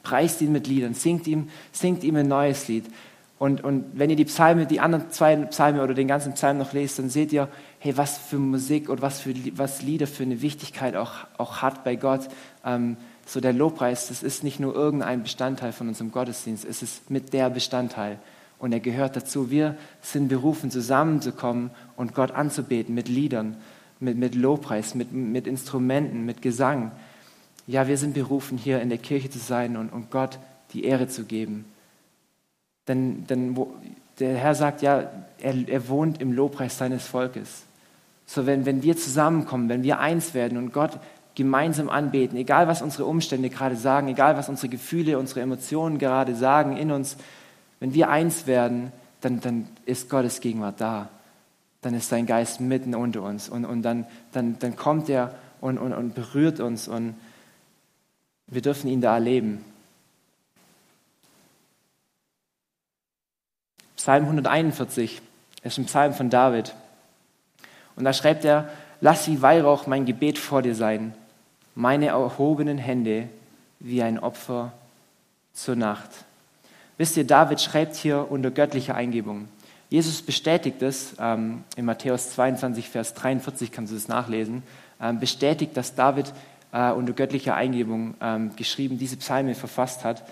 preist 0.01 0.41
ihn 0.41 0.51
mit 0.51 0.65
Liedern, 0.65 0.95
singt 0.95 1.27
ihm, 1.27 1.49
singt 1.71 2.03
ihm 2.03 2.15
ein 2.15 2.27
neues 2.27 2.67
Lied. 2.67 2.85
Und, 3.43 3.63
und 3.63 3.85
wenn 3.93 4.09
ihr 4.09 4.15
die 4.15 4.25
Psalme, 4.25 4.65
die 4.65 4.79
anderen 4.79 5.11
zwei 5.11 5.35
Psalme 5.35 5.83
oder 5.83 5.93
den 5.93 6.07
ganzen 6.07 6.33
Psalm 6.33 6.57
noch 6.57 6.73
lest, 6.73 6.97
dann 6.99 7.09
seht 7.09 7.33
ihr, 7.33 7.49
hey, 7.83 7.97
was 7.97 8.17
für 8.17 8.37
Musik 8.37 8.87
und 8.87 9.01
was 9.01 9.19
für 9.19 9.35
was 9.57 9.81
Lieder 9.81 10.07
für 10.07 10.23
eine 10.23 10.41
Wichtigkeit 10.41 10.95
auch, 10.95 11.27
auch 11.37 11.61
hat 11.61 11.83
bei 11.83 11.97
Gott. 11.97 12.29
Ähm, 12.63 12.95
so 13.25 13.41
der 13.41 13.51
Lobpreis, 13.51 14.07
das 14.07 14.23
ist 14.23 14.41
nicht 14.41 14.57
nur 14.61 14.73
irgendein 14.73 15.21
Bestandteil 15.21 15.73
von 15.73 15.89
unserem 15.89 16.13
Gottesdienst, 16.13 16.63
es 16.63 16.81
ist 16.81 17.09
mit 17.11 17.33
der 17.33 17.49
Bestandteil. 17.49 18.19
Und 18.57 18.71
er 18.71 18.79
gehört 18.79 19.17
dazu. 19.17 19.51
Wir 19.51 19.75
sind 20.01 20.29
berufen, 20.29 20.71
zusammenzukommen 20.71 21.71
und 21.97 22.15
Gott 22.15 22.31
anzubeten 22.31 22.95
mit 22.95 23.09
Liedern, 23.09 23.57
mit, 23.99 24.17
mit 24.17 24.33
Lobpreis, 24.33 24.95
mit, 24.95 25.11
mit 25.11 25.45
Instrumenten, 25.45 26.25
mit 26.25 26.41
Gesang. 26.41 26.93
Ja, 27.67 27.89
wir 27.89 27.97
sind 27.97 28.13
berufen, 28.13 28.57
hier 28.57 28.81
in 28.81 28.87
der 28.87 28.97
Kirche 28.97 29.29
zu 29.29 29.39
sein 29.39 29.75
und, 29.75 29.89
und 29.89 30.09
Gott 30.09 30.39
die 30.71 30.85
Ehre 30.85 31.09
zu 31.09 31.25
geben. 31.25 31.65
Denn, 32.87 33.27
denn 33.27 33.57
wo, 33.57 33.75
der 34.19 34.37
Herr 34.37 34.55
sagt 34.55 34.81
ja, 34.81 35.09
er, 35.41 35.67
er 35.67 35.89
wohnt 35.89 36.21
im 36.21 36.31
Lobpreis 36.31 36.77
seines 36.77 37.05
Volkes. 37.05 37.63
So, 38.25 38.45
wenn, 38.45 38.65
wenn 38.65 38.83
wir 38.83 38.97
zusammenkommen, 38.97 39.69
wenn 39.69 39.83
wir 39.83 39.99
eins 39.99 40.33
werden 40.33 40.57
und 40.57 40.73
Gott 40.73 40.99
gemeinsam 41.35 41.89
anbeten, 41.89 42.37
egal 42.37 42.67
was 42.67 42.81
unsere 42.81 43.05
Umstände 43.05 43.49
gerade 43.49 43.75
sagen, 43.75 44.07
egal 44.07 44.37
was 44.37 44.49
unsere 44.49 44.69
Gefühle, 44.69 45.17
unsere 45.17 45.41
Emotionen 45.41 45.97
gerade 45.97 46.35
sagen 46.35 46.77
in 46.77 46.91
uns, 46.91 47.17
wenn 47.79 47.93
wir 47.93 48.09
eins 48.09 48.47
werden, 48.47 48.91
dann, 49.21 49.39
dann 49.39 49.67
ist 49.85 50.09
Gottes 50.09 50.41
Gegenwart 50.41 50.79
da. 50.79 51.09
Dann 51.81 51.93
ist 51.95 52.09
sein 52.09 52.25
Geist 52.25 52.61
mitten 52.61 52.95
unter 52.95 53.23
uns 53.23 53.49
und, 53.49 53.65
und 53.65 53.81
dann, 53.81 54.05
dann, 54.31 54.57
dann 54.59 54.75
kommt 54.75 55.09
er 55.09 55.35
und, 55.59 55.77
und, 55.77 55.93
und 55.93 56.15
berührt 56.15 56.59
uns 56.59 56.87
und 56.87 57.15
wir 58.47 58.61
dürfen 58.61 58.89
ihn 58.89 59.01
da 59.01 59.15
erleben. 59.15 59.65
Psalm 63.95 64.25
141 64.25 65.21
ist 65.63 65.77
ein 65.77 65.85
Psalm 65.85 66.13
von 66.13 66.29
David. 66.29 66.75
Und 67.95 68.03
da 68.03 68.13
schreibt 68.13 68.45
er, 68.45 68.69
lass 69.01 69.27
wie 69.27 69.41
Weihrauch 69.41 69.87
mein 69.87 70.05
Gebet 70.05 70.37
vor 70.37 70.61
dir 70.61 70.75
sein, 70.75 71.13
meine 71.75 72.07
erhobenen 72.07 72.77
Hände 72.77 73.29
wie 73.79 74.01
ein 74.01 74.19
Opfer 74.19 74.71
zur 75.53 75.75
Nacht. 75.75 76.09
Wisst 76.97 77.17
ihr, 77.17 77.25
David 77.25 77.59
schreibt 77.59 77.95
hier 77.95 78.27
unter 78.29 78.51
göttlicher 78.51 78.95
Eingebung. 78.95 79.47
Jesus 79.89 80.21
bestätigt 80.21 80.81
es, 80.81 81.15
ähm, 81.19 81.63
in 81.75 81.85
Matthäus 81.85 82.31
22, 82.31 82.89
Vers 82.89 83.13
43 83.13 83.71
kannst 83.71 83.91
du 83.91 83.95
das 83.95 84.07
nachlesen, 84.07 84.63
ähm, 85.01 85.19
bestätigt, 85.19 85.75
dass 85.77 85.95
David 85.95 86.33
äh, 86.71 86.91
unter 86.91 87.13
göttlicher 87.13 87.55
Eingebung 87.55 88.15
ähm, 88.21 88.55
geschrieben 88.55 88.97
diese 88.97 89.17
Psalme 89.17 89.53
verfasst 89.53 90.03
hat. 90.03 90.23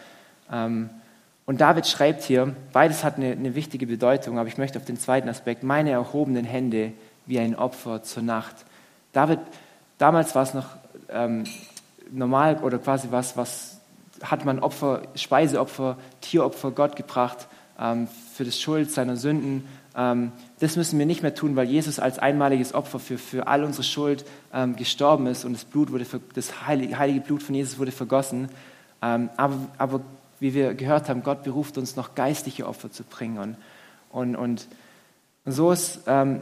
Ähm, 0.52 0.90
und 1.46 1.62
David 1.62 1.88
schreibt 1.88 2.24
hier, 2.24 2.56
beides 2.74 3.04
hat 3.04 3.18
eine, 3.18 3.32
eine 3.32 3.56
wichtige 3.56 3.86
Bedeutung, 3.86 4.40
aber 4.40 4.48
ich 4.48 4.58
möchte 4.58 4.80
auf 4.80 4.86
den 4.86 4.98
zweiten 4.98 5.30
Aspekt, 5.30 5.64
meine 5.64 5.92
erhobenen 5.92 6.46
Hände 6.46 6.94
wie 7.26 7.40
ein 7.40 7.56
Opfer 7.56 8.04
zur 8.04 8.24
Nacht. 8.24 8.56
David, 9.14 9.40
damals 9.98 10.36
war 10.36 10.44
es 10.44 10.54
noch 10.54 10.68
ähm, 11.10 11.44
normal 12.12 12.58
oder 12.58 12.78
quasi 12.78 13.08
was, 13.12 13.38
was 13.38 13.80
hat 14.24 14.46
man 14.46 14.60
Opfer, 14.60 15.02
Speiseopfer, 15.16 15.98
Tieropfer 16.22 16.72
Gott 16.72 16.96
gebracht 16.96 17.48
ähm, 17.80 18.08
für 18.34 18.44
das 18.44 18.60
Schuld 18.60 18.92
seiner 18.92 19.16
Sünden. 19.16 19.66
Ähm, 19.96 20.32
das 20.60 20.76
müssen 20.76 21.00
wir 21.00 21.06
nicht 21.06 21.24
mehr 21.24 21.36
tun, 21.36 21.56
weil 21.56 21.68
Jesus 21.68 22.00
als 22.00 22.20
einmaliges 22.20 22.74
Opfer 22.74 23.00
für, 23.00 23.18
für 23.18 23.48
all 23.48 23.64
unsere 23.64 23.84
Schuld 23.84 24.26
ähm, 24.54 24.76
gestorben 24.76 25.28
ist 25.28 25.44
und 25.44 25.54
das, 25.54 25.66
Blut 25.66 25.92
wurde 25.92 26.06
für, 26.06 26.22
das 26.34 26.66
heilige, 26.68 26.98
heilige 26.98 27.22
Blut 27.22 27.44
von 27.44 27.56
Jesus 27.56 27.80
wurde 27.80 27.92
vergossen. 27.92 28.50
Ähm, 29.02 29.30
aber, 29.38 29.56
aber 29.78 30.02
wie 30.40 30.54
wir 30.54 30.74
gehört 30.74 31.10
haben, 31.10 31.24
Gott 31.24 31.44
beruft 31.44 31.78
uns 31.78 31.96
noch 31.96 32.16
geistliche 32.16 32.68
Opfer 32.68 32.92
zu 32.92 33.04
bringen. 33.04 33.38
Und, 33.38 33.56
und, 34.12 34.36
und, 34.36 34.68
und 35.46 35.52
so 35.52 35.72
ist 35.72 36.02
ähm, 36.08 36.42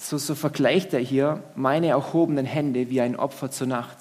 so, 0.00 0.16
so 0.16 0.34
vergleicht 0.34 0.94
er 0.94 1.00
hier 1.00 1.42
meine 1.54 1.88
erhobenen 1.88 2.46
Hände 2.46 2.88
wie 2.88 3.02
ein 3.02 3.16
Opfer 3.16 3.50
zur 3.50 3.66
Nacht. 3.66 3.98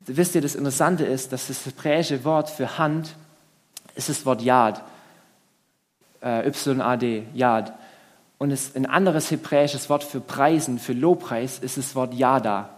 Wisst 0.00 0.34
ihr, 0.34 0.42
das 0.42 0.54
Interessante 0.54 1.04
ist, 1.04 1.32
dass 1.32 1.48
das 1.48 1.64
hebräische 1.64 2.24
Wort 2.24 2.50
für 2.50 2.78
Hand 2.78 3.16
ist 3.94 4.10
das 4.10 4.26
Wort 4.26 4.42
Yad. 4.42 4.82
Äh, 6.22 6.46
Y-A-D, 6.46 7.24
Yad. 7.32 7.72
Und 8.36 8.50
es, 8.50 8.76
ein 8.76 8.84
anderes 8.84 9.30
hebräisches 9.30 9.88
Wort 9.88 10.04
für 10.04 10.20
Preisen, 10.20 10.78
für 10.78 10.92
Lobpreis, 10.92 11.58
ist 11.58 11.78
das 11.78 11.94
Wort 11.94 12.12
Yada. 12.12 12.68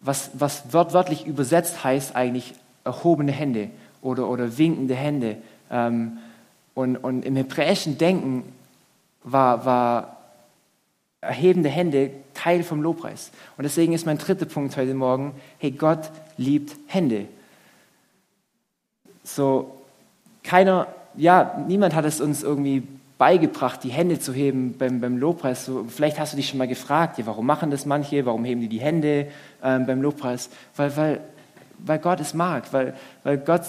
Was, 0.00 0.30
was 0.32 0.72
wörtlich 0.72 1.26
übersetzt 1.26 1.84
heißt 1.84 2.16
eigentlich 2.16 2.54
erhobene 2.84 3.32
Hände 3.32 3.68
oder, 4.00 4.28
oder 4.28 4.56
winkende 4.56 4.94
Hände. 4.94 5.36
Ähm, 5.70 6.18
und, 6.74 6.96
und 6.96 7.26
im 7.26 7.36
hebräischen 7.36 7.98
Denken 7.98 8.50
war, 9.22 9.66
war 9.66 10.17
erhebende 11.20 11.68
Hände 11.68 12.10
Teil 12.34 12.62
vom 12.62 12.80
Lobpreis. 12.80 13.30
Und 13.56 13.64
deswegen 13.64 13.92
ist 13.92 14.06
mein 14.06 14.18
dritter 14.18 14.46
Punkt 14.46 14.76
heute 14.76 14.94
Morgen, 14.94 15.32
hey, 15.58 15.72
Gott 15.72 16.10
liebt 16.36 16.76
Hände. 16.86 17.26
So, 19.24 19.82
keiner, 20.44 20.86
ja, 21.16 21.62
niemand 21.66 21.94
hat 21.94 22.04
es 22.04 22.20
uns 22.20 22.42
irgendwie 22.42 22.82
beigebracht, 23.18 23.82
die 23.82 23.90
Hände 23.90 24.20
zu 24.20 24.32
heben 24.32 24.78
beim, 24.78 25.00
beim 25.00 25.18
Lobpreis. 25.18 25.64
So, 25.66 25.84
vielleicht 25.88 26.20
hast 26.20 26.32
du 26.32 26.36
dich 26.36 26.48
schon 26.48 26.58
mal 26.58 26.68
gefragt, 26.68 27.18
ja, 27.18 27.26
warum 27.26 27.46
machen 27.46 27.70
das 27.70 27.84
manche, 27.84 28.24
warum 28.24 28.44
heben 28.44 28.60
die 28.60 28.68
die 28.68 28.80
Hände 28.80 29.26
ähm, 29.62 29.86
beim 29.86 30.00
Lobpreis? 30.00 30.50
Weil, 30.76 30.96
weil, 30.96 31.20
weil 31.78 31.98
Gott 31.98 32.20
es 32.20 32.32
mag, 32.32 32.72
weil, 32.72 32.94
weil 33.24 33.38
Gott 33.38 33.62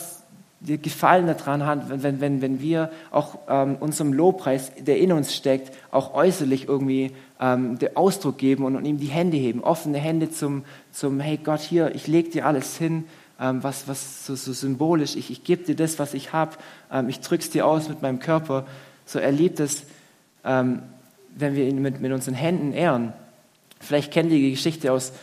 Gefallen 0.61 1.25
daran 1.25 1.65
hat, 1.65 1.89
wenn, 1.89 2.19
wenn, 2.19 2.41
wenn 2.41 2.59
wir 2.59 2.91
auch 3.11 3.37
ähm, 3.47 3.77
unserem 3.79 4.11
Lobpreis, 4.11 4.73
der 4.77 4.99
in 4.99 5.13
uns 5.13 5.33
steckt, 5.33 5.73
auch 5.89 6.13
äußerlich 6.13 6.67
irgendwie 6.67 7.13
ähm, 7.39 7.77
Ausdruck 7.95 8.37
geben 8.37 8.65
und, 8.65 8.75
und, 8.75 8.85
ihm 8.85 8.99
die 8.99 9.07
Hände 9.07 9.37
heben, 9.37 9.63
offene 9.63 9.97
Hände 9.97 10.29
zum, 10.29 10.65
zum 10.91 11.19
hey 11.19 11.37
Gott, 11.37 11.61
hier, 11.61 11.95
ich 11.95 12.07
lege 12.07 12.29
dir 12.29 12.45
alles 12.45 12.77
hin, 12.77 13.05
ähm, 13.39 13.63
was, 13.63 13.87
was 13.87 14.25
so, 14.25 14.35
so, 14.35 14.51
symbolisch, 14.51 15.15
ich, 15.15 15.31
ich 15.31 15.43
gebe 15.43 15.63
dir 15.63 15.75
das, 15.75 15.99
was 15.99 16.13
ich 16.13 16.33
habe, 16.33 16.57
ähm, 16.91 17.07
ich 17.07 17.21
drück's 17.21 17.49
dir 17.49 17.65
aus 17.65 17.87
mit 17.87 18.01
meinem 18.01 18.19
Körper. 18.19 18.65
So 19.05 19.19
erlebt 19.19 19.59
es, 19.59 19.85
ähm, 20.43 20.81
wenn 21.35 21.55
wir 21.55 21.65
ihn 21.65 21.81
mit, 21.81 22.01
mit 22.01 22.11
unseren 22.11 22.33
Händen 22.33 22.73
ehren. 22.73 23.13
Vielleicht 23.79 24.11
kennt 24.11 24.31
ihr 24.31 24.37
die 24.37 24.51
Geschichte 24.51 24.91
aus, 24.91 25.13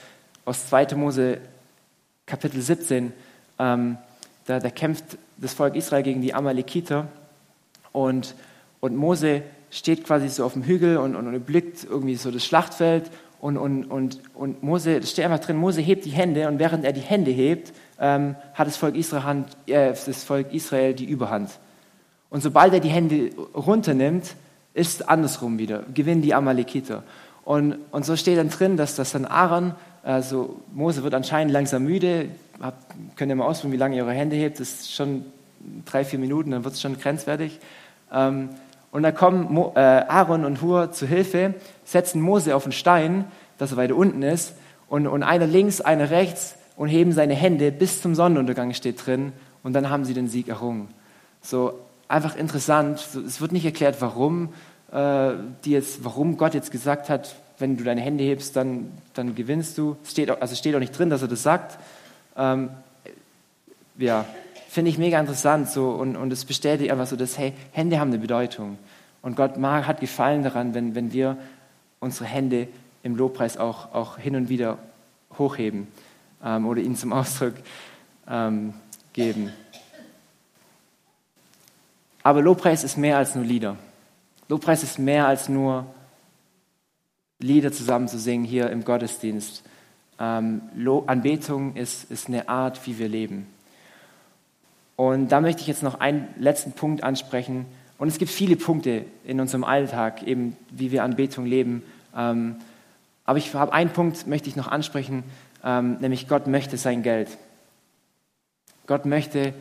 aus 0.44 0.68
2. 0.68 0.94
Mose 0.94 1.38
Kapitel 2.24 2.60
17. 2.60 3.12
Ähm, 3.58 3.98
da, 4.46 4.60
da 4.60 4.70
kämpft 4.70 5.18
das 5.36 5.52
Volk 5.52 5.76
Israel 5.76 6.02
gegen 6.02 6.22
die 6.22 6.32
Amalekiter 6.32 7.08
und, 7.92 8.34
und 8.80 8.96
Mose 8.96 9.42
steht 9.76 10.04
quasi 10.04 10.28
so 10.28 10.44
auf 10.44 10.54
dem 10.54 10.62
Hügel 10.62 10.96
und, 10.96 11.14
und, 11.14 11.26
und 11.26 11.46
blickt 11.46 11.84
irgendwie 11.84 12.16
so 12.16 12.30
das 12.30 12.44
Schlachtfeld 12.44 13.10
und, 13.40 13.58
und, 13.58 13.84
und, 13.84 14.20
und 14.34 14.62
Mose, 14.62 15.00
das 15.00 15.10
steht 15.10 15.26
einfach 15.26 15.44
drin, 15.44 15.56
Mose 15.56 15.80
hebt 15.80 16.04
die 16.04 16.10
Hände 16.10 16.48
und 16.48 16.58
während 16.58 16.84
er 16.84 16.92
die 16.92 17.00
Hände 17.00 17.30
hebt, 17.30 17.72
ähm, 18.00 18.36
hat 18.54 18.66
das 18.66 18.76
Volk, 18.76 18.96
Israel, 18.96 19.44
äh, 19.66 19.92
das 19.92 20.24
Volk 20.24 20.52
Israel 20.52 20.94
die 20.94 21.04
Überhand. 21.04 21.50
Und 22.30 22.42
sobald 22.42 22.72
er 22.72 22.80
die 22.80 22.88
Hände 22.88 23.30
runternimmt, 23.54 24.34
ist 24.72 25.08
andersrum 25.08 25.58
wieder, 25.58 25.84
gewinnen 25.92 26.22
die 26.22 26.34
Amalekiter. 26.34 27.02
Und, 27.44 27.76
und 27.92 28.04
so 28.04 28.16
steht 28.16 28.38
dann 28.38 28.48
drin, 28.48 28.76
dass 28.76 28.96
das 28.96 29.12
dann 29.12 29.26
Aaron, 29.26 29.74
also 30.02 30.60
Mose 30.72 31.02
wird 31.02 31.14
anscheinend 31.14 31.52
langsam 31.52 31.84
müde, 31.84 32.30
habt, 32.60 32.94
könnt 33.16 33.30
ihr 33.30 33.36
mal 33.36 33.44
ausprobieren, 33.44 33.72
wie 33.74 33.80
lange 33.80 33.96
ihr 33.96 34.04
eure 34.04 34.14
Hände 34.14 34.36
hebt. 34.36 34.58
Das 34.58 34.68
ist 34.70 34.94
schon 34.94 35.26
drei, 35.84 36.04
vier 36.04 36.18
Minuten, 36.18 36.50
dann 36.50 36.64
wird 36.64 36.74
es 36.74 36.80
schon 36.80 36.98
grenzwertig. 36.98 37.58
Ähm, 38.12 38.50
und 38.90 39.02
dann 39.02 39.14
kommen 39.14 39.52
Mo, 39.52 39.72
äh, 39.76 39.80
Aaron 39.80 40.44
und 40.44 40.62
Hur 40.62 40.92
zu 40.92 41.06
Hilfe, 41.06 41.54
setzen 41.84 42.20
Mose 42.20 42.54
auf 42.54 42.64
einen 42.64 42.72
Stein, 42.72 43.24
dass 43.58 43.72
er 43.72 43.76
weiter 43.76 43.96
unten 43.96 44.22
ist, 44.22 44.54
und, 44.88 45.06
und 45.06 45.22
einer 45.22 45.46
links, 45.46 45.80
einer 45.80 46.10
rechts 46.10 46.54
und 46.76 46.88
heben 46.88 47.12
seine 47.12 47.34
Hände 47.34 47.72
bis 47.72 48.02
zum 48.02 48.14
Sonnenuntergang 48.14 48.72
steht 48.74 49.04
drin 49.04 49.32
und 49.62 49.72
dann 49.72 49.90
haben 49.90 50.04
sie 50.04 50.14
den 50.14 50.28
Sieg 50.28 50.48
errungen. 50.48 50.88
So 51.42 51.78
einfach 52.08 52.36
interessant. 52.36 52.98
So, 52.98 53.20
es 53.20 53.40
wird 53.40 53.52
nicht 53.52 53.64
erklärt, 53.64 53.96
warum, 54.00 54.50
äh, 54.92 55.32
die 55.64 55.72
jetzt, 55.72 56.04
warum 56.04 56.36
Gott 56.36 56.54
jetzt 56.54 56.70
gesagt 56.70 57.08
hat, 57.08 57.34
wenn 57.58 57.76
du 57.76 57.84
deine 57.84 58.00
Hände 58.00 58.22
hebst, 58.24 58.54
dann, 58.54 58.92
dann 59.14 59.34
gewinnst 59.34 59.78
du. 59.78 59.96
Es 60.04 60.10
steht, 60.10 60.30
also 60.30 60.54
steht 60.54 60.74
auch 60.74 60.80
nicht 60.80 60.96
drin, 60.96 61.10
dass 61.10 61.22
er 61.22 61.28
das 61.28 61.42
sagt, 61.42 61.78
ähm, 62.36 62.70
ja, 63.96 64.26
finde 64.76 64.90
ich 64.90 64.98
mega 64.98 65.18
interessant 65.18 65.70
so 65.70 65.92
und, 65.92 66.16
und 66.16 66.30
es 66.30 66.44
bestätigt 66.44 66.90
einfach 66.90 67.06
so, 67.06 67.16
dass 67.16 67.38
hey, 67.38 67.54
Hände 67.72 67.98
haben 67.98 68.10
eine 68.10 68.18
Bedeutung. 68.18 68.76
Und 69.22 69.34
Gott 69.34 69.56
mag, 69.56 69.86
hat 69.86 70.00
Gefallen 70.00 70.42
daran, 70.42 70.74
wenn, 70.74 70.94
wenn 70.94 71.14
wir 71.14 71.38
unsere 71.98 72.26
Hände 72.26 72.68
im 73.02 73.16
Lobpreis 73.16 73.56
auch, 73.56 73.94
auch 73.94 74.18
hin 74.18 74.36
und 74.36 74.50
wieder 74.50 74.76
hochheben 75.38 75.88
ähm, 76.44 76.66
oder 76.66 76.82
ihnen 76.82 76.94
zum 76.94 77.10
Ausdruck 77.14 77.54
ähm, 78.28 78.74
geben. 79.14 79.50
Aber 82.22 82.42
Lobpreis 82.42 82.84
ist 82.84 82.98
mehr 82.98 83.16
als 83.16 83.34
nur 83.34 83.46
Lieder. 83.46 83.76
Lobpreis 84.50 84.82
ist 84.82 84.98
mehr 84.98 85.26
als 85.26 85.48
nur 85.48 85.86
Lieder 87.38 87.72
zusammen 87.72 88.08
zu 88.08 88.18
singen 88.18 88.44
hier 88.44 88.68
im 88.68 88.84
Gottesdienst. 88.84 89.62
Ähm, 90.20 90.60
Anbetung 91.06 91.76
ist, 91.76 92.10
ist 92.10 92.28
eine 92.28 92.50
Art, 92.50 92.86
wie 92.86 92.98
wir 92.98 93.08
leben. 93.08 93.55
Und 94.96 95.28
da 95.28 95.40
möchte 95.40 95.60
ich 95.60 95.66
jetzt 95.66 95.82
noch 95.82 96.00
einen 96.00 96.28
letzten 96.38 96.72
Punkt 96.72 97.04
ansprechen. 97.04 97.66
Und 97.98 98.08
es 98.08 98.18
gibt 98.18 98.30
viele 98.30 98.56
Punkte 98.56 99.04
in 99.24 99.40
unserem 99.40 99.64
Alltag, 99.64 100.22
eben 100.22 100.56
wie 100.70 100.90
wir 100.90 101.04
Anbetung 101.04 101.46
leben. 101.46 101.82
Ähm, 102.16 102.56
aber 103.24 103.38
ich 103.38 103.54
habe 103.54 103.72
einen 103.72 103.90
Punkt, 103.90 104.26
möchte 104.26 104.48
ich 104.48 104.56
noch 104.56 104.68
ansprechen, 104.68 105.24
ähm, 105.64 105.98
nämlich 106.00 106.28
Gott 106.28 106.46
möchte 106.46 106.76
sein 106.76 107.02
Geld. 107.02 107.28
Gott 108.86 109.04
möchte 109.04 109.52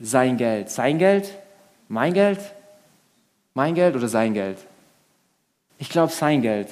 sein 0.00 0.36
Geld. 0.36 0.70
Sein 0.70 0.98
Geld? 0.98 1.34
Mein 1.88 2.14
Geld? 2.14 2.38
Mein 3.54 3.74
Geld 3.74 3.96
oder 3.96 4.08
sein 4.08 4.34
Geld? 4.34 4.58
Ich 5.78 5.88
glaube 5.88 6.12
sein 6.12 6.42
Geld. 6.42 6.68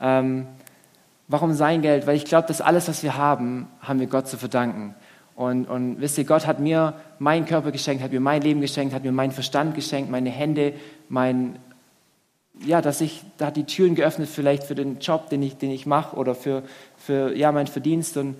Ähm, 0.00 0.46
warum 1.28 1.54
sein 1.54 1.82
Geld? 1.82 2.06
Weil 2.06 2.16
ich 2.16 2.24
glaube, 2.24 2.48
dass 2.48 2.60
alles, 2.60 2.88
was 2.88 3.02
wir 3.02 3.16
haben, 3.16 3.68
haben 3.80 4.00
wir 4.00 4.06
Gott 4.06 4.28
zu 4.28 4.36
verdanken. 4.36 4.94
Und, 5.34 5.64
und 5.66 6.00
wisst 6.00 6.18
ihr, 6.18 6.24
Gott 6.24 6.46
hat 6.46 6.60
mir 6.60 6.94
meinen 7.18 7.46
Körper 7.46 7.72
geschenkt, 7.72 8.02
hat 8.02 8.12
mir 8.12 8.20
mein 8.20 8.42
Leben 8.42 8.60
geschenkt, 8.60 8.94
hat 8.94 9.02
mir 9.02 9.12
meinen 9.12 9.32
Verstand 9.32 9.74
geschenkt, 9.74 10.10
meine 10.10 10.30
Hände, 10.30 10.74
mein, 11.08 11.56
ja, 12.64 12.82
dass 12.82 13.00
ich, 13.00 13.22
da 13.38 13.46
hat 13.46 13.56
die 13.56 13.64
Türen 13.64 13.94
geöffnet 13.94 14.28
vielleicht 14.28 14.64
für 14.64 14.74
den 14.74 14.98
Job, 14.98 15.30
den 15.30 15.42
ich, 15.42 15.56
den 15.56 15.70
ich 15.70 15.86
mache 15.86 16.16
oder 16.16 16.34
für, 16.34 16.62
für 16.96 17.34
ja, 17.34 17.50
meinen 17.50 17.66
Verdienst. 17.66 18.16
Und, 18.16 18.36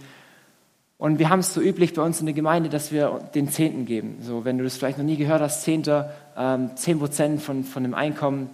und 0.99 1.19
wir 1.19 1.31
haben 1.31 1.41
es 1.41 1.55
so 1.55 1.61
üblich 1.61 1.95
bei 1.95 2.03
uns 2.03 2.21
in 2.21 2.27
der 2.27 2.35
Gemeinde, 2.35 2.69
dass 2.69 2.93
wir 2.93 3.21
den 3.35 3.49
Zehnten 3.49 3.87
geben. 3.87 4.19
So, 4.21 4.45
wenn 4.45 4.59
du 4.59 4.65
das 4.65 4.77
vielleicht 4.77 4.99
noch 4.99 5.05
nie 5.05 5.17
gehört 5.17 5.41
hast, 5.41 5.63
Zehnter, 5.63 6.13
ähm, 6.37 6.71
zehn 6.77 6.99
Prozent 6.99 7.43
von, 7.43 7.65
von 7.65 7.83
dem 7.83 7.95
Einkommen, 7.95 8.51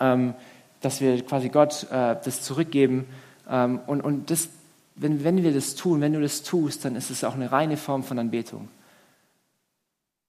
ähm, 0.00 0.34
dass 0.80 1.00
wir 1.00 1.22
quasi 1.24 1.50
Gott 1.50 1.86
äh, 1.90 2.16
das 2.24 2.42
zurückgeben. 2.42 3.06
Ähm, 3.48 3.80
und 3.86 4.00
und 4.00 4.30
das, 4.30 4.48
wenn, 4.96 5.24
wenn 5.24 5.42
wir 5.42 5.52
das 5.52 5.74
tun, 5.74 6.00
wenn 6.00 6.12
du 6.12 6.20
das 6.20 6.42
tust, 6.42 6.84
dann 6.84 6.96
ist 6.96 7.10
es 7.10 7.22
auch 7.22 7.34
eine 7.34 7.52
reine 7.52 7.76
Form 7.76 8.02
von 8.02 8.18
Anbetung. 8.18 8.68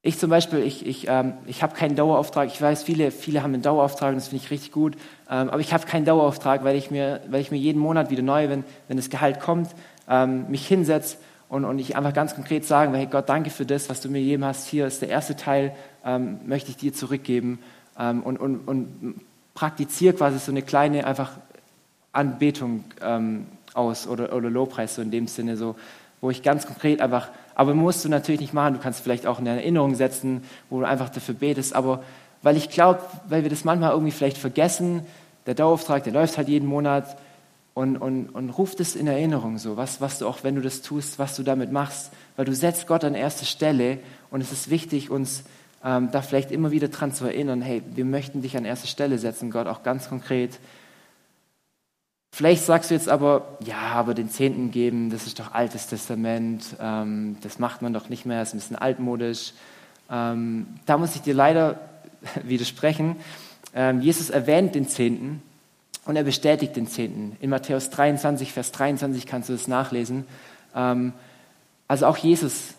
Ich 0.02 0.20
zum 0.20 0.30
Beispiel, 0.30 0.60
ich, 0.60 0.86
ich, 0.86 1.08
ähm, 1.10 1.34
ich 1.48 1.64
habe 1.64 1.76
keinen 1.76 1.96
Dauerauftrag. 1.96 2.48
Ich 2.48 2.62
weiß, 2.62 2.84
viele, 2.84 3.12
viele 3.12 3.44
haben 3.44 3.54
einen 3.54 3.64
Dauerauftrag 3.64 4.10
und 4.10 4.16
das 4.16 4.30
finde 4.30 4.44
ich 4.46 4.52
richtig 4.52 4.72
gut. 4.72 4.96
Ähm, 5.30 5.50
aber 5.50 5.60
ich 5.60 5.74
habe 5.74 5.86
keinen 5.86 6.06
Dauerauftrag, 6.06 6.64
weil 6.64 6.76
ich, 6.76 6.92
mir, 6.92 7.22
weil 7.30 7.42
ich 7.42 7.52
mir 7.52 7.58
jeden 7.58 7.80
Monat 7.80 8.10
wieder 8.10 8.22
neu, 8.22 8.48
wenn, 8.50 8.64
wenn 8.88 8.98
das 8.98 9.10
Gehalt 9.10 9.40
kommt, 9.40 9.70
ähm, 10.08 10.46
mich 10.50 10.68
hinsetze 10.68 11.18
und, 11.50 11.66
und 11.66 11.80
ich 11.80 11.96
einfach 11.96 12.14
ganz 12.14 12.36
konkret 12.36 12.66
sagen, 12.66 12.94
hey 12.94 13.08
Gott, 13.08 13.28
danke 13.28 13.50
für 13.50 13.66
das, 13.66 13.90
was 13.90 14.02
du 14.02 14.10
mir 14.10 14.20
gegeben 14.20 14.46
hast. 14.46 14.68
Hier 14.68 14.86
ist 14.86 15.02
der 15.02 15.10
erste 15.10 15.36
Teil, 15.36 15.76
ähm, 16.06 16.40
möchte 16.46 16.70
ich 16.72 16.78
dir 16.78 16.94
zurückgeben. 16.94 17.60
Ähm, 17.98 18.24
und, 18.24 18.38
und, 18.40 18.68
und 18.68 19.16
praktiziere 19.56 20.14
quasi 20.14 20.40
so 20.40 20.52
eine 20.52 20.62
kleine 20.62 21.06
einfach 21.08 21.32
Anbetung 22.12 22.84
ähm, 23.02 23.48
aus 23.78 24.08
oder, 24.08 24.34
oder 24.34 24.50
Lobpreis 24.50 24.96
so 24.96 25.02
in 25.02 25.12
dem 25.12 25.28
Sinne, 25.28 25.58
so, 25.58 25.76
wo 26.20 26.30
ich 26.30 26.44
ganz 26.44 26.66
konkret 26.66 27.02
einfach 27.02 27.30
aber 27.58 27.74
musst 27.74 28.06
du 28.06 28.10
natürlich 28.10 28.40
nicht 28.40 28.54
machen. 28.54 28.76
Du 28.76 28.80
kannst 28.80 29.00
vielleicht 29.02 29.26
auch 29.26 29.40
eine 29.40 29.50
Erinnerung 29.50 29.96
setzen, 29.96 30.44
wo 30.70 30.80
du 30.80 30.86
einfach 30.86 31.10
dafür 31.10 31.34
betest. 31.34 31.76
Aber 31.76 32.04
weil 32.44 32.56
ich 32.56 32.70
glaube, 32.70 33.00
weil 33.28 33.42
wir 33.42 33.50
das 33.50 33.64
manchmal 33.64 33.94
irgendwie 33.94 34.12
vielleicht 34.12 34.38
vergessen, 34.38 35.02
der 35.48 35.56
Dauerauftrag, 35.56 36.04
der 36.04 36.14
läuft 36.14 36.38
halt 36.38 36.50
jeden 36.50 36.68
Monat 36.68 37.18
und, 37.74 37.98
und, 37.98 38.30
und 38.30 38.52
ruft 38.52 38.80
es 38.80 38.96
in 38.96 39.08
Erinnerung 39.08 39.58
so, 39.58 39.76
was, 39.76 40.02
was 40.02 40.20
du 40.20 40.28
auch, 40.28 40.44
wenn 40.44 40.54
du 40.54 40.62
das 40.62 40.84
tust, 40.84 41.18
was 41.18 41.36
du 41.36 41.42
damit 41.42 41.72
machst, 41.72 42.12
weil 42.36 42.46
du 42.46 42.54
setzt 42.54 42.86
Gott 42.86 43.04
an 43.04 43.16
erste 43.16 43.46
Stelle 43.46 43.98
und 44.30 44.42
es 44.42 44.52
ist 44.52 44.70
wichtig, 44.70 45.10
uns 45.10 45.44
ähm, 45.84 46.10
da 46.12 46.22
vielleicht 46.22 46.52
immer 46.52 46.70
wieder 46.70 46.90
dran 46.90 47.12
zu 47.12 47.26
erinnern, 47.26 47.64
hey, 47.64 47.82
wir 47.96 48.06
möchten 48.06 48.44
dich 48.44 48.56
an 48.56 48.66
erste 48.66 48.88
Stelle 48.88 49.18
setzen, 49.18 49.50
Gott, 49.50 49.66
auch 49.66 49.82
ganz 49.82 50.10
konkret. 50.10 50.60
Vielleicht 52.38 52.66
sagst 52.66 52.92
du 52.92 52.94
jetzt 52.94 53.10
aber, 53.10 53.58
ja, 53.66 53.80
aber 53.80 54.14
den 54.14 54.30
Zehnten 54.30 54.70
geben, 54.70 55.10
das 55.10 55.26
ist 55.26 55.40
doch 55.40 55.56
altes 55.56 55.88
Testament, 55.88 56.64
ähm, 56.80 57.36
das 57.42 57.58
macht 57.58 57.82
man 57.82 57.94
doch 57.94 58.10
nicht 58.10 58.28
mehr, 58.28 58.44
ist 58.44 58.54
ein 58.54 58.60
bisschen 58.60 58.76
altmodisch. 58.76 59.54
Ähm, 60.12 60.68
da 60.86 61.00
muss 61.00 61.16
ich 61.16 61.24
dir 61.24 61.34
leider 61.34 61.80
widersprechen. 62.44 63.16
Ähm, 63.74 64.02
Jesus 64.02 64.30
erwähnt 64.30 64.76
den 64.76 64.88
Zehnten 64.88 65.42
und 66.06 66.16
er 66.16 66.24
bestätigt 66.24 66.76
den 66.76 66.86
Zehnten. 66.86 67.36
In 67.42 67.50
Matthäus 67.50 67.90
23, 67.90 68.54
Vers 68.54 68.72
23 68.72 69.26
kannst 69.26 69.50
du 69.50 69.54
das 69.54 69.68
nachlesen. 69.68 70.24
Ähm, 70.76 71.14
also 71.88 72.06
auch 72.06 72.18
Jesus 72.18 72.76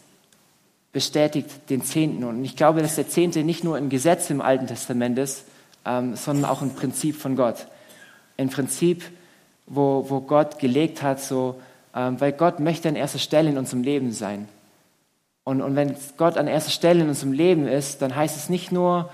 bestätigt 0.92 1.68
den 1.68 1.82
Zehnten. 1.82 2.22
Und 2.22 2.44
ich 2.44 2.54
glaube, 2.54 2.80
dass 2.80 2.94
der 2.94 3.08
Zehnte 3.08 3.42
nicht 3.42 3.64
nur 3.64 3.76
ein 3.76 3.88
Gesetz 3.88 4.30
im 4.30 4.40
Alten 4.40 4.68
Testament 4.68 5.18
ist, 5.18 5.42
ähm, 5.84 6.14
sondern 6.14 6.48
auch 6.48 6.62
ein 6.62 6.76
Prinzip 6.76 7.16
von 7.16 7.34
Gott. 7.34 7.66
Ein 8.36 8.50
Prinzip, 8.50 9.02
wo, 9.68 10.06
wo 10.08 10.20
Gott 10.20 10.58
gelegt 10.58 11.02
hat, 11.02 11.20
so, 11.20 11.60
ähm, 11.94 12.20
weil 12.20 12.32
Gott 12.32 12.60
möchte 12.60 12.88
an 12.88 12.96
erster 12.96 13.18
Stelle 13.18 13.50
in 13.50 13.58
unserem 13.58 13.82
Leben 13.82 14.12
sein. 14.12 14.48
Und, 15.44 15.62
und 15.62 15.76
wenn 15.76 15.94
Gott 16.16 16.36
an 16.36 16.46
erster 16.46 16.70
Stelle 16.70 17.02
in 17.02 17.08
unserem 17.08 17.32
Leben 17.32 17.66
ist, 17.66 18.02
dann 18.02 18.14
heißt 18.14 18.36
es 18.36 18.48
nicht 18.48 18.72
nur 18.72 19.10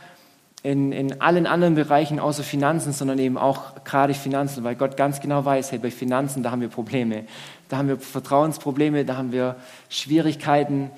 in, 0.64 0.93
in 0.93 1.21
allen 1.21 1.47
anderen 1.47 1.75
Bereichen 1.75 2.19
außer 2.19 2.43
Finanzen, 2.43 2.93
sondern 2.93 3.19
eben 3.19 3.37
auch 3.37 3.85
gerade 3.85 4.14
Finanzen, 4.14 4.64
weil 4.64 4.75
Gott 4.75 4.97
ganz 4.97 5.21
genau 5.21 5.45
weiß, 5.45 5.73
hey, 5.73 5.79
bei 5.79 5.90
Finanzen, 5.90 6.43
da 6.43 6.51
haben 6.51 6.62
wir 6.62 6.69
Probleme. 6.69 7.25
Da 7.69 7.77
haben 7.77 7.88
wir 7.88 7.99
Vertrauensprobleme, 7.99 9.05
da 9.05 9.17
haben 9.17 9.31
wir 9.31 9.57
Schwierigkeiten, 9.90 10.90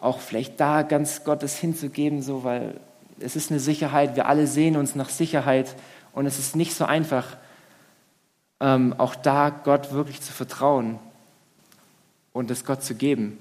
auch 0.00 0.18
vielleicht 0.18 0.58
da 0.58 0.82
ganz 0.82 1.22
Gottes 1.22 1.56
hinzugeben, 1.56 2.20
so, 2.20 2.42
weil 2.42 2.80
es 3.20 3.36
ist 3.36 3.50
eine 3.50 3.60
Sicherheit, 3.60 4.16
wir 4.16 4.26
alle 4.26 4.48
sehen 4.48 4.76
uns 4.76 4.96
nach 4.96 5.08
Sicherheit 5.08 5.76
und 6.12 6.26
es 6.26 6.40
ist 6.40 6.56
nicht 6.56 6.74
so 6.74 6.84
einfach, 6.84 7.36
ähm, 8.62 8.94
auch 8.96 9.16
da 9.16 9.50
Gott 9.50 9.92
wirklich 9.92 10.22
zu 10.22 10.32
vertrauen 10.32 10.98
und 12.32 12.50
es 12.50 12.64
Gott 12.64 12.82
zu 12.82 12.94
geben. 12.94 13.36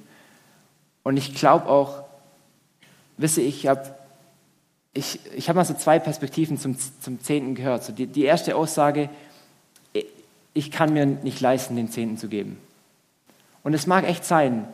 Und 1.03 1.15
ich 1.15 1.35
glaube 1.35 1.67
auch, 1.67 2.03
wisse 3.17 3.41
ich 3.41 3.67
habe 3.67 3.95
ich, 4.93 5.19
ich 5.33 5.47
hab 5.47 5.55
mal 5.55 5.63
so 5.63 5.73
zwei 5.73 5.99
Perspektiven 5.99 6.57
zum, 6.57 6.75
zum 6.77 7.21
Zehnten 7.21 7.55
gehört. 7.55 7.83
So 7.83 7.93
die, 7.93 8.07
die 8.07 8.23
erste 8.23 8.55
Aussage, 8.57 9.09
ich 10.53 10.71
kann 10.71 10.91
mir 10.91 11.05
nicht 11.05 11.39
leisten, 11.39 11.77
den 11.77 11.89
Zehnten 11.89 12.17
zu 12.17 12.27
geben. 12.27 12.57
Und 13.63 13.73
es 13.73 13.87
mag 13.87 14.05
echt 14.05 14.25
sein, 14.25 14.67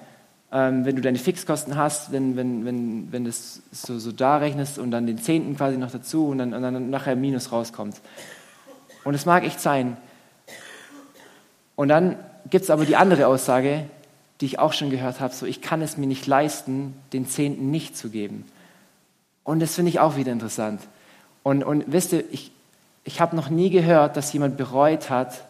ähm, 0.52 0.86
wenn 0.86 0.96
du 0.96 1.02
deine 1.04 1.20
Fixkosten 1.20 1.76
hast, 1.76 2.12
wenn, 2.12 2.36
wenn, 2.36 2.66
wenn, 2.66 3.12
wenn 3.12 3.26
das 3.26 3.62
so, 3.72 4.00
so 4.00 4.12
da 4.12 4.38
rechnest 4.38 4.80
und 4.80 4.92
dann 4.92 5.06
den 5.06 5.20
Zehnten 5.20 5.56
quasi 5.56 5.78
noch 5.78 5.92
dazu 5.92 6.30
und 6.30 6.40
dann, 6.40 6.54
und 6.54 6.64
dann 6.64 6.90
nachher 6.90 7.16
Minus 7.16 7.52
rauskommt. 7.52 8.02
Und 9.04 9.14
es 9.14 9.26
mag 9.26 9.44
echt 9.44 9.60
sein, 9.60 9.98
und 11.78 11.88
dann 11.88 12.18
gibt 12.50 12.66
es 12.66 12.70
aber 12.70 12.86
die 12.86 12.98
andere 12.98 13.28
Aussage, 13.28 13.86
die 14.42 14.46
ich 14.48 14.60
auch 14.60 14.74
schon 14.74 14.90
gehört 14.90 15.22
habe, 15.22 15.34
so 15.34 15.46
ich 15.46 15.62
kann 15.62 15.82
es 15.82 15.96
mir 15.96 16.08
nicht 16.08 16.28
leisten, 16.28 16.96
den 17.14 17.28
Zehnten 17.28 17.72
nicht 17.72 17.96
zu 17.96 18.10
geben. 18.10 18.46
Und 19.44 19.62
das 19.62 19.76
finde 19.76 19.90
ich 19.90 20.00
auch 20.00 20.18
wieder 20.18 20.32
interessant. 20.32 20.82
Und, 21.44 21.64
und 21.64 21.86
wisst 21.88 22.14
ihr, 22.14 22.24
ich, 22.32 22.52
ich 23.04 23.22
habe 23.22 23.36
noch 23.36 23.50
nie 23.50 23.70
gehört, 23.70 24.18
dass 24.18 24.34
jemand 24.34 24.58
bereut 24.58 25.10
hat, 25.10 25.46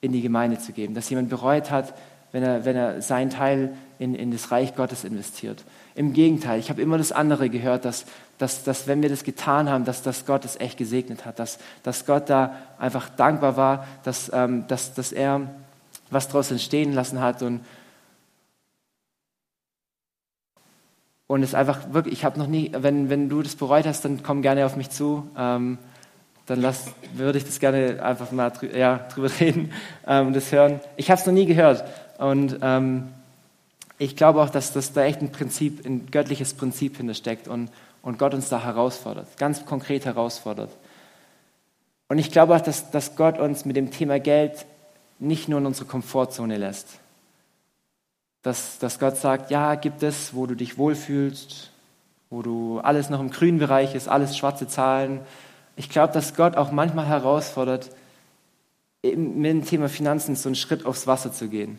in 0.00 0.12
die 0.12 0.20
Gemeinde 0.20 0.58
zu 0.58 0.72
geben, 0.72 0.94
dass 0.94 1.08
jemand 1.08 1.30
bereut 1.30 1.70
hat, 1.70 1.94
wenn 2.32 2.42
er, 2.42 2.64
wenn 2.64 2.76
er 2.76 3.00
seinen 3.00 3.30
Teil 3.30 3.74
in, 3.98 4.14
in 4.14 4.30
das 4.30 4.50
Reich 4.50 4.74
Gottes 4.74 5.04
investiert. 5.04 5.64
Im 5.94 6.12
Gegenteil, 6.12 6.58
ich 6.58 6.70
habe 6.70 6.82
immer 6.82 6.98
das 6.98 7.12
andere 7.12 7.48
gehört, 7.48 7.84
dass, 7.84 8.04
dass, 8.38 8.64
dass 8.64 8.86
wenn 8.86 9.02
wir 9.02 9.08
das 9.08 9.24
getan 9.24 9.68
haben, 9.70 9.84
dass, 9.84 10.02
dass 10.02 10.26
Gott 10.26 10.44
es 10.44 10.56
echt 10.60 10.76
gesegnet 10.76 11.24
hat, 11.24 11.38
dass, 11.38 11.58
dass 11.82 12.06
Gott 12.06 12.28
da 12.28 12.54
einfach 12.78 13.08
dankbar 13.08 13.56
war, 13.56 13.86
dass, 14.04 14.30
ähm, 14.32 14.66
dass, 14.68 14.94
dass 14.94 15.12
er 15.12 15.42
was 16.10 16.28
daraus 16.28 16.50
entstehen 16.50 16.92
lassen 16.92 17.20
hat 17.20 17.42
und, 17.42 17.60
und 21.26 21.42
es 21.42 21.54
einfach 21.54 21.92
wirklich, 21.92 22.14
ich 22.14 22.24
habe 22.24 22.38
noch 22.38 22.46
nie, 22.46 22.70
wenn, 22.76 23.10
wenn 23.10 23.28
du 23.28 23.42
das 23.42 23.56
bereut 23.56 23.86
hast, 23.86 24.04
dann 24.04 24.22
komm 24.22 24.42
gerne 24.42 24.66
auf 24.66 24.76
mich 24.76 24.90
zu. 24.90 25.28
Ähm, 25.36 25.78
dann 26.46 26.60
lass, 26.60 26.92
würde 27.14 27.38
ich 27.38 27.44
das 27.44 27.58
gerne 27.58 28.02
einfach 28.04 28.30
mal 28.30 28.50
drü 28.50 28.68
ja, 28.76 28.98
drüber 29.12 29.30
reden 29.40 29.72
ähm, 30.06 30.28
und 30.28 30.36
das 30.36 30.52
hören. 30.52 30.80
Ich 30.96 31.10
habe 31.10 31.20
es 31.20 31.26
noch 31.26 31.34
nie 31.34 31.46
gehört 31.46 31.84
und 32.18 32.58
ähm, 32.62 33.08
ich 33.98 34.14
glaube 34.14 34.42
auch, 34.42 34.50
dass, 34.50 34.72
dass 34.72 34.92
da 34.92 35.04
echt 35.04 35.22
ein 35.22 35.32
Prinzip, 35.32 35.84
ein 35.86 36.10
göttliches 36.10 36.54
Prinzip 36.54 36.98
hintersteckt 36.98 37.48
und, 37.48 37.70
und 38.02 38.18
Gott 38.18 38.34
uns 38.34 38.48
da 38.48 38.62
herausfordert, 38.62 39.36
ganz 39.36 39.66
konkret 39.66 40.04
herausfordert. 40.04 40.70
Und 42.08 42.18
ich 42.18 42.30
glaube 42.30 42.54
auch, 42.54 42.60
dass, 42.60 42.90
dass 42.90 43.16
Gott 43.16 43.38
uns 43.38 43.64
mit 43.64 43.76
dem 43.76 43.90
Thema 43.90 44.20
Geld 44.20 44.66
nicht 45.18 45.48
nur 45.48 45.58
in 45.58 45.66
unsere 45.66 45.86
Komfortzone 45.86 46.56
lässt. 46.56 47.00
Dass, 48.42 48.78
dass 48.78 48.98
Gott 48.98 49.16
sagt, 49.16 49.50
ja, 49.50 49.74
gibt 49.74 50.02
es, 50.02 50.34
wo 50.34 50.46
du 50.46 50.54
dich 50.54 50.78
wohlfühlst, 50.78 51.72
wo 52.30 52.42
du 52.42 52.78
alles 52.80 53.10
noch 53.10 53.20
im 53.20 53.30
grünen 53.30 53.58
Bereich 53.58 53.94
ist, 53.94 54.08
alles 54.08 54.36
schwarze 54.36 54.68
Zahlen. 54.68 55.20
Ich 55.74 55.88
glaube, 55.88 56.12
dass 56.12 56.34
Gott 56.34 56.56
auch 56.56 56.70
manchmal 56.70 57.06
herausfordert, 57.06 57.90
mit 59.02 59.50
dem 59.50 59.64
Thema 59.64 59.88
Finanzen 59.88 60.36
so 60.36 60.48
einen 60.48 60.56
Schritt 60.56 60.86
aufs 60.86 61.06
Wasser 61.06 61.32
zu 61.32 61.48
gehen. 61.48 61.78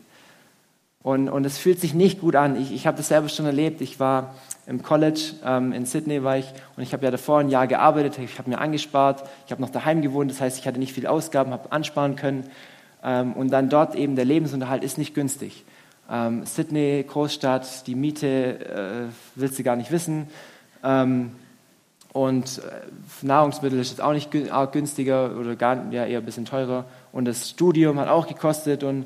Und, 1.03 1.29
und 1.29 1.45
es 1.45 1.57
fühlt 1.57 1.79
sich 1.79 1.93
nicht 1.93 2.21
gut 2.21 2.35
an. 2.35 2.59
Ich, 2.59 2.73
ich 2.73 2.87
habe 2.87 2.97
das 2.97 3.07
selber 3.07 3.29
schon 3.29 3.45
erlebt. 3.45 3.81
Ich 3.81 3.99
war 3.99 4.35
im 4.67 4.83
College 4.83 5.33
ähm, 5.45 5.71
in 5.71 5.85
Sydney 5.85 6.23
war 6.23 6.37
ich 6.37 6.45
und 6.75 6.83
ich 6.83 6.91
habe 6.91 7.05
ja 7.05 7.11
davor 7.11 7.39
ein 7.39 7.49
Jahr 7.49 7.67
gearbeitet. 7.67 8.19
Ich 8.19 8.37
habe 8.37 8.49
mir 8.49 8.59
angespart. 8.59 9.23
Ich 9.45 9.51
habe 9.51 9.61
noch 9.61 9.69
daheim 9.69 10.01
gewohnt. 10.01 10.29
Das 10.29 10.41
heißt, 10.41 10.59
ich 10.59 10.67
hatte 10.67 10.77
nicht 10.77 10.93
viel 10.93 11.07
Ausgaben, 11.07 11.51
habe 11.51 11.71
ansparen 11.71 12.17
können. 12.17 12.49
Ähm, 13.01 13.31
und 13.33 13.49
dann 13.49 13.69
dort 13.69 13.95
eben 13.95 14.17
der 14.17 14.25
Lebensunterhalt 14.25 14.83
ist 14.83 14.97
nicht 14.97 15.15
günstig. 15.15 15.63
Ähm, 16.11 16.45
Sydney, 16.45 17.05
Großstadt, 17.07 17.87
die 17.87 17.95
Miete 17.95 19.07
äh, 19.07 19.13
willst 19.35 19.57
du 19.57 19.63
gar 19.63 19.77
nicht 19.77 19.91
wissen. 19.91 20.27
Ähm, 20.83 21.31
und 22.11 22.57
äh, 22.59 23.25
Nahrungsmittel 23.25 23.79
ist 23.79 23.91
jetzt 23.91 24.01
auch 24.01 24.13
nicht 24.13 24.31
günstiger 24.31 25.37
oder 25.37 25.55
gar, 25.55 25.91
ja, 25.91 26.05
eher 26.05 26.19
ein 26.19 26.25
bisschen 26.25 26.45
teurer. 26.45 26.85
Und 27.13 27.23
das 27.25 27.49
Studium 27.49 27.99
hat 27.99 28.09
auch 28.09 28.27
gekostet. 28.27 28.83
Und, 28.83 29.05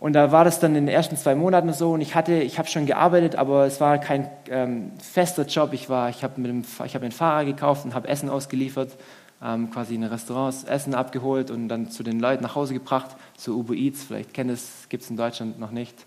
und 0.00 0.14
da 0.14 0.32
war 0.32 0.44
das 0.44 0.58
dann 0.60 0.74
in 0.74 0.86
den 0.86 0.94
ersten 0.94 1.18
zwei 1.18 1.34
Monaten 1.34 1.74
so. 1.74 1.92
Und 1.92 2.00
ich 2.00 2.14
hatte, 2.14 2.32
ich 2.32 2.58
habe 2.58 2.66
schon 2.68 2.86
gearbeitet, 2.86 3.36
aber 3.36 3.66
es 3.66 3.82
war 3.82 3.98
kein 3.98 4.30
ähm, 4.48 4.92
fester 4.98 5.44
Job. 5.44 5.74
Ich 5.74 5.82
ich 5.82 5.90
habe 5.90 6.40
mit 6.40 6.46
dem, 6.46 6.64
ich 6.86 6.94
habe 6.94 7.04
einen 7.04 7.12
Fahrer 7.12 7.44
gekauft 7.44 7.84
und 7.84 7.94
habe 7.94 8.08
Essen 8.08 8.30
ausgeliefert, 8.30 8.96
ähm, 9.44 9.70
quasi 9.70 9.96
in 9.96 10.04
Restaurants 10.04 10.64
Essen 10.64 10.94
abgeholt 10.94 11.50
und 11.50 11.68
dann 11.68 11.90
zu 11.90 12.02
den 12.02 12.18
Leuten 12.18 12.42
nach 12.42 12.54
Hause 12.54 12.72
gebracht. 12.72 13.14
So 13.36 13.52
Uber 13.52 13.74
Eats, 13.74 14.04
vielleicht 14.04 14.32
kennt 14.32 14.50
es, 14.50 14.88
gibt 14.88 15.02
es 15.02 15.10
in 15.10 15.18
Deutschland 15.18 15.60
noch 15.60 15.70
nicht 15.70 16.06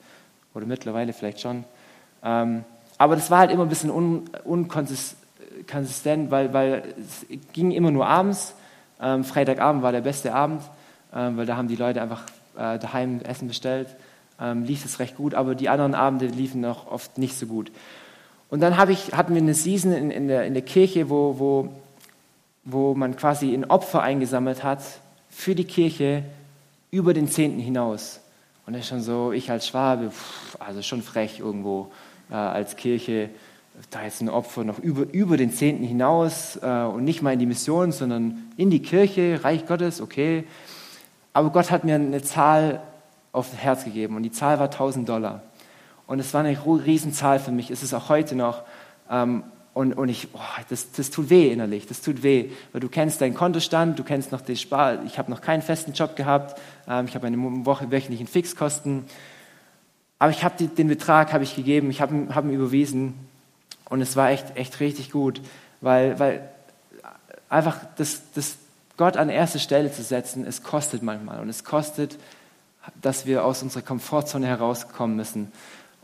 oder 0.55 0.65
mittlerweile 0.65 1.13
vielleicht 1.13 1.41
schon. 1.41 1.63
Ähm, 2.23 2.63
aber 2.97 3.15
das 3.15 3.29
war 3.29 3.37
halt 3.39 3.51
immer 3.51 3.61
ein 3.61 3.69
bisschen 3.69 3.91
un, 3.91 4.23
unkonsistent, 4.43 6.31
weil, 6.31 6.51
weil 6.51 6.95
es 6.99 7.27
ging 7.53 7.69
immer 7.69 7.91
nur 7.91 8.07
abends. 8.07 8.55
Ähm, 8.99 9.23
Freitagabend 9.23 9.83
war 9.83 9.91
der 9.91 10.01
beste 10.01 10.33
Abend, 10.33 10.63
ähm, 11.13 11.37
weil 11.37 11.45
da 11.45 11.57
haben 11.57 11.67
die 11.67 11.75
Leute 11.75 12.01
einfach 12.01 12.23
äh, 12.55 12.79
daheim 12.79 13.21
Essen 13.21 13.47
bestellt. 13.47 13.87
Ähm, 14.39 14.63
lief 14.63 14.83
es 14.85 14.99
recht 14.99 15.15
gut, 15.15 15.33
aber 15.33 15.55
die 15.55 15.69
anderen 15.69 15.95
Abende 15.95 16.25
liefen 16.25 16.61
noch 16.61 16.91
oft 16.91 17.17
nicht 17.17 17.37
so 17.37 17.45
gut. 17.45 17.71
Und 18.49 18.59
dann 18.59 18.89
ich, 18.89 19.13
hatten 19.13 19.33
wir 19.33 19.41
eine 19.41 19.53
Season 19.53 19.93
in, 19.93 20.11
in, 20.11 20.27
der, 20.27 20.45
in 20.45 20.53
der 20.53 20.63
Kirche, 20.63 21.09
wo, 21.09 21.39
wo, 21.39 21.69
wo 22.63 22.93
man 22.93 23.15
quasi 23.15 23.53
ein 23.53 23.65
Opfer 23.65 24.01
eingesammelt 24.01 24.63
hat 24.63 24.81
für 25.29 25.55
die 25.55 25.65
Kirche 25.65 26.23
über 26.91 27.13
den 27.13 27.27
Zehnten 27.27 27.59
hinaus. 27.59 28.19
Und 28.65 28.73
das 28.73 28.83
ist 28.83 28.89
schon 28.89 29.01
so, 29.01 29.31
ich 29.31 29.51
als 29.51 29.67
Schwabe, 29.67 30.11
pff, 30.11 30.57
also 30.59 30.81
schon 30.81 31.01
frech 31.01 31.39
irgendwo 31.39 31.91
äh, 32.29 32.35
als 32.35 32.75
Kirche 32.75 33.29
da 33.89 34.03
jetzt 34.03 34.21
ein 34.21 34.29
Opfer 34.29 34.63
noch 34.63 34.79
über, 34.79 35.11
über 35.11 35.37
den 35.37 35.51
Zehnten 35.51 35.83
hinaus 35.83 36.59
äh, 36.61 36.83
und 36.83 37.03
nicht 37.03 37.21
mal 37.21 37.33
in 37.33 37.39
die 37.39 37.45
Mission, 37.45 37.91
sondern 37.91 38.51
in 38.55 38.69
die 38.69 38.81
Kirche, 38.81 39.43
Reich 39.43 39.65
Gottes, 39.65 40.01
okay. 40.01 40.43
Aber 41.33 41.49
Gott 41.49 41.71
hat 41.71 41.83
mir 41.83 41.95
eine 41.95 42.21
Zahl 42.21 42.81
auf 43.31 43.49
das 43.49 43.59
Herz 43.59 43.83
gegeben 43.83 44.15
und 44.15 44.23
die 44.23 44.31
Zahl 44.31 44.59
war 44.59 44.65
1000 44.65 45.09
Dollar. 45.09 45.41
Und 46.05 46.19
es 46.19 46.33
war 46.33 46.43
eine 46.43 46.57
Riesenzahl 46.65 47.39
für 47.39 47.51
mich, 47.51 47.71
ist 47.71 47.81
es 47.81 47.93
auch 47.93 48.09
heute 48.09 48.35
noch. 48.35 48.63
Ähm, 49.09 49.43
und, 49.73 49.93
und 49.93 50.09
ich, 50.09 50.27
oh, 50.33 50.39
das, 50.69 50.91
das 50.91 51.09
tut 51.09 51.31
weh 51.31 51.51
innerlich, 51.51 51.87
das 51.87 52.01
tut 52.01 52.21
weh, 52.21 52.51
weil 52.71 52.81
du 52.81 52.89
kennst 52.89 53.21
deinen 53.21 53.33
Kontostand, 53.33 53.97
du 53.97 54.03
kennst 54.03 54.31
noch 54.31 54.41
den 54.41 54.55
Spar, 54.55 55.03
ich 55.03 55.17
habe 55.17 55.31
noch 55.31 55.41
keinen 55.41 55.63
festen 55.63 55.93
Job 55.93 56.15
gehabt, 56.15 56.59
ähm, 56.87 57.05
ich 57.07 57.15
habe 57.15 57.27
meine 57.27 57.65
Woche, 57.65 57.89
wöchentlichen 57.89 58.27
Fixkosten, 58.27 59.05
aber 60.19 60.29
ich 60.29 60.43
habe 60.43 60.63
den 60.67 60.87
Betrag 60.87 61.33
habe 61.33 61.43
ich 61.43 61.55
gegeben, 61.55 61.89
ich 61.89 62.01
habe 62.01 62.27
hab 62.35 62.45
ihn 62.45 62.51
überwiesen 62.51 63.15
und 63.89 63.99
es 64.01 64.15
war 64.15 64.29
echt, 64.29 64.55
echt 64.57 64.79
richtig 64.79 65.11
gut, 65.11 65.41
weil, 65.81 66.19
weil 66.19 66.47
einfach 67.49 67.79
das, 67.95 68.21
das 68.35 68.57
Gott 68.97 69.17
an 69.17 69.29
erste 69.29 69.59
Stelle 69.59 69.91
zu 69.91 70.03
setzen, 70.03 70.45
es 70.45 70.63
kostet 70.63 71.01
manchmal. 71.01 71.39
Und 71.39 71.49
es 71.49 71.63
kostet, 71.63 72.17
dass 73.01 73.25
wir 73.25 73.45
aus 73.45 73.63
unserer 73.63 73.81
Komfortzone 73.81 74.47
herauskommen 74.47 75.15
müssen. 75.15 75.51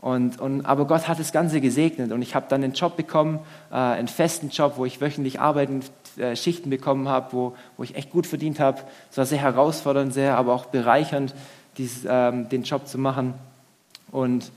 Und, 0.00 0.40
und, 0.40 0.64
aber 0.64 0.86
Gott 0.86 1.08
hat 1.08 1.20
das 1.20 1.30
Ganze 1.30 1.60
gesegnet 1.60 2.10
und 2.10 2.22
ich 2.22 2.34
habe 2.34 2.46
dann 2.48 2.64
einen 2.64 2.72
Job 2.72 2.96
bekommen, 2.96 3.40
äh, 3.70 3.74
einen 3.74 4.08
festen 4.08 4.48
Job, 4.48 4.74
wo 4.76 4.86
ich 4.86 5.00
wöchentlich 5.02 5.40
arbeiten, 5.40 5.84
äh, 6.16 6.36
Schichten 6.36 6.70
bekommen 6.70 7.06
habe, 7.06 7.32
wo, 7.32 7.56
wo 7.76 7.82
ich 7.82 7.96
echt 7.96 8.10
gut 8.10 8.26
verdient 8.26 8.60
habe. 8.60 8.80
Es 9.10 9.18
war 9.18 9.26
sehr 9.26 9.38
herausfordernd, 9.38 10.14
sehr, 10.14 10.38
aber 10.38 10.54
auch 10.54 10.66
bereichernd, 10.66 11.34
dies, 11.76 12.06
ähm, 12.08 12.48
den 12.48 12.62
Job 12.62 12.88
zu 12.88 12.96
machen. 12.96 13.34
Und 14.10 14.50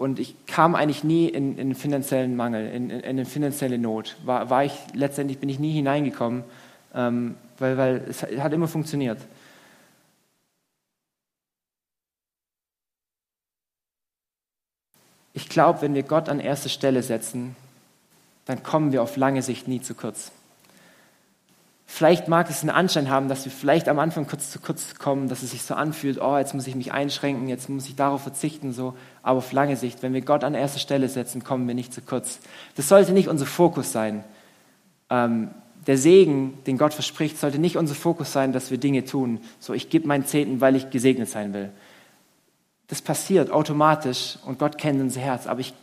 und 0.00 0.18
ich 0.18 0.34
kam 0.46 0.74
eigentlich 0.74 1.04
nie 1.04 1.28
in, 1.28 1.58
in 1.58 1.74
finanziellen 1.74 2.34
Mangel, 2.34 2.66
in, 2.68 2.88
in, 2.88 3.00
in 3.00 3.04
eine 3.04 3.26
finanzielle 3.26 3.76
Not. 3.76 4.16
War, 4.24 4.48
war 4.48 4.64
ich, 4.64 4.72
letztendlich 4.94 5.38
bin 5.38 5.50
ich 5.50 5.58
nie 5.58 5.72
hineingekommen, 5.72 6.42
ähm, 6.94 7.34
weil, 7.58 7.76
weil 7.76 7.96
es 8.08 8.22
hat 8.22 8.54
immer 8.54 8.66
funktioniert. 8.66 9.18
Ich 15.34 15.50
glaube, 15.50 15.82
wenn 15.82 15.92
wir 15.92 16.02
Gott 16.02 16.30
an 16.30 16.40
erste 16.40 16.70
Stelle 16.70 17.02
setzen, 17.02 17.54
dann 18.46 18.62
kommen 18.62 18.92
wir 18.92 19.02
auf 19.02 19.18
lange 19.18 19.42
Sicht 19.42 19.68
nie 19.68 19.82
zu 19.82 19.94
kurz. 19.94 20.32
Vielleicht 21.92 22.28
mag 22.28 22.48
es 22.48 22.60
einen 22.60 22.70
Anschein 22.70 23.10
haben, 23.10 23.28
dass 23.28 23.44
wir 23.44 23.50
vielleicht 23.50 23.88
am 23.88 23.98
Anfang 23.98 24.28
kurz 24.28 24.52
zu 24.52 24.60
kurz 24.60 24.94
kommen, 24.94 25.28
dass 25.28 25.42
es 25.42 25.50
sich 25.50 25.62
so 25.62 25.74
anfühlt, 25.74 26.20
oh, 26.22 26.38
jetzt 26.38 26.54
muss 26.54 26.68
ich 26.68 26.76
mich 26.76 26.92
einschränken, 26.92 27.48
jetzt 27.48 27.68
muss 27.68 27.88
ich 27.88 27.96
darauf 27.96 28.22
verzichten, 28.22 28.72
so. 28.72 28.94
Aber 29.24 29.38
auf 29.38 29.50
lange 29.50 29.76
Sicht, 29.76 30.00
wenn 30.00 30.14
wir 30.14 30.20
Gott 30.20 30.44
an 30.44 30.54
erste 30.54 30.78
Stelle 30.78 31.08
setzen, 31.08 31.42
kommen 31.42 31.66
wir 31.66 31.74
nicht 31.74 31.92
zu 31.92 32.00
kurz. 32.00 32.38
Das 32.76 32.86
sollte 32.86 33.10
nicht 33.10 33.26
unser 33.28 33.44
Fokus 33.44 33.90
sein. 33.90 34.22
Ähm, 35.10 35.50
der 35.88 35.98
Segen, 35.98 36.58
den 36.64 36.78
Gott 36.78 36.94
verspricht, 36.94 37.38
sollte 37.38 37.58
nicht 37.58 37.76
unser 37.76 37.96
Fokus 37.96 38.32
sein, 38.32 38.52
dass 38.52 38.70
wir 38.70 38.78
Dinge 38.78 39.04
tun. 39.04 39.40
So, 39.58 39.74
ich 39.74 39.90
gebe 39.90 40.06
meinen 40.06 40.24
Zehnten, 40.24 40.60
weil 40.60 40.76
ich 40.76 40.90
gesegnet 40.90 41.28
sein 41.28 41.52
will. 41.52 41.70
Das 42.86 43.02
passiert 43.02 43.50
automatisch 43.50 44.38
und 44.46 44.60
Gott 44.60 44.78
kennt 44.78 45.00
unser 45.00 45.20
Herz. 45.20 45.48
Aber 45.48 45.58
ich, 45.58 45.74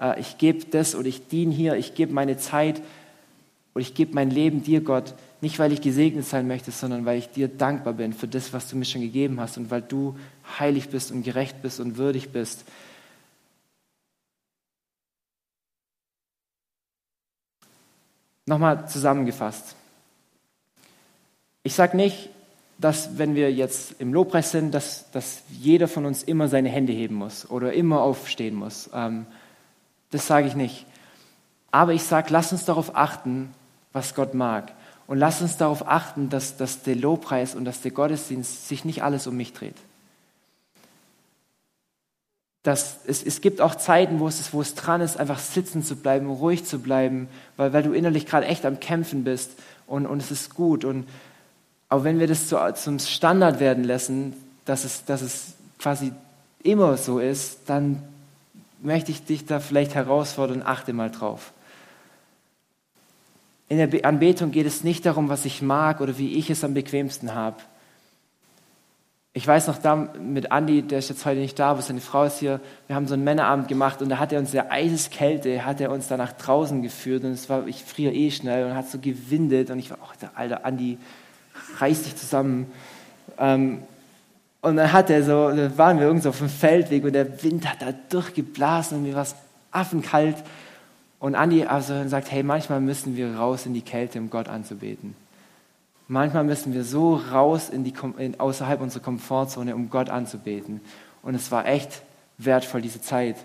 äh, 0.00 0.20
ich 0.20 0.38
gebe 0.38 0.66
das 0.66 0.94
oder 0.94 1.08
ich 1.08 1.26
diene 1.26 1.52
hier, 1.52 1.74
ich 1.74 1.96
gebe 1.96 2.12
meine 2.12 2.36
Zeit 2.36 2.80
oder 3.74 3.82
ich 3.82 3.94
gebe 3.94 4.14
mein 4.14 4.30
Leben 4.30 4.62
dir, 4.62 4.82
Gott, 4.82 5.14
nicht, 5.40 5.58
weil 5.58 5.72
ich 5.72 5.80
gesegnet 5.80 6.26
sein 6.26 6.48
möchte, 6.48 6.70
sondern 6.70 7.04
weil 7.04 7.18
ich 7.18 7.30
dir 7.30 7.48
dankbar 7.48 7.92
bin 7.92 8.12
für 8.12 8.26
das, 8.26 8.52
was 8.52 8.68
du 8.68 8.76
mir 8.76 8.84
schon 8.84 9.02
gegeben 9.02 9.40
hast 9.40 9.56
und 9.56 9.70
weil 9.70 9.82
du 9.82 10.18
heilig 10.58 10.88
bist 10.88 11.12
und 11.12 11.22
gerecht 11.22 11.62
bist 11.62 11.78
und 11.78 11.96
würdig 11.96 12.30
bist. 12.30 12.64
Nochmal 18.46 18.88
zusammengefasst. 18.88 19.76
Ich 21.62 21.74
sage 21.74 21.96
nicht, 21.96 22.30
dass 22.78 23.18
wenn 23.18 23.34
wir 23.34 23.52
jetzt 23.52 24.00
im 24.00 24.14
Lobpreis 24.14 24.52
sind, 24.52 24.72
dass, 24.72 25.10
dass 25.10 25.42
jeder 25.50 25.86
von 25.86 26.06
uns 26.06 26.22
immer 26.22 26.48
seine 26.48 26.68
Hände 26.68 26.92
heben 26.92 27.16
muss 27.16 27.48
oder 27.50 27.72
immer 27.72 28.00
aufstehen 28.00 28.54
muss. 28.54 28.88
Ähm, 28.94 29.26
das 30.10 30.26
sage 30.26 30.46
ich 30.46 30.54
nicht. 30.54 30.86
Aber 31.70 31.92
ich 31.92 32.04
sage, 32.04 32.28
lass 32.30 32.52
uns 32.52 32.64
darauf 32.64 32.96
achten, 32.96 33.52
was 33.92 34.14
Gott 34.14 34.32
mag. 34.32 34.72
Und 35.08 35.16
lass 35.16 35.40
uns 35.40 35.56
darauf 35.56 35.88
achten, 35.88 36.28
dass, 36.28 36.58
dass 36.58 36.82
der 36.82 36.94
Lobpreis 36.94 37.54
und 37.54 37.64
dass 37.64 37.80
der 37.80 37.90
Gottesdienst 37.92 38.68
sich 38.68 38.84
nicht 38.84 39.02
alles 39.02 39.26
um 39.26 39.36
mich 39.36 39.54
dreht. 39.54 39.74
Dass 42.62 42.98
es, 43.06 43.22
es 43.22 43.40
gibt 43.40 43.62
auch 43.62 43.74
Zeiten, 43.74 44.20
wo 44.20 44.28
es, 44.28 44.52
wo 44.52 44.60
es 44.60 44.74
dran 44.74 45.00
ist, 45.00 45.18
einfach 45.18 45.38
sitzen 45.38 45.82
zu 45.82 45.96
bleiben, 45.96 46.28
ruhig 46.28 46.66
zu 46.66 46.78
bleiben, 46.78 47.28
weil, 47.56 47.72
weil 47.72 47.82
du 47.82 47.94
innerlich 47.94 48.26
gerade 48.26 48.46
echt 48.46 48.66
am 48.66 48.80
Kämpfen 48.80 49.24
bist 49.24 49.52
und, 49.86 50.04
und 50.04 50.20
es 50.20 50.30
ist 50.30 50.54
gut. 50.54 50.84
Und, 50.84 51.08
aber 51.88 52.04
wenn 52.04 52.18
wir 52.18 52.26
das 52.26 52.46
zu, 52.46 52.58
zum 52.74 52.98
Standard 52.98 53.60
werden 53.60 53.84
lassen, 53.84 54.34
dass 54.66 54.84
es, 54.84 55.06
dass 55.06 55.22
es 55.22 55.54
quasi 55.78 56.12
immer 56.62 56.98
so 56.98 57.18
ist, 57.18 57.60
dann 57.64 58.02
möchte 58.82 59.10
ich 59.10 59.24
dich 59.24 59.46
da 59.46 59.58
vielleicht 59.58 59.94
herausfordern, 59.94 60.62
achte 60.62 60.92
mal 60.92 61.10
drauf. 61.10 61.52
In 63.68 63.76
der 63.78 64.04
Anbetung 64.04 64.50
geht 64.50 64.66
es 64.66 64.82
nicht 64.82 65.04
darum, 65.04 65.28
was 65.28 65.44
ich 65.44 65.60
mag 65.60 66.00
oder 66.00 66.16
wie 66.18 66.34
ich 66.34 66.48
es 66.48 66.64
am 66.64 66.74
bequemsten 66.74 67.34
habe. 67.34 67.56
Ich 69.34 69.46
weiß 69.46 69.68
noch 69.68 69.78
da 69.78 69.94
mit 69.94 70.50
Andi, 70.50 70.82
der 70.82 70.98
ist 70.98 71.10
jetzt 71.10 71.24
heute 71.24 71.40
nicht 71.40 71.58
da, 71.58 71.70
aber 71.70 71.82
seine 71.82 72.00
Frau 72.00 72.24
ist 72.24 72.38
hier. 72.38 72.60
Wir 72.86 72.96
haben 72.96 73.06
so 73.06 73.14
einen 73.14 73.24
Männerabend 73.24 73.68
gemacht 73.68 74.02
und 74.02 74.08
da 74.08 74.18
hat 74.18 74.32
er 74.32 74.40
uns 74.40 74.50
der 74.50 74.72
Eiseskälte, 74.72 75.64
hat 75.64 75.80
er 75.80 75.92
uns 75.92 76.08
da 76.08 76.16
nach 76.16 76.32
draußen 76.32 76.82
geführt 76.82 77.24
und 77.24 77.32
es 77.32 77.48
war, 77.48 77.66
ich 77.66 77.84
friere 77.84 78.12
eh 78.12 78.30
schnell 78.30 78.66
und 78.66 78.74
hat 78.74 78.88
so 78.88 78.98
gewindet 78.98 79.70
und 79.70 79.78
ich 79.78 79.90
war, 79.90 79.98
ach, 80.02 80.16
der 80.16 80.30
alte 80.34 80.64
Andi, 80.64 80.98
reiß 81.78 82.02
dich 82.04 82.16
zusammen. 82.16 82.72
Ähm, 83.38 83.82
und 84.60 84.76
dann 84.76 84.92
hat 84.92 85.10
er 85.10 85.22
so, 85.22 85.50
dann 85.50 85.76
waren 85.78 86.00
wir 86.00 86.06
irgendwo 86.06 86.30
auf 86.30 86.38
dem 86.38 86.48
Feldweg 86.48 87.04
und 87.04 87.12
der 87.12 87.42
Wind 87.42 87.70
hat 87.70 87.82
da 87.82 87.92
durchgeblasen 87.92 88.98
und 88.98 89.04
mir 89.04 89.14
war 89.14 89.22
es 89.22 89.36
affenkalt. 89.70 90.36
Und 91.20 91.34
Andi 91.34 91.64
also 91.64 92.06
sagt, 92.08 92.30
hey, 92.30 92.42
manchmal 92.42 92.80
müssen 92.80 93.16
wir 93.16 93.36
raus 93.36 93.66
in 93.66 93.74
die 93.74 93.82
Kälte, 93.82 94.18
um 94.18 94.30
Gott 94.30 94.48
anzubeten. 94.48 95.14
Manchmal 96.06 96.44
müssen 96.44 96.72
wir 96.72 96.84
so 96.84 97.16
raus 97.16 97.68
in 97.68 97.84
die, 97.84 97.92
in, 98.18 98.38
außerhalb 98.38 98.80
unserer 98.80 99.02
Komfortzone, 99.02 99.74
um 99.74 99.90
Gott 99.90 100.08
anzubeten. 100.08 100.80
Und 101.22 101.34
es 101.34 101.50
war 101.50 101.66
echt 101.66 102.02
wertvoll, 102.38 102.80
diese 102.80 103.02
Zeit. 103.02 103.36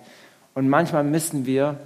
Und 0.53 0.69
manchmal 0.69 1.03
müssen 1.03 1.45
wir 1.45 1.79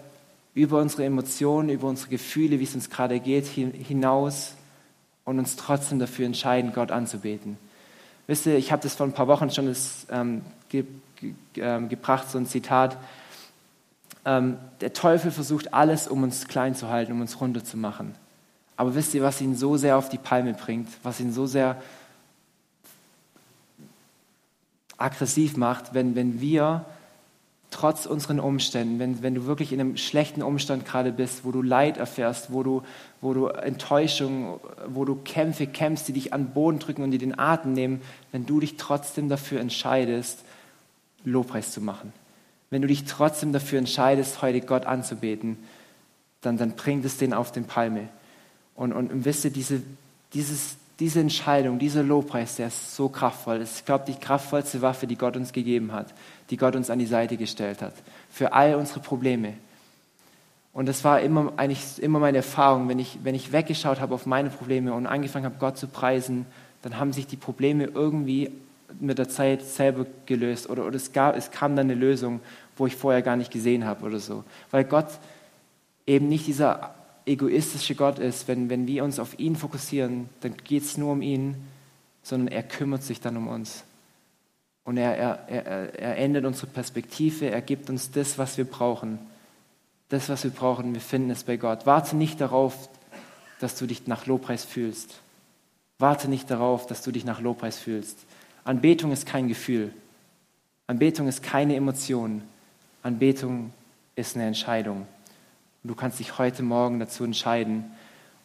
über 0.53 0.79
unsere 0.79 1.05
Emotionen, 1.05 1.69
über 1.69 1.87
unsere 1.87 2.09
Gefühle, 2.09 2.59
wie 2.59 2.63
es 2.63 2.75
uns 2.75 2.89
gerade 2.89 3.19
geht, 3.19 3.45
hinaus 3.45 4.55
und 5.23 5.39
uns 5.39 5.55
trotzdem 5.55 5.99
dafür 5.99 6.25
entscheiden, 6.25 6.73
Gott 6.73 6.91
anzubeten. 6.91 7.57
Wisst 8.27 8.45
ihr, 8.45 8.57
ich 8.57 8.71
habe 8.71 8.83
das 8.83 8.95
vor 8.95 9.05
ein 9.05 9.13
paar 9.13 9.27
Wochen 9.27 9.49
schon 9.49 9.67
das, 9.67 10.05
ähm, 10.11 10.41
ge, 10.67 10.83
ge, 11.15 11.33
ähm, 11.55 11.89
gebracht, 11.89 12.29
so 12.29 12.37
ein 12.37 12.45
Zitat 12.45 12.97
ähm, 14.27 14.57
der 14.81 14.91
Teufel 14.91 15.31
versucht 15.31 15.73
alles, 15.73 16.07
um 16.07 16.21
uns 16.21 16.49
klein 16.49 16.75
zu 16.75 16.89
halten, 16.89 17.13
um 17.13 17.21
uns 17.21 17.39
runter 17.39 17.63
zu 17.63 17.77
machen. 17.77 18.13
Aber 18.75 18.93
wisst 18.93 19.13
ihr, 19.13 19.23
was 19.23 19.39
ihn 19.39 19.55
so 19.55 19.77
sehr 19.77 19.97
auf 19.97 20.09
die 20.09 20.17
Palme 20.17 20.53
bringt, 20.53 20.89
was 21.01 21.21
ihn 21.21 21.31
so 21.31 21.47
sehr 21.47 21.81
aggressiv 24.97 25.55
macht, 25.55 25.93
wenn, 25.93 26.15
wenn 26.15 26.41
wir 26.41 26.85
trotz 27.71 28.05
unseren 28.05 28.41
Umständen, 28.41 28.99
wenn, 28.99 29.23
wenn 29.23 29.33
du 29.33 29.45
wirklich 29.45 29.71
in 29.71 29.79
einem 29.79 29.95
schlechten 29.95 30.43
Umstand 30.43 30.85
gerade 30.85 31.13
bist, 31.13 31.45
wo 31.45 31.51
du 31.51 31.61
Leid 31.61 31.97
erfährst, 31.97 32.51
wo 32.51 32.63
du, 32.63 32.83
wo 33.21 33.33
du 33.33 33.47
Enttäuschung, 33.47 34.59
wo 34.87 35.05
du 35.05 35.15
Kämpfe 35.15 35.67
kämpfst, 35.67 36.07
die 36.09 36.13
dich 36.13 36.33
an 36.33 36.45
den 36.45 36.53
Boden 36.53 36.79
drücken 36.79 37.03
und 37.03 37.11
dir 37.11 37.19
den 37.19 37.39
Atem 37.39 37.73
nehmen, 37.73 38.01
wenn 38.33 38.45
du 38.45 38.59
dich 38.59 38.75
trotzdem 38.75 39.29
dafür 39.29 39.61
entscheidest, 39.61 40.43
Lobpreis 41.23 41.71
zu 41.71 41.81
machen. 41.81 42.11
Wenn 42.69 42.81
du 42.81 42.87
dich 42.87 43.05
trotzdem 43.05 43.53
dafür 43.53 43.79
entscheidest, 43.79 44.41
heute 44.41 44.61
Gott 44.61 44.85
anzubeten, 44.85 45.57
dann, 46.41 46.57
dann 46.57 46.71
bringt 46.71 47.05
es 47.05 47.17
den 47.17 47.33
auf 47.33 47.51
den 47.51 47.65
Palme. 47.65 48.09
Und, 48.75 48.93
und, 48.93 49.11
und 49.11 49.25
wisst 49.25 49.45
ihr, 49.45 49.51
diese, 49.51 49.81
dieses, 50.33 50.77
diese 50.99 51.19
Entscheidung, 51.19 51.79
dieser 51.79 52.03
Lobpreis, 52.03 52.55
der 52.55 52.67
ist 52.67 52.95
so 52.95 53.09
kraftvoll. 53.09 53.59
Das 53.59 53.75
ist, 53.75 53.85
glaube 53.85 54.05
ich, 54.07 54.15
die 54.15 54.21
kraftvollste 54.21 54.81
Waffe, 54.81 55.07
die 55.07 55.15
Gott 55.15 55.35
uns 55.35 55.53
gegeben 55.53 55.91
hat, 55.93 56.13
die 56.49 56.57
Gott 56.57 56.75
uns 56.75 56.89
an 56.89 56.99
die 56.99 57.05
Seite 57.05 57.37
gestellt 57.37 57.81
hat, 57.81 57.93
für 58.29 58.53
all 58.53 58.75
unsere 58.75 58.99
Probleme. 58.99 59.53
Und 60.73 60.87
das 60.87 61.03
war 61.03 61.21
immer, 61.21 61.53
eigentlich 61.57 62.01
immer 62.01 62.19
meine 62.19 62.37
Erfahrung, 62.37 62.87
wenn 62.87 62.99
ich, 62.99 63.19
wenn 63.23 63.33
ich 63.33 63.51
weggeschaut 63.51 63.99
habe 63.99 64.13
auf 64.13 64.25
meine 64.25 64.49
Probleme 64.49 64.93
und 64.93 65.07
angefangen 65.07 65.45
habe, 65.45 65.55
Gott 65.59 65.77
zu 65.77 65.87
preisen, 65.87 66.45
dann 66.83 66.99
haben 66.99 67.13
sich 67.13 67.25
die 67.25 67.37
Probleme 67.37 67.85
irgendwie 67.85 68.51
mit 68.99 69.17
der 69.17 69.29
Zeit 69.29 69.63
selber 69.63 70.05
gelöst 70.25 70.69
oder, 70.69 70.85
oder 70.85 70.95
es, 70.95 71.11
gab, 71.11 71.35
es 71.35 71.51
kam 71.51 71.75
dann 71.75 71.87
eine 71.87 71.99
Lösung, 71.99 72.39
wo 72.75 72.87
ich 72.87 72.95
vorher 72.95 73.21
gar 73.21 73.35
nicht 73.35 73.51
gesehen 73.51 73.85
habe 73.85 74.05
oder 74.05 74.19
so. 74.19 74.43
Weil 74.71 74.85
Gott 74.85 75.07
eben 76.05 76.29
nicht 76.29 76.47
dieser 76.47 76.95
egoistische 77.25 77.95
Gott 77.95 78.19
ist, 78.19 78.47
wenn, 78.47 78.69
wenn 78.69 78.87
wir 78.87 79.03
uns 79.03 79.19
auf 79.19 79.37
ihn 79.39 79.55
fokussieren, 79.55 80.29
dann 80.41 80.55
geht 80.55 80.83
es 80.83 80.97
nur 80.97 81.11
um 81.11 81.21
ihn, 81.21 81.55
sondern 82.23 82.47
er 82.47 82.63
kümmert 82.63 83.03
sich 83.03 83.19
dann 83.19 83.37
um 83.37 83.47
uns. 83.47 83.83
Und 84.85 84.95
er, 84.95 85.17
er, 85.17 85.49
er, 85.49 85.99
er 85.99 86.17
ändert 86.17 86.45
unsere 86.45 86.67
Perspektive, 86.67 87.49
er 87.49 87.61
gibt 87.61 87.89
uns 87.89 88.11
das, 88.11 88.37
was 88.37 88.57
wir 88.57 88.65
brauchen. 88.65 89.19
Das, 90.07 90.29
was 90.29 90.45
wir 90.45 90.51
brauchen, 90.51 90.93
wir 90.93 91.01
finden 91.01 91.29
es 91.29 91.43
bei 91.43 91.57
Gott. 91.57 91.85
Warte 91.85 92.15
nicht 92.15 92.39
darauf, 92.39 92.89
dass 93.59 93.77
du 93.77 93.85
dich 93.85 94.07
nach 94.07 94.25
Lobpreis 94.25 94.63
fühlst. 94.63 95.19
Warte 95.99 96.29
nicht 96.29 96.49
darauf, 96.49 96.87
dass 96.87 97.01
du 97.01 97.11
dich 97.11 97.25
nach 97.25 97.41
Lobpreis 97.41 97.77
fühlst. 97.77 98.17
Anbetung 98.67 99.13
ist 99.13 99.25
kein 99.25 99.47
Gefühl. 99.47 99.93
Anbetung 100.87 101.29
ist 101.29 101.41
keine 101.41 101.77
Emotion. 101.77 102.41
Anbetung 103.01 103.71
ist 104.17 104.35
eine 104.35 104.45
Entscheidung. 104.45 105.07
Und 105.83 105.89
du 105.89 105.95
kannst 105.95 106.19
dich 106.19 106.37
heute 106.37 106.63
Morgen 106.63 106.99
dazu 106.99 107.23
entscheiden. 107.23 107.85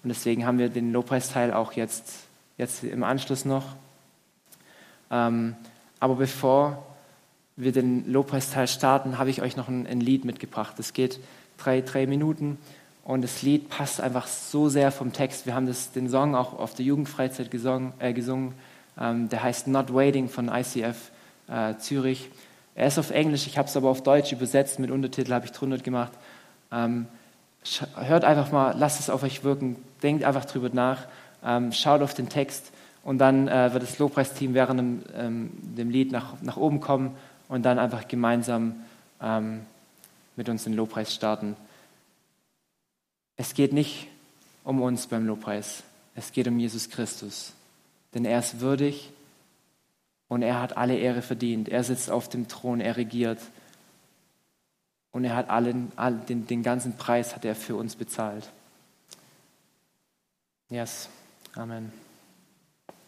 Und 0.05 0.09
deswegen 0.09 0.47
haben 0.47 0.59
wir 0.59 0.69
den 0.69 0.93
Lobpreisteil 0.93 1.53
auch 1.53 1.73
jetzt, 1.73 2.21
jetzt 2.57 2.85
im 2.85 3.03
Anschluss 3.03 3.45
noch. 3.45 3.75
Ähm, 5.11 5.57
aber 5.99 6.15
bevor 6.15 6.87
wir 7.57 7.73
den 7.73 8.11
Lobpreisteil 8.11 8.69
starten, 8.69 9.19
habe 9.19 9.31
ich 9.31 9.43
euch 9.43 9.57
noch 9.57 9.67
ein, 9.67 9.89
ein 9.89 10.01
Lied 10.01 10.25
mitgebracht. 10.25 10.79
Es 10.79 10.93
geht 10.93 11.19
drei, 11.59 11.81
drei 11.81 12.07
Minuten 12.07 12.59
und 13.03 13.23
das 13.23 13.43
Lied 13.43 13.69
passt 13.69 14.01
einfach 14.01 14.29
so 14.29 14.69
sehr 14.69 14.93
vom 14.93 15.13
Text. 15.13 15.47
Wir 15.47 15.57
haben 15.57 15.67
das, 15.67 15.91
den 15.91 16.09
Song 16.09 16.37
auch 16.37 16.57
auf 16.57 16.75
der 16.75 16.85
Jugendfreizeit 16.85 17.51
gesungen. 17.51 17.93
Äh, 17.99 18.13
gesungen. 18.13 18.55
Ähm, 18.99 19.29
der 19.29 19.43
heißt 19.43 19.69
Not 19.69 19.95
Waiting 19.95 20.29
von 20.29 20.49
ICF 20.49 21.11
äh, 21.49 21.77
Zürich. 21.79 22.31
Er 22.75 22.87
ist 22.87 22.99
auf 22.99 23.11
Englisch, 23.11 23.47
ich 23.47 23.59
habe 23.59 23.69
es 23.69 23.77
aber 23.77 23.89
auf 23.89 24.03
Deutsch 24.03 24.33
übersetzt, 24.33 24.79
mit 24.79 24.91
Untertitel 24.91 25.33
habe 25.33 25.45
ich 25.45 25.53
drunter 25.53 25.79
gemacht. 25.79 26.13
Ähm, 26.71 27.07
hört 27.97 28.25
einfach 28.25 28.51
mal, 28.51 28.75
lasst 28.77 29.01
es 29.01 29.11
auf 29.11 29.23
euch 29.23 29.45
wirken, 29.45 29.77
denkt 30.03 30.25
einfach 30.25 30.45
drüber 30.45 30.71
nach, 30.73 31.07
ähm, 31.45 31.73
schaut 31.73 32.03
auf 32.03 32.15
den 32.15 32.29
Text 32.29 32.73
und 33.05 33.19
dann 33.19 33.49
äh, 33.49 33.73
wird 33.73 33.83
das 33.83 33.99
Lobpreisteam 33.99 34.55
während 34.55 34.81
dem, 34.81 35.03
ähm, 35.15 35.51
dem 35.77 35.91
Lied 35.91 36.13
nach, 36.13 36.41
nach 36.41 36.57
oben 36.57 36.81
kommen 36.81 37.15
und 37.49 37.63
dann 37.63 37.79
einfach 37.79 38.09
gemeinsam 38.09 38.77
ähm, 39.21 39.61
mit 40.37 40.49
uns 40.49 40.65
den 40.65 40.75
Lobpreis 40.75 41.15
starten. 41.15 41.57
Es 43.37 43.55
geht 43.55 43.73
nicht 43.73 44.09
um 44.65 44.81
uns 44.81 45.07
beim 45.07 45.27
Lobpreis, 45.27 45.83
es 46.15 46.33
geht 46.33 46.49
um 46.49 46.59
Jesus 46.59 46.89
Christus, 46.89 47.53
denn 48.15 48.25
er 48.25 48.39
ist 48.39 48.61
würdig 48.61 49.11
und 50.29 50.43
er 50.43 50.61
hat 50.61 50.77
alle 50.77 50.97
Ehre 50.97 51.23
verdient. 51.23 51.69
Er 51.69 51.85
sitzt 51.85 52.11
auf 52.11 52.29
dem 52.29 52.49
Thron, 52.49 52.81
er 52.81 52.97
regiert 52.97 53.39
und 55.11 55.25
er 55.25 55.37
hat 55.37 55.51
allen, 55.51 55.93
all, 55.97 56.17
den, 56.17 56.47
den 56.47 56.63
ganzen 56.63 56.97
Preis 56.97 57.35
hat 57.35 57.45
er 57.45 57.55
für 57.55 57.77
uns 57.77 57.97
bezahlt. 57.97 58.51
Yes, 60.69 61.09
Amen. 61.55 61.93